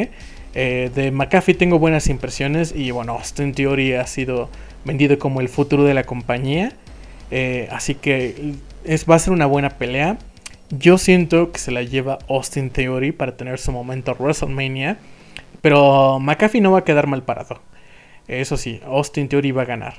Eh, 0.56 0.90
de 0.94 1.10
McAfee 1.10 1.54
tengo 1.54 1.80
buenas 1.80 2.06
impresiones 2.08 2.72
y 2.74 2.92
bueno, 2.92 3.14
Austin 3.14 3.52
Theory 3.52 3.94
ha 3.94 4.06
sido 4.06 4.48
vendido 4.84 5.18
como 5.18 5.40
el 5.40 5.48
futuro 5.48 5.84
de 5.84 5.94
la 5.94 6.04
compañía. 6.04 6.72
Eh, 7.30 7.68
así 7.70 7.94
que 7.94 8.54
es, 8.84 9.08
va 9.08 9.16
a 9.16 9.18
ser 9.18 9.32
una 9.32 9.46
buena 9.46 9.70
pelea. 9.70 10.18
Yo 10.70 10.98
siento 10.98 11.52
que 11.52 11.58
se 11.58 11.70
la 11.70 11.82
lleva 11.82 12.18
Austin 12.28 12.70
Theory 12.70 13.12
para 13.12 13.36
tener 13.36 13.58
su 13.58 13.72
momento 13.72 14.14
WrestleMania. 14.18 14.98
Pero 15.60 16.20
McAfee 16.20 16.60
no 16.60 16.72
va 16.72 16.80
a 16.80 16.84
quedar 16.84 17.06
mal 17.06 17.22
parado. 17.22 17.60
Eso 18.28 18.56
sí, 18.56 18.80
Austin 18.86 19.28
Theory 19.28 19.52
va 19.52 19.62
a 19.62 19.66
ganar. 19.66 19.94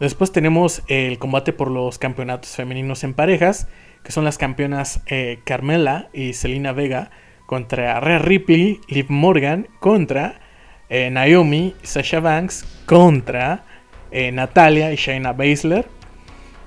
Después 0.00 0.32
tenemos 0.32 0.82
el 0.88 1.18
combate 1.18 1.52
por 1.52 1.70
los 1.70 1.98
campeonatos 1.98 2.56
femeninos 2.56 3.04
en 3.04 3.14
parejas, 3.14 3.68
que 4.02 4.12
son 4.12 4.24
las 4.24 4.38
campeonas 4.38 5.02
eh, 5.06 5.40
Carmela 5.44 6.08
y 6.12 6.32
Selena 6.32 6.72
Vega 6.72 7.10
contra 7.46 8.00
Rhea 8.00 8.18
Ripley, 8.18 8.80
Liv 8.88 9.06
Morgan 9.08 9.68
contra 9.78 10.40
eh, 10.88 11.10
Naomi, 11.10 11.74
Sasha 11.82 12.20
Banks 12.20 12.64
contra 12.86 13.64
eh, 14.10 14.32
Natalia 14.32 14.92
y 14.92 14.96
Shayna 14.96 15.32
Baszler. 15.32 15.86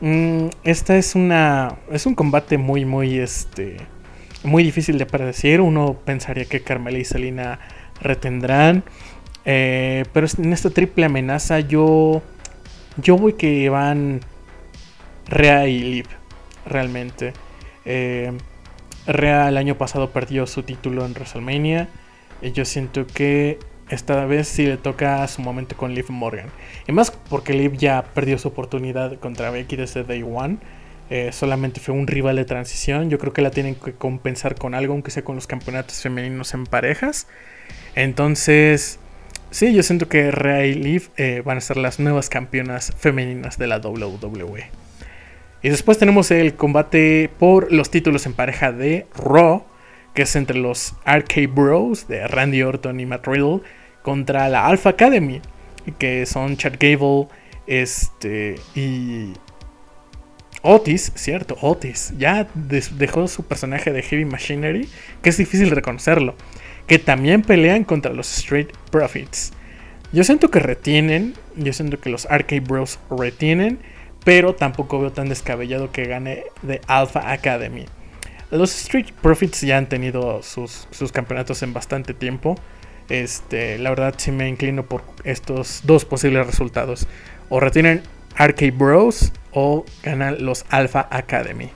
Mm, 0.01 0.47
esta 0.63 0.97
es 0.97 1.15
una 1.15 1.75
es 1.91 2.05
un 2.05 2.15
combate 2.15 2.57
muy 2.57 2.83
muy 2.85 3.19
este 3.19 3.77
muy 4.43 4.63
difícil 4.63 4.97
de 4.97 5.05
predecir. 5.05 5.61
Uno 5.61 5.97
pensaría 6.05 6.45
que 6.45 6.61
Carmela 6.61 6.97
y 6.97 7.05
Selena 7.05 7.59
retendrán, 8.01 8.83
pero 9.43 10.27
en 10.37 10.53
esta 10.53 10.69
triple 10.69 11.05
amenaza 11.05 11.61
yo 11.61 12.21
yo 12.97 13.17
voy 13.17 13.33
que 13.33 13.69
van 13.69 14.21
Rea 15.27 15.67
y 15.67 15.79
Liv, 15.79 16.07
realmente. 16.65 17.33
Eh, 17.85 18.31
Rea 19.07 19.49
el 19.49 19.57
año 19.57 19.77
pasado 19.77 20.11
perdió 20.11 20.45
su 20.47 20.63
título 20.63 21.05
en 21.05 21.13
WrestleMania. 21.13 21.89
Y 22.41 22.51
yo 22.51 22.65
siento 22.65 23.07
que 23.07 23.59
esta 23.89 24.25
vez 24.25 24.47
sí 24.47 24.65
le 24.65 24.77
toca 24.77 25.27
su 25.27 25.41
momento 25.41 25.75
con 25.75 25.93
Liv 25.93 26.05
Morgan. 26.09 26.47
Y 26.87 26.91
más 26.91 27.11
porque 27.11 27.53
Liv 27.53 27.73
ya 27.73 28.03
perdió 28.13 28.37
su 28.37 28.47
oportunidad 28.47 29.19
contra 29.19 29.49
Becky 29.49 29.75
desde 29.75 30.03
Day 30.03 30.23
One. 30.23 30.57
Eh, 31.09 31.31
solamente 31.31 31.79
fue 31.79 31.93
un 31.93 32.07
rival 32.07 32.37
de 32.37 32.45
transición. 32.45 33.09
Yo 33.09 33.19
creo 33.19 33.33
que 33.33 33.41
la 33.41 33.51
tienen 33.51 33.75
que 33.75 33.93
compensar 33.93 34.55
con 34.55 34.73
algo, 34.73 34.93
aunque 34.93 35.11
sea 35.11 35.23
con 35.23 35.35
los 35.35 35.47
campeonatos 35.47 36.01
femeninos 36.01 36.53
en 36.53 36.65
parejas. 36.65 37.27
Entonces, 37.95 38.99
Sí, 39.53 39.71
yo 39.71 39.83
siento 39.83 40.09
que 40.09 40.31
Rhea 40.31 40.65
y 40.65 40.73
Liv 40.73 41.11
eh, 41.15 41.43
van 41.45 41.57
a 41.57 41.61
ser 41.61 41.77
las 41.77 41.99
nuevas 41.99 42.27
campeonas 42.27 42.91
femeninas 42.97 43.59
de 43.59 43.67
la 43.67 43.77
WWE. 43.77 44.65
Y 45.61 45.69
después 45.69 45.99
tenemos 45.99 46.31
el 46.31 46.55
combate 46.55 47.29
por 47.37 47.71
los 47.71 47.91
títulos 47.91 48.25
en 48.25 48.33
pareja 48.33 48.71
de 48.71 49.05
Raw, 49.15 49.63
que 50.13 50.23
es 50.23 50.35
entre 50.35 50.57
los 50.57 50.93
Arcade 51.05 51.47
Bros 51.47 52.07
de 52.07 52.27
Randy 52.27 52.63
Orton 52.63 52.99
y 52.99 53.05
Matt 53.05 53.27
Riddle 53.27 53.61
contra 54.01 54.49
la 54.49 54.67
Alpha 54.67 54.91
Academy, 54.91 55.41
que 55.97 56.25
son 56.25 56.57
Chad 56.57 56.73
Gable 56.79 57.27
este, 57.67 58.55
y 58.75 59.33
Otis, 60.61 61.11
cierto, 61.15 61.57
Otis, 61.61 62.13
ya 62.17 62.47
dejó 62.53 63.27
su 63.27 63.43
personaje 63.45 63.91
de 63.91 64.01
Heavy 64.01 64.25
Machinery, 64.25 64.87
que 65.21 65.29
es 65.29 65.37
difícil 65.37 65.71
reconocerlo 65.71 66.35
que 66.87 66.99
también 66.99 67.41
pelean 67.41 67.83
contra 67.83 68.13
los 68.13 68.37
Street 68.37 68.67
Profits. 68.91 69.53
Yo 70.11 70.23
siento 70.23 70.51
que 70.51 70.59
retienen, 70.59 71.33
yo 71.55 71.73
siento 71.73 71.99
que 71.99 72.09
los 72.09 72.25
Arcade 72.27 72.61
Bros 72.61 72.99
retienen, 73.09 73.79
pero 74.23 74.53
tampoco 74.53 74.99
veo 74.99 75.11
tan 75.11 75.29
descabellado 75.29 75.91
que 75.91 76.05
gane 76.05 76.43
de 76.61 76.81
Alpha 76.87 77.31
Academy. 77.31 77.85
Los 78.53 78.75
Street 78.75 79.07
Profits 79.19 79.61
ya 79.61 79.77
han 79.77 79.89
tenido 79.89 80.43
sus, 80.43 80.87
campeonatos 81.11 81.63
en 81.63 81.73
bastante 81.73 82.13
tiempo. 82.13 82.55
Este, 83.09 83.79
la 83.79 83.89
verdad 83.89 84.13
sí 84.17 84.31
me 84.31 84.47
inclino 84.47 84.83
por 84.83 85.01
estos 85.23 85.81
dos 85.85 86.05
posibles 86.05 86.45
resultados. 86.45 87.07
O 87.49 87.59
retienen 87.59 88.03
Arcade 88.35 88.71
Bros 88.71 89.33
o 89.51 89.85
ganan 90.03 90.45
los 90.45 90.65
Alpha 90.69 91.07
Academy. 91.09 91.71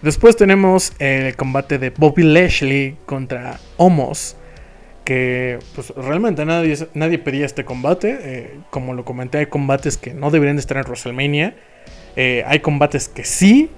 Después 0.00 0.34
tenemos 0.34 0.94
el 0.98 1.36
combate 1.36 1.78
de 1.78 1.90
Bobby 1.90 2.22
Lashley 2.22 2.96
contra 3.04 3.60
Homos. 3.76 4.36
Que 5.04 5.58
pues 5.74 5.90
realmente 5.90 6.44
nadie, 6.46 6.74
nadie 6.94 7.18
pedía 7.18 7.44
este 7.44 7.66
combate. 7.66 8.18
Eh, 8.22 8.60
como 8.70 8.94
lo 8.94 9.04
comenté, 9.04 9.38
hay 9.38 9.46
combates 9.46 9.98
que 9.98 10.14
no 10.14 10.30
deberían 10.30 10.56
de 10.56 10.60
estar 10.60 10.78
en 10.78 10.84
WrestleMania. 10.84 11.54
Eh, 12.16 12.44
hay 12.46 12.60
combates 12.60 13.08
que 13.08 13.24
sí. 13.24 13.70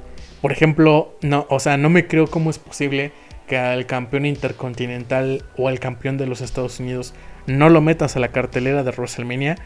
Por 0.44 0.52
ejemplo, 0.52 1.16
no, 1.22 1.46
o 1.48 1.58
sea, 1.58 1.78
no 1.78 1.88
me 1.88 2.06
creo 2.06 2.26
cómo 2.26 2.50
es 2.50 2.58
posible 2.58 3.12
que 3.46 3.56
al 3.56 3.86
campeón 3.86 4.26
intercontinental 4.26 5.42
o 5.56 5.68
al 5.68 5.80
campeón 5.80 6.18
de 6.18 6.26
los 6.26 6.42
Estados 6.42 6.80
Unidos 6.80 7.14
no 7.46 7.70
lo 7.70 7.80
metas 7.80 8.14
a 8.14 8.20
la 8.20 8.28
cartelera 8.28 8.82
de 8.82 8.90
WrestleMania 8.90 9.56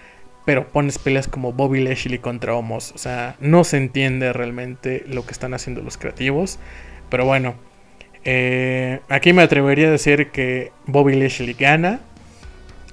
pero 0.45 0.69
pones 0.69 1.01
peleas 1.01 1.27
como 1.27 1.53
Bobby 1.53 1.81
Lashley 1.81 2.21
contra 2.21 2.55
Homos. 2.55 2.93
O 2.93 2.99
sea, 2.99 3.35
no 3.41 3.65
se 3.65 3.77
entiende 3.77 4.33
realmente 4.33 5.03
lo 5.09 5.27
que 5.27 5.33
están 5.33 5.53
haciendo 5.53 5.83
los 5.83 5.99
creativos. 5.99 6.61
Pero 7.11 7.25
bueno, 7.25 7.57
eh, 8.25 9.01
aquí 9.09 9.33
me 9.33 9.43
atrevería 9.43 9.89
a 9.89 9.91
decir 9.91 10.31
que 10.31 10.71
Bobby 10.87 11.17
Lashley 11.17 11.55
gana. 11.55 11.99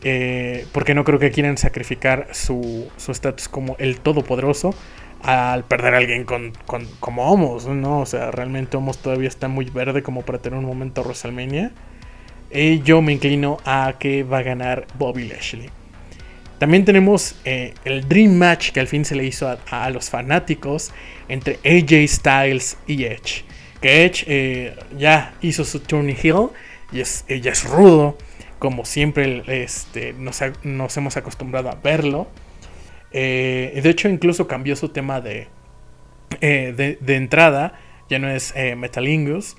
Eh, 0.01 0.65
porque 0.71 0.95
no 0.95 1.03
creo 1.03 1.19
que 1.19 1.29
quieran 1.29 1.59
sacrificar 1.59 2.29
su 2.31 2.89
estatus 3.07 3.47
como 3.47 3.75
el 3.77 3.99
todopoderoso 3.99 4.73
al 5.21 5.63
perder 5.63 5.95
a 5.95 5.97
alguien 5.97 6.23
con, 6.23 6.53
como 6.99 7.31
Homos, 7.31 7.67
¿no? 7.67 8.01
O 8.01 8.05
sea, 8.05 8.31
realmente 8.31 8.77
Homos 8.77 8.97
todavía 8.99 9.27
está 9.27 9.47
muy 9.47 9.65
verde 9.65 10.03
como 10.03 10.21
para 10.21 10.39
tener 10.39 10.59
un 10.59 10.65
momento 10.65 11.01
WrestleMania. 11.01 11.71
Y 12.51 12.81
yo 12.81 13.01
me 13.01 13.13
inclino 13.13 13.57
a 13.65 13.95
que 13.99 14.23
va 14.23 14.39
a 14.39 14.43
ganar 14.43 14.85
Bobby 14.97 15.27
Lashley. 15.27 15.69
También 16.57 16.85
tenemos 16.85 17.35
eh, 17.43 17.73
el 17.83 18.07
Dream 18.07 18.33
Match 18.33 18.71
que 18.71 18.79
al 18.79 18.87
fin 18.87 19.03
se 19.03 19.15
le 19.15 19.25
hizo 19.25 19.57
a, 19.69 19.89
los 19.89 20.09
fanáticos 20.09 20.91
entre 21.27 21.59
AJ 21.65 22.07
Styles 22.07 22.77
y 22.87 23.03
Edge. 23.03 23.43
Que 23.81 24.05
Edge 24.05 24.23
eh, 24.27 24.75
ya 24.97 25.33
hizo 25.41 25.65
su 25.65 25.81
Tony 25.81 26.15
Hill 26.21 26.49
y 26.91 27.01
es, 27.01 27.25
ella 27.27 27.51
es 27.51 27.65
rudo, 27.65 28.17
como 28.57 28.85
siempre 28.85 29.43
este, 29.47 30.13
nos, 30.13 30.41
hemos 30.97 31.17
acostumbrado 31.17 31.69
a 31.69 31.75
verlo. 31.75 32.27
Eh, 33.11 33.79
de 33.81 33.89
hecho, 33.89 34.09
incluso 34.09 34.47
cambió 34.47 34.75
su 34.75 34.89
tema 34.89 35.21
de, 35.21 35.47
de, 36.41 37.15
entrada, 37.15 37.79
ya 38.09 38.19
no 38.19 38.29
es 38.29 38.53
Metalingus. 38.77 39.55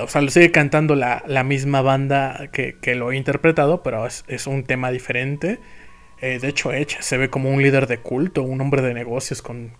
o 0.00 0.08
sea, 0.08 0.20
lo 0.20 0.30
sigue 0.30 0.50
cantando 0.50 0.94
la, 0.94 1.44
misma 1.44 1.82
banda 1.82 2.50
que, 2.52 2.94
lo 2.94 3.08
ha 3.08 3.16
interpretado, 3.16 3.82
pero 3.82 4.06
es, 4.06 4.46
un 4.46 4.64
tema 4.64 4.90
diferente. 4.90 5.58
Eh, 6.20 6.38
de 6.38 6.48
hecho, 6.48 6.72
Edge 6.72 6.98
se 7.00 7.16
ve 7.16 7.30
como 7.30 7.50
un 7.50 7.62
líder 7.62 7.86
de 7.86 7.98
culto, 7.98 8.42
un 8.42 8.60
hombre 8.60 8.82
de 8.82 8.92
negocios 8.92 9.42
con, 9.42 9.72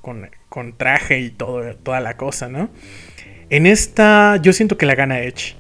traje 0.77 1.21
y 1.21 1.31
todo, 1.31 1.75
toda 1.77 2.01
la 2.01 2.16
cosa, 2.16 2.49
¿no? 2.49 2.71
En 3.51 3.66
esta, 3.66 4.37
yo 4.37 4.53
siento 4.53 4.79
que 4.79 4.87
la 4.87 4.95
gana 4.95 5.21
Edge. 5.21 5.57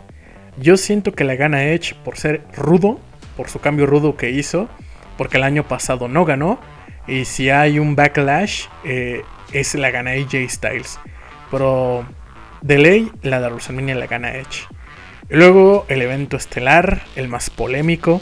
Yo 0.58 0.76
siento 0.76 1.12
que 1.12 1.24
la 1.24 1.34
gana 1.34 1.64
Edge 1.64 1.94
por 2.04 2.16
ser 2.16 2.42
rudo, 2.56 3.00
por 3.36 3.48
su 3.48 3.60
cambio 3.60 3.86
rudo 3.86 4.16
que 4.16 4.30
hizo, 4.30 4.68
porque 5.18 5.36
el 5.36 5.42
año 5.42 5.66
pasado 5.66 6.08
no 6.08 6.24
ganó. 6.24 6.60
Y 7.10 7.24
si 7.24 7.50
hay 7.50 7.80
un 7.80 7.96
backlash, 7.96 8.66
eh, 8.84 9.22
es 9.52 9.74
la 9.74 9.90
gana 9.90 10.12
AJ 10.12 10.48
Styles. 10.48 11.00
Pero 11.50 12.06
de 12.60 12.78
ley, 12.78 13.10
la 13.22 13.40
de 13.40 13.48
WrestleMania 13.48 13.96
la 13.96 14.06
gana 14.06 14.36
Edge. 14.36 14.68
Y 15.28 15.34
luego 15.34 15.86
el 15.88 16.02
evento 16.02 16.36
estelar, 16.36 17.02
el 17.16 17.28
más 17.28 17.50
polémico, 17.50 18.20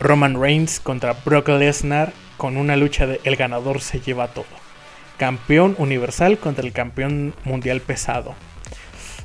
Roman 0.00 0.40
Reigns 0.40 0.80
contra 0.80 1.14
Brock 1.24 1.48
Lesnar 1.48 2.12
con 2.36 2.56
una 2.56 2.74
lucha 2.74 3.06
de 3.06 3.20
el 3.22 3.36
ganador 3.36 3.80
se 3.80 4.00
lleva 4.00 4.28
todo. 4.28 4.46
Campeón 5.16 5.76
universal 5.78 6.38
contra 6.38 6.64
el 6.66 6.72
campeón 6.72 7.34
mundial 7.44 7.80
pesado. 7.80 8.34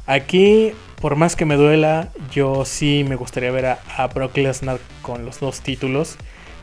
Aquí, 0.06 0.74
por 1.02 1.16
más 1.16 1.36
que 1.36 1.46
me 1.46 1.56
duela, 1.56 2.10
yo 2.32 2.64
sí 2.64 3.04
me 3.10 3.16
gustaría 3.16 3.52
ver 3.52 3.66
a, 3.66 4.08
Brock 4.14 4.38
Lesnar 4.38 4.80
con 5.02 5.26
los 5.26 5.40
dos 5.40 5.62
títulos. 5.62 6.18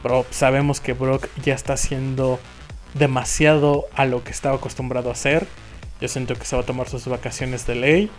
Pero 0.04 0.26
sabemos 0.30 0.80
que 0.80 0.92
Brock 0.92 1.28
ya 1.42 1.54
está 1.54 1.72
haciendo 1.72 2.38
demasiado 2.92 3.86
a 3.96 4.04
lo 4.04 4.22
que 4.22 4.30
estaba 4.30 4.56
acostumbrado 4.56 5.08
a 5.08 5.12
hacer. 5.12 5.46
Yo 6.00 6.08
siento 6.08 6.34
que 6.34 6.44
se 6.44 6.54
va 6.54 6.62
a 6.62 6.66
tomar 6.66 6.88
sus 6.88 7.06
vacaciones 7.06 7.66
de 7.66 7.74
ley. 7.74 8.10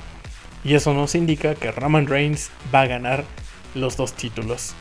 Y 0.63 0.73
eso 0.73 0.95
nos 0.95 1.13
indica 1.13 1.53
que 1.53 1.71
Roman 1.71 2.07
Reigns 2.07 2.49
va 2.73 2.81
a 2.81 2.87
ganar 2.87 3.23
los 3.75 3.97
dos 3.97 4.13
títulos. 4.13 4.73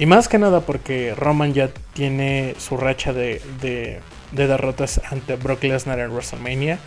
Y 0.00 0.06
más 0.06 0.28
que 0.28 0.38
nada 0.38 0.62
porque 0.62 1.14
Roman 1.16 1.54
ya 1.54 1.70
tiene 1.92 2.56
su 2.58 2.76
racha 2.76 3.12
de, 3.12 4.00
derrotas 4.32 5.00
ante 5.10 5.36
Brock 5.36 5.62
Lesnar 5.62 6.00
en 6.00 6.10
WrestleMania. 6.10 6.80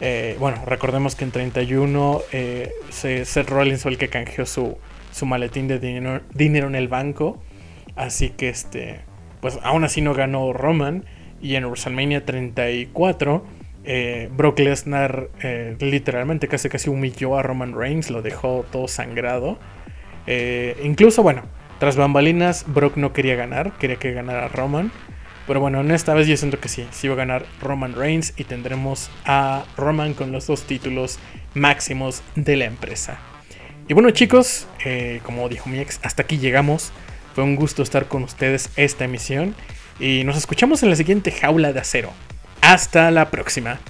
Eh, 0.00 0.36
bueno, 0.40 0.62
recordemos 0.66 1.14
que 1.16 1.24
en 1.24 1.32
31 1.32 2.22
eh, 2.32 2.72
Seth 2.90 3.48
Rollins 3.48 3.82
fue 3.82 3.92
el 3.92 3.98
que 3.98 4.08
canjeó 4.08 4.46
su, 4.46 4.76
maletín 5.26 5.68
de 5.68 5.78
dinero, 5.78 6.66
en 6.66 6.74
el 6.74 6.88
banco. 6.88 7.42
Así 7.96 8.30
que 8.30 8.48
este, 8.48 9.00
pues 9.40 9.58
aún 9.62 9.84
así 9.84 10.00
no 10.00 10.14
ganó 10.14 10.52
Roman. 10.52 11.04
Y 11.40 11.56
en 11.56 11.64
WrestleMania 11.64 12.24
34 12.24 13.44
Eh, 13.84 14.28
Brock 14.36 14.60
Lesnar 14.60 15.28
eh, 15.42 15.76
literalmente 15.80 16.46
casi 16.46 16.68
casi 16.68 16.88
humilló 16.88 17.36
a 17.36 17.42
Roman 17.42 17.74
Reigns, 17.74 18.10
lo 18.10 18.22
dejó 18.22 18.64
todo 18.70 18.86
sangrado. 18.86 19.58
Eh, 20.28 20.76
incluso, 20.84 21.24
bueno, 21.24 21.42
tras 21.80 21.96
bambalinas, 21.96 22.64
Brock 22.68 22.96
no 22.96 23.12
quería 23.12 23.34
ganar, 23.34 23.72
quería 23.78 23.96
que 23.96 24.12
ganara 24.12 24.46
Roman. 24.46 24.92
Pero 25.48 25.58
bueno, 25.58 25.80
en 25.80 25.90
esta 25.90 26.14
vez 26.14 26.28
yo 26.28 26.36
siento 26.36 26.60
que 26.60 26.68
sí, 26.68 26.86
sí 26.92 27.08
va 27.08 27.14
a 27.14 27.16
ganar 27.16 27.44
Roman 27.60 27.96
Reigns 27.96 28.34
y 28.36 28.44
tendremos 28.44 29.10
a 29.24 29.64
Roman 29.76 30.14
con 30.14 30.30
los 30.30 30.46
dos 30.46 30.62
títulos 30.62 31.18
máximos 31.54 32.22
de 32.36 32.54
la 32.54 32.66
empresa. 32.66 33.18
Y 33.88 33.94
bueno 33.94 34.12
chicos, 34.12 34.68
como 35.24 35.48
dijo 35.48 35.68
mi 35.68 35.80
ex, 35.80 35.98
hasta 36.04 36.22
aquí 36.22 36.38
llegamos. 36.38 36.92
Fue 37.34 37.44
un 37.44 37.56
gusto 37.56 37.82
estar 37.82 38.08
con 38.08 38.24
ustedes 38.24 38.70
esta 38.76 39.04
emisión 39.04 39.54
y 39.98 40.24
nos 40.24 40.36
escuchamos 40.36 40.82
en 40.82 40.90
la 40.90 40.96
siguiente 40.96 41.30
jaula 41.32 41.72
de 41.72 41.80
acero. 41.80 42.12
Hasta 42.60 43.10
la 43.10 43.30
próxima. 43.30 43.80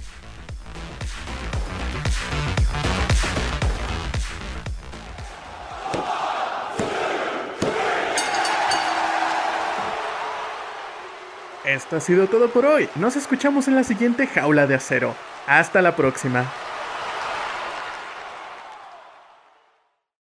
Esto 11.65 11.97
ha 11.97 12.01
sido 12.01 12.27
todo 12.27 12.51
por 12.51 12.67
hoy. 12.67 12.89
Nos 12.97 13.17
escuchamos 13.17 13.67
en 13.67 13.75
la 13.75 13.83
siguiente 13.83 14.27
jaula 14.27 14.67
de 14.67 14.75
acero. 14.75 15.15
Hasta 15.47 15.81
la 15.83 15.97
próxima. 15.97 16.53